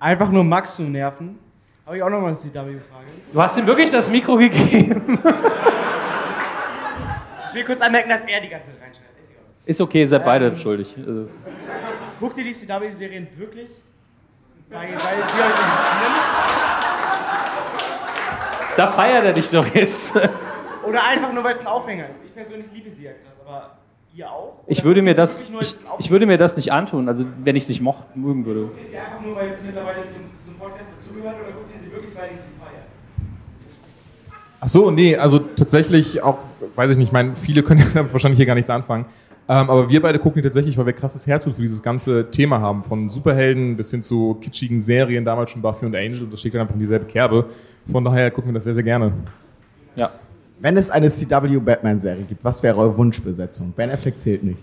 [0.00, 1.38] Einfach nur Max zu nerven.
[1.86, 3.06] Habe ich auch noch mal eine CW-Frage.
[3.32, 5.18] Du hast ihm wirklich das Mikro gegeben.
[7.48, 9.08] Ich will kurz anmerken, dass er die ganze Zeit reinschneidet.
[9.64, 10.94] Ist okay, ihr seid beide schuldig.
[10.98, 11.28] Also,
[12.20, 13.68] Guckt ihr die CW-Serien wirklich?
[14.70, 16.14] Weil, weil sie euch interessieren?
[18.76, 20.14] Da feiert er dich doch jetzt.
[20.86, 22.22] Oder einfach nur, weil es ein Aufhänger ist?
[22.24, 23.78] Ich persönlich liebe sie ja krass, aber
[24.14, 24.58] ihr auch?
[24.66, 27.68] Ich würde mir das, ich, ich würde mir das nicht antun, also wenn ich es
[27.70, 28.70] nicht mocht, mögen würde.
[28.80, 31.92] Ist sie einfach nur, weil es mittlerweile zum, zum Podcast dazugehört oder guckt ihr sie
[31.92, 32.84] wirklich, weil ich sie feiere?
[34.60, 36.38] Ach so, nee, also tatsächlich auch,
[36.74, 39.06] weiß ich nicht, ich meine, viele können damit wahrscheinlich hier gar nichts anfangen.
[39.50, 42.60] Ähm, aber wir beide gucken die tatsächlich, weil wir krasses Herzblut für dieses ganze Thema
[42.60, 42.82] haben.
[42.82, 46.24] Von Superhelden bis hin zu kitschigen Serien, damals schon Buffy und Angel.
[46.24, 47.46] Und das schlägt dann einfach in dieselbe Kerbe.
[47.90, 49.12] Von daher gucken wir das sehr, sehr gerne.
[49.96, 50.10] Ja.
[50.60, 53.72] Wenn es eine CW Batman-Serie gibt, was wäre eure Wunschbesetzung?
[53.74, 54.58] Ben Affleck zählt nicht.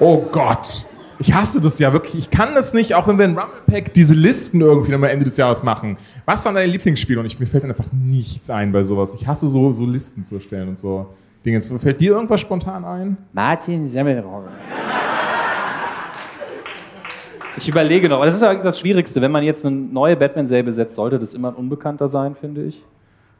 [0.00, 0.86] Oh Gott.
[1.20, 2.16] Ich hasse das ja wirklich.
[2.16, 5.26] Ich kann das nicht, auch wenn wir in Rumble Pack diese Listen irgendwie am Ende
[5.26, 5.98] des Jahres machen.
[6.24, 7.20] Was waren deine Lieblingsspiele?
[7.20, 9.14] Und ich, mir fällt dann einfach nichts ein bei sowas.
[9.14, 11.14] Ich hasse so, so Listen zu erstellen und so
[11.44, 11.60] Dinge.
[11.60, 13.16] Fällt dir irgendwas spontan ein?
[13.32, 14.48] Martin Semmelrogge.
[17.56, 19.20] Ich überlege noch, das ist ja das Schwierigste.
[19.20, 22.82] Wenn man jetzt eine neue Batman-Serie besetzt, sollte das immer ein Unbekannter sein, finde ich.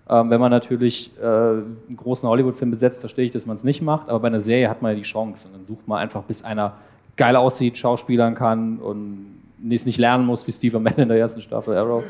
[0.09, 3.83] Ähm, wenn man natürlich äh, einen großen Hollywood-Film besetzt, verstehe ich, dass man es nicht
[3.83, 4.09] macht.
[4.09, 5.49] Aber bei einer Serie hat man ja die Chance.
[5.49, 6.75] Und dann sucht man einfach, bis einer
[7.17, 9.41] geil aussieht, schauspielern kann und
[9.71, 12.03] es nicht lernen muss, wie Steve Amell in der ersten Staffel Arrow.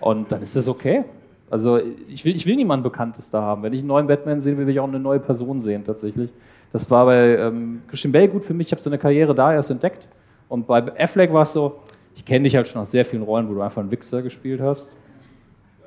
[0.00, 1.04] Und dann ist das okay.
[1.50, 3.62] Also ich will, ich will niemanden Bekanntes da haben.
[3.64, 6.30] Wenn ich einen neuen Batman sehen will, will ich auch eine neue Person sehen tatsächlich.
[6.72, 8.68] Das war bei ähm, Christian Bale gut für mich.
[8.68, 10.08] Ich habe seine Karriere da erst entdeckt.
[10.48, 11.80] Und bei Affleck war es so,
[12.14, 14.60] ich kenne dich halt schon aus sehr vielen Rollen, wo du einfach einen Wichser gespielt
[14.60, 14.94] hast.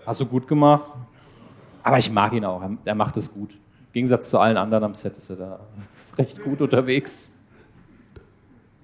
[0.05, 0.91] Hast du gut gemacht.
[1.81, 2.61] Aber ich mag ihn auch.
[2.61, 3.53] Er, er macht es gut.
[3.53, 5.59] Im Gegensatz zu allen anderen am Set ist er da
[6.17, 7.33] recht gut unterwegs.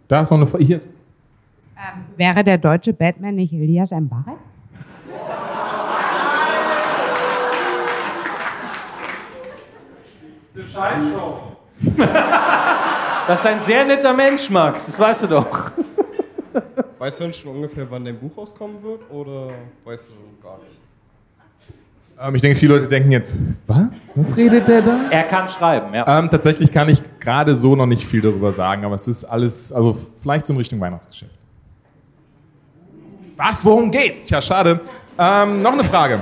[0.07, 0.63] Da ist noch eine Frage.
[0.63, 0.77] Hier.
[0.77, 4.37] Ähm, wäre der deutsche Batman nicht Elias Mbarek?
[10.55, 11.39] Eine Scheißshow.
[13.27, 14.85] Das ist ein sehr netter Mensch, Max.
[14.87, 15.71] Das weißt du doch.
[16.97, 19.49] Weißt du denn schon ungefähr, wann dein Buch rauskommen wird oder
[19.85, 20.91] weißt du gar nichts?
[22.19, 23.87] Ähm, ich denke, viele Leute denken jetzt, was?
[24.15, 25.05] Was redet der da?
[25.09, 26.19] Er kann schreiben, ja.
[26.19, 29.71] Ähm, tatsächlich kann ich gerade so noch nicht viel darüber sagen, aber es ist alles,
[29.71, 31.31] also vielleicht so in Richtung Weihnachtsgeschäft.
[33.37, 33.63] Was?
[33.63, 34.25] Worum geht's?
[34.25, 34.81] Tja, schade.
[35.17, 36.21] Ähm, noch eine Frage.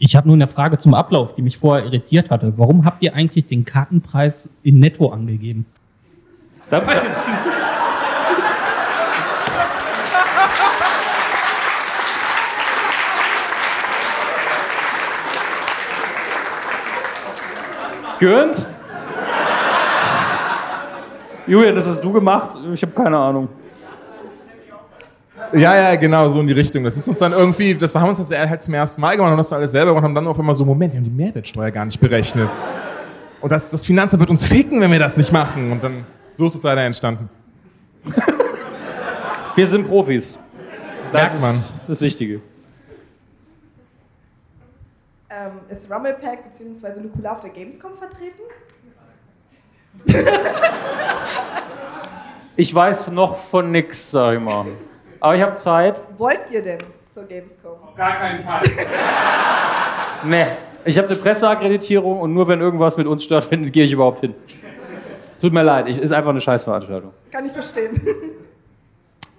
[0.00, 2.52] Ich habe nur eine Frage zum Ablauf, die mich vorher irritiert hatte.
[2.56, 5.66] Warum habt ihr eigentlich den Kartenpreis in Netto angegeben?
[18.20, 18.68] Gönnt?
[21.48, 22.56] Julian, das hast du gemacht?
[22.72, 23.48] Ich habe keine Ahnung.
[25.52, 26.84] Ja, ja, genau, so in die Richtung.
[26.84, 29.30] Das ist uns dann irgendwie, das haben wir uns das halt zum ersten Mal gemacht,
[29.30, 31.70] haben das alles selber und haben dann auf einmal so, Moment, wir haben die Mehrwertsteuer
[31.70, 32.48] gar nicht berechnet.
[33.40, 35.70] Und das, das Finanzamt wird uns ficken, wenn wir das nicht machen.
[35.70, 36.04] Und dann,
[36.34, 37.28] so ist es leider entstanden.
[39.54, 40.38] Wir sind Profis.
[41.12, 41.60] Merkt ist man.
[41.88, 42.40] das Wichtige.
[45.30, 47.00] Ähm, ist Rumblepack bzw.
[47.00, 48.42] Nukular auf der Gamescom vertreten?
[52.56, 54.66] Ich weiß noch von nix, sag ich mal.
[55.20, 56.00] Aber ich habe Zeit.
[56.16, 56.78] Wollt ihr denn
[57.08, 57.76] zur Gamescom?
[57.96, 58.60] Gar keinen Fall.
[60.24, 60.44] Nee,
[60.84, 64.34] ich habe eine Presseakkreditierung und nur wenn irgendwas mit uns stattfindet, gehe ich überhaupt hin.
[65.40, 67.12] Tut mir leid, ich, ist einfach eine Scheißveranstaltung.
[67.30, 68.00] Kann ich verstehen.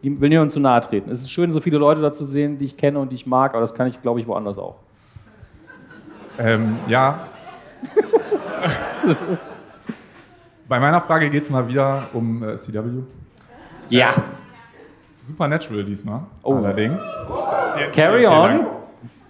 [0.01, 1.09] Ich will niemandem zu nahe treten.
[1.09, 3.25] Es ist schön, so viele Leute da zu sehen, die ich kenne und die ich
[3.25, 4.75] mag, aber das kann ich, glaube ich, woanders auch.
[6.37, 7.27] Ähm, ja.
[10.69, 13.03] Bei meiner Frage geht es mal wieder um äh, CW.
[13.89, 14.13] Ja.
[15.21, 16.21] Supernatural diesmal.
[16.43, 16.55] Oh.
[16.55, 17.03] Allerdings.
[17.93, 18.33] Carry on.
[18.33, 18.67] Dank.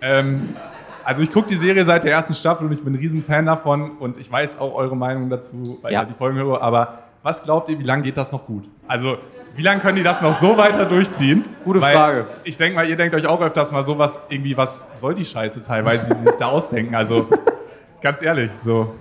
[0.01, 0.55] Ähm,
[1.03, 3.91] also ich gucke die Serie seit der ersten Staffel und ich bin ein Riesenfan davon
[3.99, 5.99] und ich weiß auch eure Meinung dazu, weil Ja.
[5.99, 6.61] ich halt die Folgen höre.
[6.61, 8.65] Aber was glaubt ihr, wie lange geht das noch gut?
[8.87, 9.17] Also
[9.55, 11.41] wie lange können die das noch so weiter durchziehen?
[11.65, 12.25] Gute Weil Frage.
[12.43, 15.63] Ich denke mal, ihr denkt euch auch öfters mal sowas, irgendwie, was soll die Scheiße
[15.63, 16.95] teilweise, die sie sich da ausdenken?
[16.95, 17.27] Also
[18.01, 18.93] ganz ehrlich, so.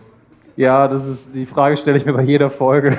[0.56, 2.98] Ja, das ist die Frage stelle ich mir bei jeder Folge.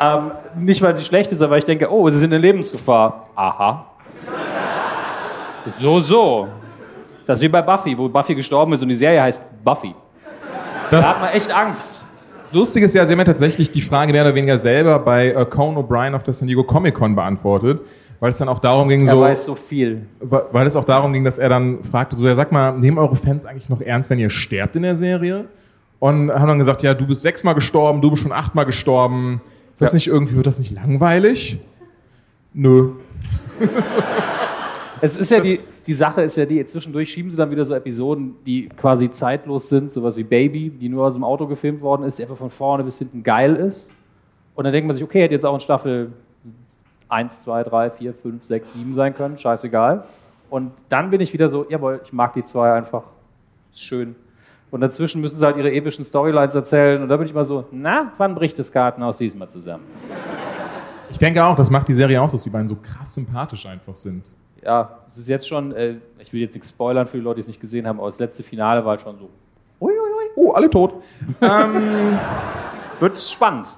[0.00, 3.26] Ähm, nicht, weil sie schlecht ist, aber ich denke, oh, sie sind in Lebensgefahr.
[3.34, 3.86] Aha.
[5.80, 6.48] So, so.
[7.26, 9.94] Das ist wie bei Buffy, wo Buffy gestorben ist und die Serie heißt Buffy.
[10.90, 12.04] Das- da hat man echt Angst.
[12.42, 15.28] Das Lustige ist ja, sie haben ja tatsächlich die Frage mehr oder weniger selber bei
[15.32, 17.82] äh, Conan O'Brien auf der San Diego Comic Con beantwortet,
[18.20, 20.06] weil es dann auch darum ging, Er so, weiß so viel.
[20.20, 23.16] weil es auch darum ging, dass er dann fragte, so, ja, sag mal, nehmen eure
[23.16, 25.44] Fans eigentlich noch ernst, wenn ihr sterbt in der Serie?
[25.98, 29.42] Und haben dann gesagt, ja, du bist sechsmal gestorben, du bist schon achtmal gestorben.
[29.78, 29.96] Ist das Ja.
[29.96, 31.60] nicht irgendwie, wird das nicht langweilig?
[32.52, 32.94] Nö.
[35.00, 37.72] Es ist ja die, die Sache ist ja die, zwischendurch schieben sie dann wieder so
[37.72, 42.02] Episoden, die quasi zeitlos sind, sowas wie Baby, die nur aus dem Auto gefilmt worden
[42.02, 43.88] ist, die einfach von vorne bis hinten geil ist.
[44.56, 46.10] Und dann denkt man sich, okay, hätte jetzt auch in Staffel
[47.08, 50.02] 1, 2, 3, 4, 5, 6, 7 sein können, scheißegal.
[50.50, 53.04] Und dann bin ich wieder so, jawohl, ich mag die zwei einfach,
[53.72, 54.16] ist schön.
[54.70, 57.64] Und dazwischen müssen sie halt ihre epischen Storylines erzählen und da bin ich mal so,
[57.70, 59.84] na, wann bricht das Kartenhaus diesmal zusammen?
[61.10, 63.96] Ich denke auch, das macht die Serie auch, dass die beiden so krass sympathisch einfach
[63.96, 64.22] sind.
[64.62, 67.40] ja, es ist jetzt schon, äh, ich will jetzt nichts spoilern für die Leute, die
[67.42, 69.30] es nicht gesehen haben, aber das letzte Finale war halt schon so.
[70.40, 71.02] Oh, alle tot.
[71.40, 72.16] ähm,
[73.00, 73.76] Wird spannend.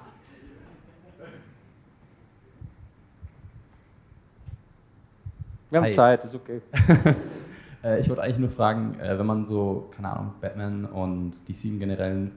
[5.70, 5.90] Wir haben Hi.
[5.90, 6.60] Zeit, ist okay.
[7.82, 11.66] Äh, ich wollte eigentlich nur fragen, äh, wenn man so, keine Ahnung, Batman und DC
[11.66, 12.32] im Generellen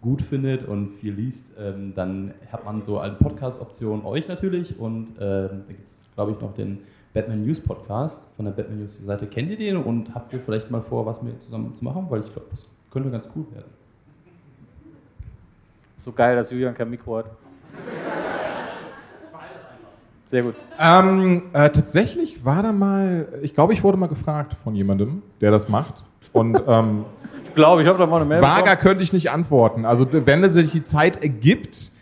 [0.00, 5.16] gut findet und viel liest, ähm, dann hat man so eine Podcast-Option euch natürlich und
[5.18, 6.80] ähm, da gibt es, glaube ich, noch den
[7.14, 9.26] Batman News Podcast von der Batman News Seite.
[9.26, 12.06] Kennt ihr den und habt ihr vielleicht mal vor, was mit zusammen zu machen?
[12.10, 13.70] Weil ich glaube, das könnte ganz cool werden.
[15.96, 17.30] So geil, dass Julian kein Mikro hat.
[20.34, 20.54] Sehr gut.
[20.80, 25.52] Ähm, äh, tatsächlich war da mal, ich glaube, ich wurde mal gefragt von jemandem, der
[25.52, 25.94] das macht.
[26.32, 27.04] Und ähm,
[27.46, 28.78] ich glaube, ich habe da mal eine Mail Vager bekommen.
[28.80, 29.84] könnte ich nicht antworten.
[29.84, 31.92] Also wenn sich die Zeit ergibt,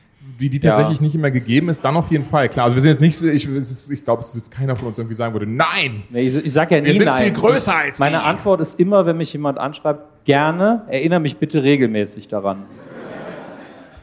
[0.40, 1.04] die, die tatsächlich Ja.
[1.04, 2.48] nicht immer gegeben ist, dann auf jeden Fall.
[2.48, 3.46] Klar, also wir sind jetzt nicht, so- ich,
[3.90, 6.04] ich glaube, es ist jetzt keiner von uns irgendwie sagen würde, nein!
[6.08, 7.24] Nee, ich, ich sag ja nie Wir sind nein.
[7.24, 8.24] viel größer als Meine die.
[8.24, 12.62] Antwort ist immer, wenn mich jemand anschreibt, gerne, erinnere mich bitte regelmäßig daran.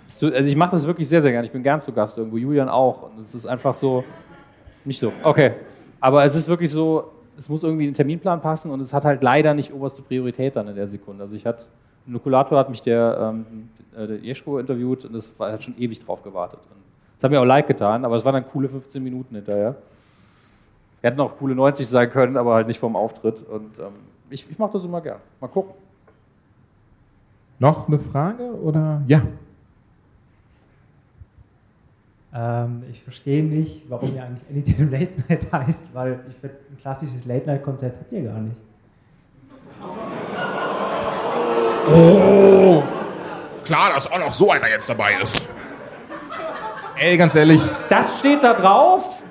[0.09, 1.45] Also ich mache das wirklich sehr, sehr gerne.
[1.45, 3.03] Ich bin gern zu Gast irgendwo, Julian auch.
[3.03, 4.03] Und es ist einfach so,
[4.85, 5.53] nicht so, okay.
[5.99, 9.05] Aber es ist wirklich so, es muss irgendwie in den Terminplan passen und es hat
[9.05, 11.23] halt leider nicht oberste Priorität dann in der Sekunde.
[11.23, 11.65] Also ich hatte,
[12.05, 15.77] im Nukulator hat mich der, ähm, äh, der Jeschko interviewt und das war, hat schon
[15.77, 16.59] ewig drauf gewartet.
[16.71, 16.81] Und
[17.17, 19.75] das hat mir auch leid getan, aber es waren dann coole 15 Minuten hinterher.
[21.01, 23.41] Wir hätten auch coole 90 sein können, aber halt nicht vom Auftritt.
[23.47, 23.93] Und ähm,
[24.29, 25.19] ich, ich mache das immer gern.
[25.39, 25.73] Mal gucken.
[27.59, 29.01] Noch eine Frage oder?
[29.07, 29.21] Ja.
[32.33, 36.77] Ähm, ich verstehe nicht, warum ihr eigentlich Anytime Late Night heißt, weil ich finde, ein
[36.77, 38.57] klassisches Late Night Konzept habt ihr gar nicht.
[41.91, 42.83] Oh!
[43.65, 45.49] Klar, dass auch noch so einer jetzt dabei ist.
[46.95, 47.61] Ey, ganz ehrlich.
[47.87, 49.23] Das steht da drauf?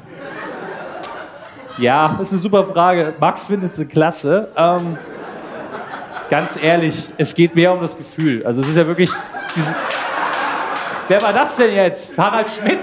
[1.76, 3.14] Ja, das ist eine super Frage.
[3.20, 4.48] Max findet es eine klasse.
[4.56, 4.98] Ähm,
[6.30, 8.44] ganz ehrlich, es geht mehr um das Gefühl.
[8.44, 9.10] Also es ist ja wirklich.
[9.54, 9.74] Diese
[11.09, 12.18] Wer war das denn jetzt?
[12.18, 12.80] Harald Schmidt?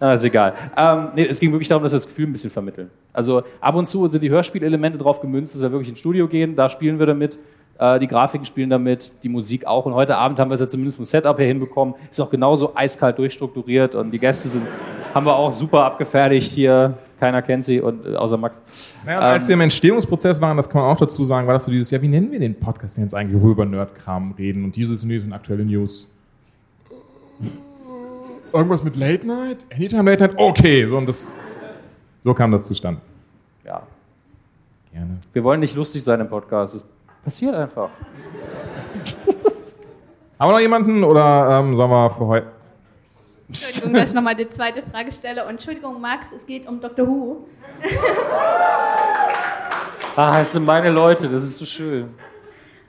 [0.00, 0.52] Ah, ist egal.
[0.76, 2.90] Ähm, nee, es ging wirklich darum, dass wir das Gefühl ein bisschen vermitteln.
[3.12, 6.56] Also ab und zu sind die Hörspielelemente drauf gemünzt, dass wir wirklich ins Studio gehen,
[6.56, 7.38] da spielen wir damit.
[7.78, 9.86] Äh, die Grafiken spielen damit, die Musik auch.
[9.86, 11.94] Und heute Abend haben wir es ja zumindest vom Setup her hinbekommen.
[12.10, 14.66] Ist auch genauso eiskalt durchstrukturiert und die Gäste sind,
[15.14, 16.94] haben wir auch super abgefertigt hier.
[17.24, 18.60] Keiner kennt sie, und, äh, außer Max.
[19.06, 21.54] Naja, und als Ähm, wir im Entstehungsprozess waren, das kann man auch dazu sagen, war
[21.54, 23.64] das so dieses, ja, wie nennen wir den Podcast denn jetzt eigentlich, wo wir über
[23.64, 26.06] Nerdkram reden und dieses News und aktuelle News?
[28.52, 29.64] Irgendwas mit Late Night?
[29.74, 30.34] Anytime Late Night?
[30.36, 31.26] Okay, so und das.
[32.20, 33.00] So kam das zustande.
[33.64, 33.82] Ja.
[34.92, 35.16] Gerne.
[35.32, 36.74] Wir wollen nicht lustig sein im Podcast.
[36.74, 36.84] Es
[37.24, 37.88] passiert einfach.
[40.38, 42.46] Haben wir noch jemanden oder ähm, sollen wir für heute?
[43.48, 45.44] Entschuldigung, dass ich nochmal die zweite Frage stelle.
[45.44, 47.06] Und Entschuldigung, Max, es geht um Dr.
[47.06, 47.46] Who.
[50.16, 52.14] Ah, es sind meine Leute, das ist so schön.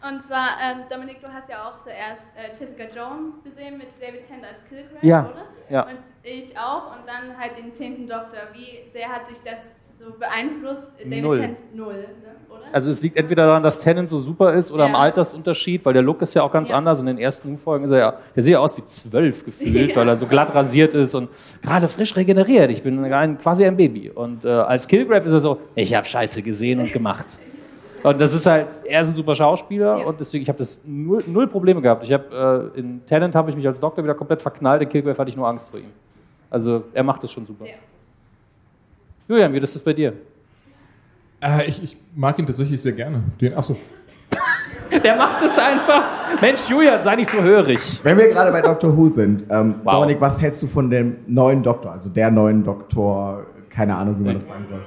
[0.08, 4.24] Und zwar, ähm, Dominik, du hast ja auch zuerst äh, Jessica Jones gesehen mit David
[4.24, 5.46] Tennant als Kilgrave, Ja, oder?
[5.70, 5.82] ja.
[5.88, 6.92] Und ich auch.
[6.96, 8.42] Und dann halt den zehnten Doktor.
[8.54, 9.62] Wie sehr hat sich das
[9.98, 10.90] so beeinflusst?
[11.00, 11.38] David Null.
[11.40, 12.06] Tennant, null, ne?
[12.50, 12.62] oder?
[12.74, 14.98] Also es liegt entweder daran, dass Tennant so super ist oder am Ja.
[15.00, 17.00] Altersunterschied, weil der Look ist ja auch ganz anders.
[17.00, 19.96] In den ersten Folgen ist er ja, der sieht ja aus wie zwölf gefühlt, Ja.
[19.96, 21.30] weil er so glatt rasiert ist und
[21.62, 22.70] gerade frisch regeneriert.
[22.72, 24.10] Ich bin ein, quasi ein Baby.
[24.10, 27.40] Und äh, als Kilgrave ist er so, ich habe Scheiße gesehen und gemacht.
[28.04, 31.24] Und das ist halt, er ist ein super Schauspieler und deswegen, ich habe das null,
[31.26, 32.04] null Probleme gehabt.
[32.04, 35.18] Ich habe äh, in Tennant habe ich mich als Doktor wieder komplett verknallt, in Kilgrave
[35.18, 35.90] hatte ich nur Angst vor ihm.
[36.52, 37.66] Also er macht das schon super.
[39.28, 40.14] Julian, wie ist das bei dir?
[41.42, 43.24] Äh, ich, ich mag ihn tatsächlich sehr gerne.
[43.42, 43.76] Den, achso.
[45.04, 46.04] Der macht es einfach.
[46.42, 47.80] Mensch, Julian, sei nicht so hörig.
[48.04, 51.64] Wenn wir gerade bei Doctor Who sind, ähm, Dominik, was hältst du von dem neuen
[51.64, 54.82] Doktor, also der neuen Doktor, keine Ahnung, wie man das sagen soll?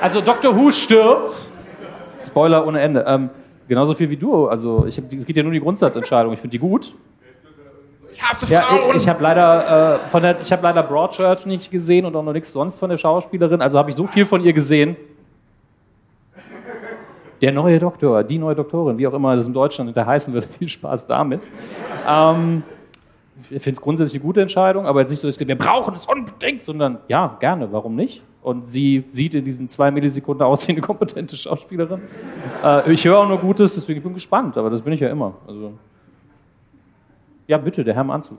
[0.00, 0.56] Also Dr.
[0.56, 1.48] Who stirbt.
[2.20, 3.04] Spoiler ohne Ende.
[3.06, 3.30] Ähm,
[3.68, 4.46] genauso viel wie du.
[4.48, 6.32] Also ich hab, es geht ja nur um die Grundsatzentscheidung.
[6.32, 6.94] Ich finde die gut.
[8.18, 8.96] Ich hasse Ja, Frauen!
[8.96, 12.22] ich ich habe leider, äh, von der- ich hab leider Broadchurch nicht gesehen und auch
[12.24, 13.62] noch nichts sonst von der Schauspielerin.
[13.62, 14.96] Also habe ich so viel von ihr gesehen.
[17.40, 20.46] Der neue Doktor, die neue Doktorin, wie auch immer das in Deutschland hinter heißen wird.
[20.58, 21.48] Viel Spaß damit.
[22.08, 22.64] Ähm,
[23.50, 26.04] ich finde es grundsätzlich eine gute Entscheidung, aber jetzt nicht so, dass wir brauchen es
[26.06, 28.20] unbedingt, sondern ja, gerne, warum nicht?
[28.42, 32.00] Und sie sieht in diesen zwei Millisekunden aus wie eine kompetente Schauspielerin.
[32.64, 35.08] Äh, ich höre auch nur Gutes, deswegen bin ich gespannt, aber das bin ich ja
[35.08, 35.34] immer.
[35.46, 35.74] Also,
[37.48, 38.38] ja, bitte, der Herr im Anzug.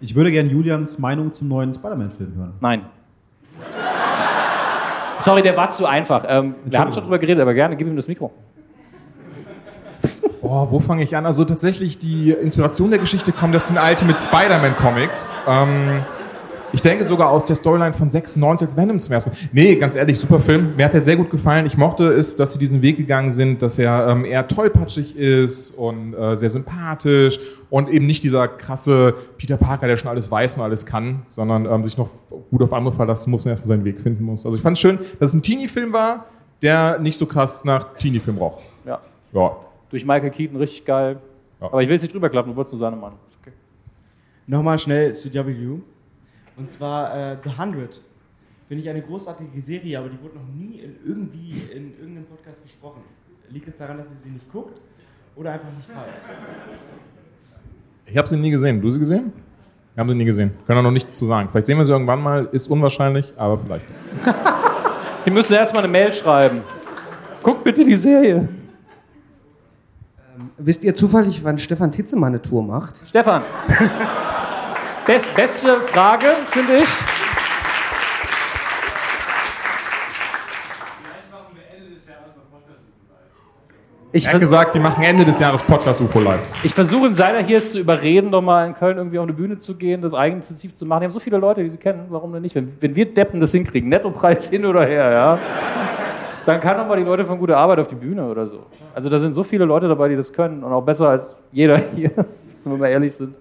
[0.00, 2.54] Ich würde gerne Julians Meinung zum neuen Spider-Man-Film hören.
[2.60, 2.86] Nein.
[5.18, 6.24] Sorry, der war zu einfach.
[6.28, 8.32] Ähm, wir haben schon drüber geredet, aber gerne, gib ihm das Mikro.
[10.40, 11.26] Boah, wo fange ich an?
[11.26, 15.36] Also tatsächlich, die Inspiration der Geschichte kommt, das sind Ultimate Spider-Man Comics.
[15.48, 16.04] Ähm,
[16.72, 19.36] ich denke sogar aus der Storyline von 96 als Venom zum ersten Mal.
[19.52, 20.76] Nee, ganz ehrlich, super Film.
[20.76, 21.66] Mir hat er sehr gut gefallen.
[21.66, 25.70] Ich mochte es, dass sie diesen Weg gegangen sind, dass er ähm, eher tollpatschig ist
[25.70, 27.38] und äh, sehr sympathisch
[27.70, 31.66] und eben nicht dieser krasse Peter Parker, der schon alles weiß und alles kann, sondern
[31.66, 32.10] ähm, sich noch
[32.50, 34.44] gut auf andere verlassen muss und erstmal seinen Weg finden muss.
[34.44, 36.26] Also ich fand es schön, dass es ein Teenie-Film war,
[36.62, 38.58] der nicht so krass nach Teenie-Film roch.
[38.84, 39.00] Ja.
[39.32, 39.56] Ja.
[39.90, 41.18] Durch Michael Keaton richtig geil.
[41.60, 43.18] Aber ich will es nicht drüber klappen, du wolltest nur seine Meinung.
[43.40, 43.52] Okay.
[44.46, 45.80] Nochmal schnell zu W.
[46.58, 48.02] Und zwar äh, The 100.
[48.66, 52.62] Finde ich eine großartige Serie, aber die wurde noch nie in irgendwie in irgendeinem Podcast
[52.62, 53.00] besprochen.
[53.48, 54.78] Liegt es daran, dass ihr sie nicht guckt
[55.36, 56.14] oder einfach nicht feiert?
[58.04, 58.80] Ich habe sie nie gesehen.
[58.80, 59.32] Du sie gesehen?
[59.94, 60.50] Wir haben sie nie gesehen.
[60.66, 61.48] Können auch noch nichts zu sagen.
[61.50, 62.48] Vielleicht sehen wir sie irgendwann mal.
[62.52, 63.86] Ist unwahrscheinlich, aber vielleicht.
[65.24, 66.62] Wir müssen erstmal eine Mail schreiben.
[67.42, 68.48] Guck bitte die Serie.
[70.56, 73.00] Wisst ihr zufällig, wann Stefan Titzemann eine Tour macht?
[73.06, 73.42] Stefan.
[75.08, 76.88] Best, beste Frage, finde ich.
[84.12, 86.42] Ich er hat gesagt, die machen Ende des Jahres Podcast UFO live.
[86.62, 89.56] Ich versuche, seit er hier zu überreden, doch mal in Köln irgendwie auf eine Bühne
[89.56, 91.00] zu gehen, das eigeninitiativ zu machen.
[91.00, 92.04] Die haben so viele Leute, die sie kennen.
[92.10, 92.54] Warum denn nicht?
[92.54, 95.38] Wenn, wenn wir Deppen das hinkriegen, Nettopreis hin oder her, ja,
[96.44, 98.66] dann kann doch mal die Leute von gute Arbeit auf die Bühne oder so.
[98.94, 101.80] Also da sind so viele Leute dabei, die das können und auch besser als jeder
[101.94, 102.10] hier,
[102.64, 103.34] wenn wir mal ehrlich sind.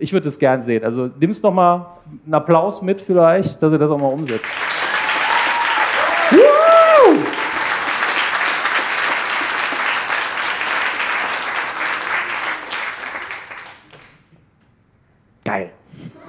[0.00, 0.82] Ich würde das gern sehen.
[0.82, 1.86] Also nimmst noch mal
[2.24, 4.48] einen Applaus mit vielleicht, dass ihr das auch mal umsetzt.
[15.44, 15.70] Geil.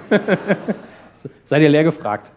[1.44, 2.32] Seid ihr leer gefragt?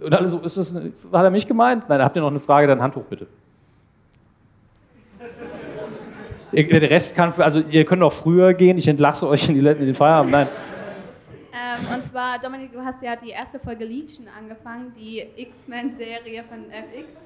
[0.00, 0.84] Und alle so, ist das hat
[1.24, 1.88] er mich gemeint?
[1.88, 3.26] Nein, habt ihr noch eine Frage, dann Hand hoch bitte.
[5.18, 5.28] Ihr-
[6.52, 9.86] Der Rest kann, also ihr könnt auch früher gehen, ich entlasse euch in, die, in
[9.86, 10.32] den Feierabend.
[10.32, 10.48] Nein.
[11.52, 16.58] Ähm, und zwar, Dominik, du hast ja die erste Folge Legion angefangen, die X-Men-Serie von
[16.70, 17.20] FX.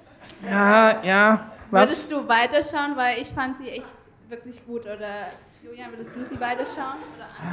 [0.50, 3.86] Ja, ja, Würdest du weiterschauen, weil ich fand sie echt
[4.28, 4.82] wirklich gut.
[4.82, 5.32] Oder
[5.62, 6.98] Julian, würdest du sie weiterschauen?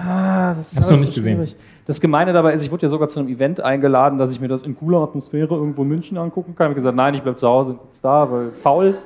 [0.05, 1.35] Ah, das ist Hab's noch nicht so gesehen.
[1.37, 1.55] schwierig.
[1.87, 4.47] Das Gemeine dabei ist, ich wurde ja sogar zu einem Event eingeladen, dass ich mir
[4.47, 6.65] das in cooler Atmosphäre irgendwo in München angucken kann.
[6.67, 8.97] Ich habe gesagt, nein, ich bleib zu Hause und guck's da, weil faul.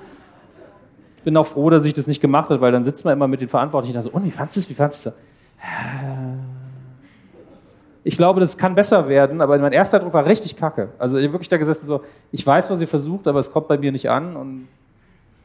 [1.25, 3.27] Ich bin auch froh, dass ich das nicht gemacht habe, weil dann sitzt man immer
[3.27, 5.15] mit den Verantwortlichen da so, und wie fandest du es, wie fandest du es?
[8.03, 10.89] Ich glaube, das kann besser werden, aber mein erster Eindruck war richtig kacke.
[10.99, 13.67] Also ich hab wirklich da gesessen so, ich weiß, was ihr versucht, aber es kommt
[13.67, 14.67] bei mir nicht an und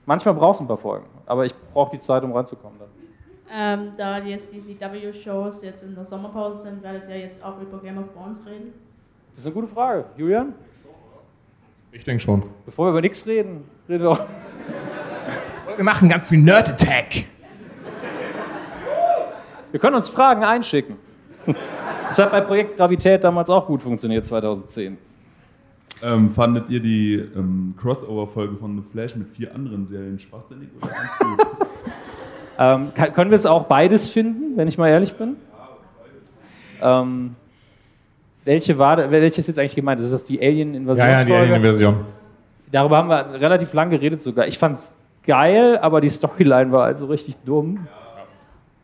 [0.04, 1.06] manchmal brauchst du ein paar Folgen.
[1.24, 2.88] Aber ich brauche die Zeit, um ranzukommen dann.
[3.50, 7.78] Ähm, da jetzt die CW-Shows jetzt in der Sommerpause sind, werdet ihr jetzt auch über
[7.78, 8.74] Game of Thrones reden?
[9.32, 10.04] Das ist eine gute Frage.
[10.18, 10.52] Julian?
[11.90, 12.42] Ich denke schon.
[12.66, 14.20] Bevor wir über nichts reden, reden wir auch.
[15.80, 17.24] Wir machen ganz viel Nerd-Attack.
[19.70, 20.96] Wir können uns Fragen einschicken.
[22.06, 24.98] Das hat bei Projekt Gravität damals auch gut funktioniert, 2010.
[26.02, 30.88] Ähm, fandet ihr die ähm, Crossover-Folge von The Flash mit vier anderen Serien schwachsinnig oder
[30.88, 31.46] ganz gut?
[32.58, 35.36] Ähm, kann, können wir es auch beides finden, wenn ich mal ehrlich bin?
[36.82, 37.34] Ähm,
[38.44, 39.98] welche war, welche ist jetzt eigentlich gemeint?
[39.98, 41.32] Ist das die Ja, Alien-Invasionsfolge?
[41.32, 42.04] ja, die Alien-Version.
[42.70, 44.46] Darüber haben wir relativ lang geredet sogar.
[44.46, 44.92] Ich fand es
[45.24, 47.86] geil, aber die Storyline war also richtig dumm.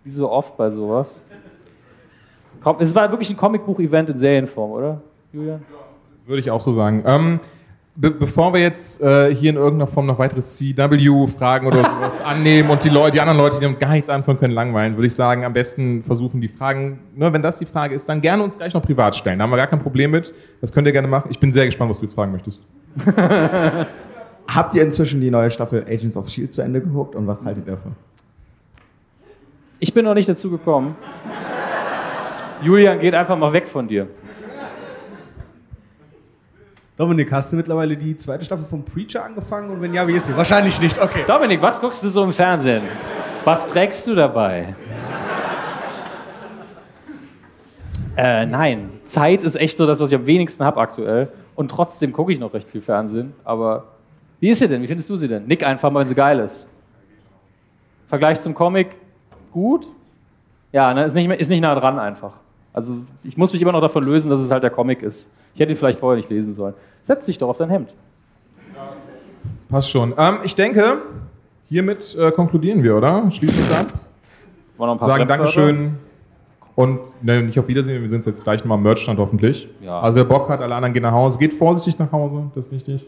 [0.05, 1.23] Wie so oft bei sowas.
[2.79, 5.01] Es war wirklich ein Comicbuch-Event in Serienform, oder,
[5.33, 5.63] Julian?
[6.27, 7.05] Würde ich auch so sagen.
[7.07, 7.41] Ähm,
[7.95, 12.71] be bevor wir jetzt äh, hier in irgendeiner Form noch weitere CW-Fragen oder sowas annehmen
[12.71, 15.15] und die, Leute, die anderen Leute, die damit gar nichts anfangen können, langweilen, würde ich
[15.15, 18.57] sagen, am besten versuchen die Fragen, ne, wenn das die Frage ist, dann gerne uns
[18.57, 19.39] gleich noch privat stellen.
[19.39, 20.35] Da haben wir gar kein Problem mit.
[20.61, 21.29] Das könnt ihr gerne machen.
[21.31, 22.63] Ich bin sehr gespannt, was du jetzt fragen möchtest.
[24.49, 27.67] Habt ihr inzwischen die neue Staffel Agents of Shield zu Ende geguckt und was haltet
[27.67, 27.97] ihr davon?
[29.79, 30.97] Ich bin noch nicht dazu gekommen.
[32.63, 34.09] Julian, geht einfach mal weg von dir.
[36.97, 39.71] Dominik, hast du mittlerweile die zweite Staffel von Preacher angefangen?
[39.71, 40.37] Und wenn ja, wie ist sie?
[40.37, 41.25] Wahrscheinlich nicht, okay.
[41.27, 42.85] Dominik, was guckst du so im Fernsehen?
[43.45, 44.75] Was trägst du dabei?
[48.17, 51.29] Äh, nein, Zeit ist echt so das, was ich am wenigsten habe aktuell.
[51.55, 53.35] Und trotzdem gucke ich noch recht viel Fernsehen.
[53.45, 53.96] Aber
[54.41, 54.83] wie ist sie denn?
[54.83, 55.47] Wie findest du sie denn?
[55.47, 56.69] Nick einfach mal, wenn sie geil ist.
[58.07, 58.89] Vergleich zum Comic,
[59.53, 59.87] gut.
[60.73, 62.33] Ja, ne, ist, nicht mehr, ist nicht nah dran einfach.
[62.73, 65.31] Also ich muss mich immer noch davon lösen, dass es halt der Comic ist.
[65.55, 66.75] Ich hätte ihn vielleicht vorher nicht lesen sollen.
[67.03, 67.95] Setz dich doch auf dein Hemd.
[69.69, 70.15] Passt schon.
[70.19, 70.99] Ähm, ich denke,
[71.69, 73.31] hiermit äh, konkludieren wir, oder?
[73.31, 73.87] Schließen uns ab.
[74.77, 75.27] War noch ein paar Sagen?
[75.27, 75.99] Dankeschön
[76.77, 79.69] und ne, nicht auf Wiedersehen, wir sind jetzt gleich nochmal am Merchstand hoffentlich.
[79.81, 79.99] Ja.
[80.01, 81.39] Also wer Bock hat, alle anderen gehen nach Hause.
[81.39, 83.05] Geht vorsichtig nach Hause, das ist wichtig.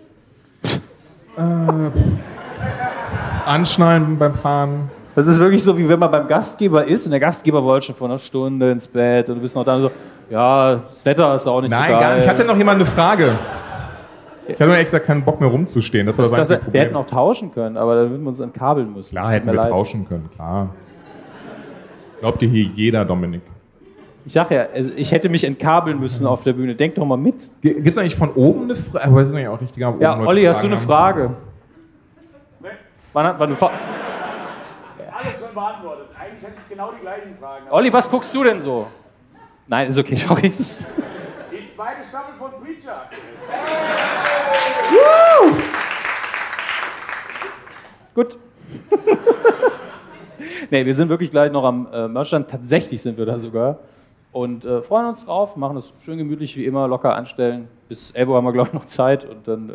[1.38, 1.90] Äh,
[3.46, 4.90] anschnallen beim Fahren.
[5.14, 7.94] Das ist wirklich so, wie wenn man beim Gastgeber ist und der Gastgeber wollte schon
[7.94, 9.90] vor einer Stunde ins Bett und du bist noch dann so,
[10.30, 12.00] ja, das Wetter ist auch nicht Nein, so geil.
[12.00, 12.24] gar nicht.
[12.24, 13.38] Ich hatte noch jemand eine Frage.
[14.46, 16.06] Ich hatte nur ehrlich gesagt keinen Bock mehr rumzustehen.
[16.06, 16.96] Das war das, das, das, wir hätten Problem.
[16.96, 19.10] auch tauschen können, aber dann würden wir uns entkabeln müssen.
[19.10, 19.70] Klar hätten wir leid.
[19.70, 20.68] tauschen können, klar.
[22.20, 23.42] Glaubt ihr hier jeder, Dominik?
[24.28, 26.74] Ich sag ja, also ich hätte mich entkabeln müssen auf der Bühne.
[26.74, 27.48] Denk doch mal mit.
[27.62, 29.06] Gibt es eigentlich von oben eine Frage?
[29.06, 29.94] Aber das ist eigentlich auch richtiger.
[30.00, 30.84] Ja, Olli, hast du eine haben.
[30.86, 31.30] Frage?
[33.14, 33.70] Wann, hat- wann, fa-
[35.18, 36.08] Alles schon beantwortet.
[36.20, 37.64] Eigentlich hätte ich genau die gleichen Fragen.
[37.70, 38.88] Olli, was guckst du denn so?
[39.66, 40.42] Nein, ist okay, sorry.
[40.42, 43.08] Die zweite Staffel von Preacher.
[48.14, 48.36] Gut.
[50.70, 52.50] nee, wir sind wirklich gleich noch am äh, Merchstand.
[52.50, 53.78] Tatsächlich sind wir da sogar.
[54.32, 57.68] Und äh, freuen uns drauf, machen das schön gemütlich wie immer, locker anstellen.
[57.88, 59.72] Bis 11 Uhr haben wir, glaube ich, noch Zeit und dann, äh,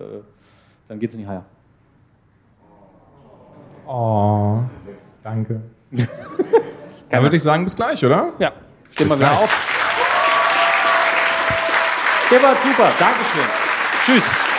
[0.87, 1.43] dann geht's in die Haie.
[3.87, 4.59] Oh,
[5.23, 5.61] danke.
[7.09, 8.31] Dann würde ich sagen, bis gleich, oder?
[8.39, 8.53] Ja,
[8.89, 9.39] stehen wir wieder gleich.
[9.43, 9.73] auf.
[12.31, 13.43] Der war super, Dankeschön.
[14.03, 14.52] Tschüss.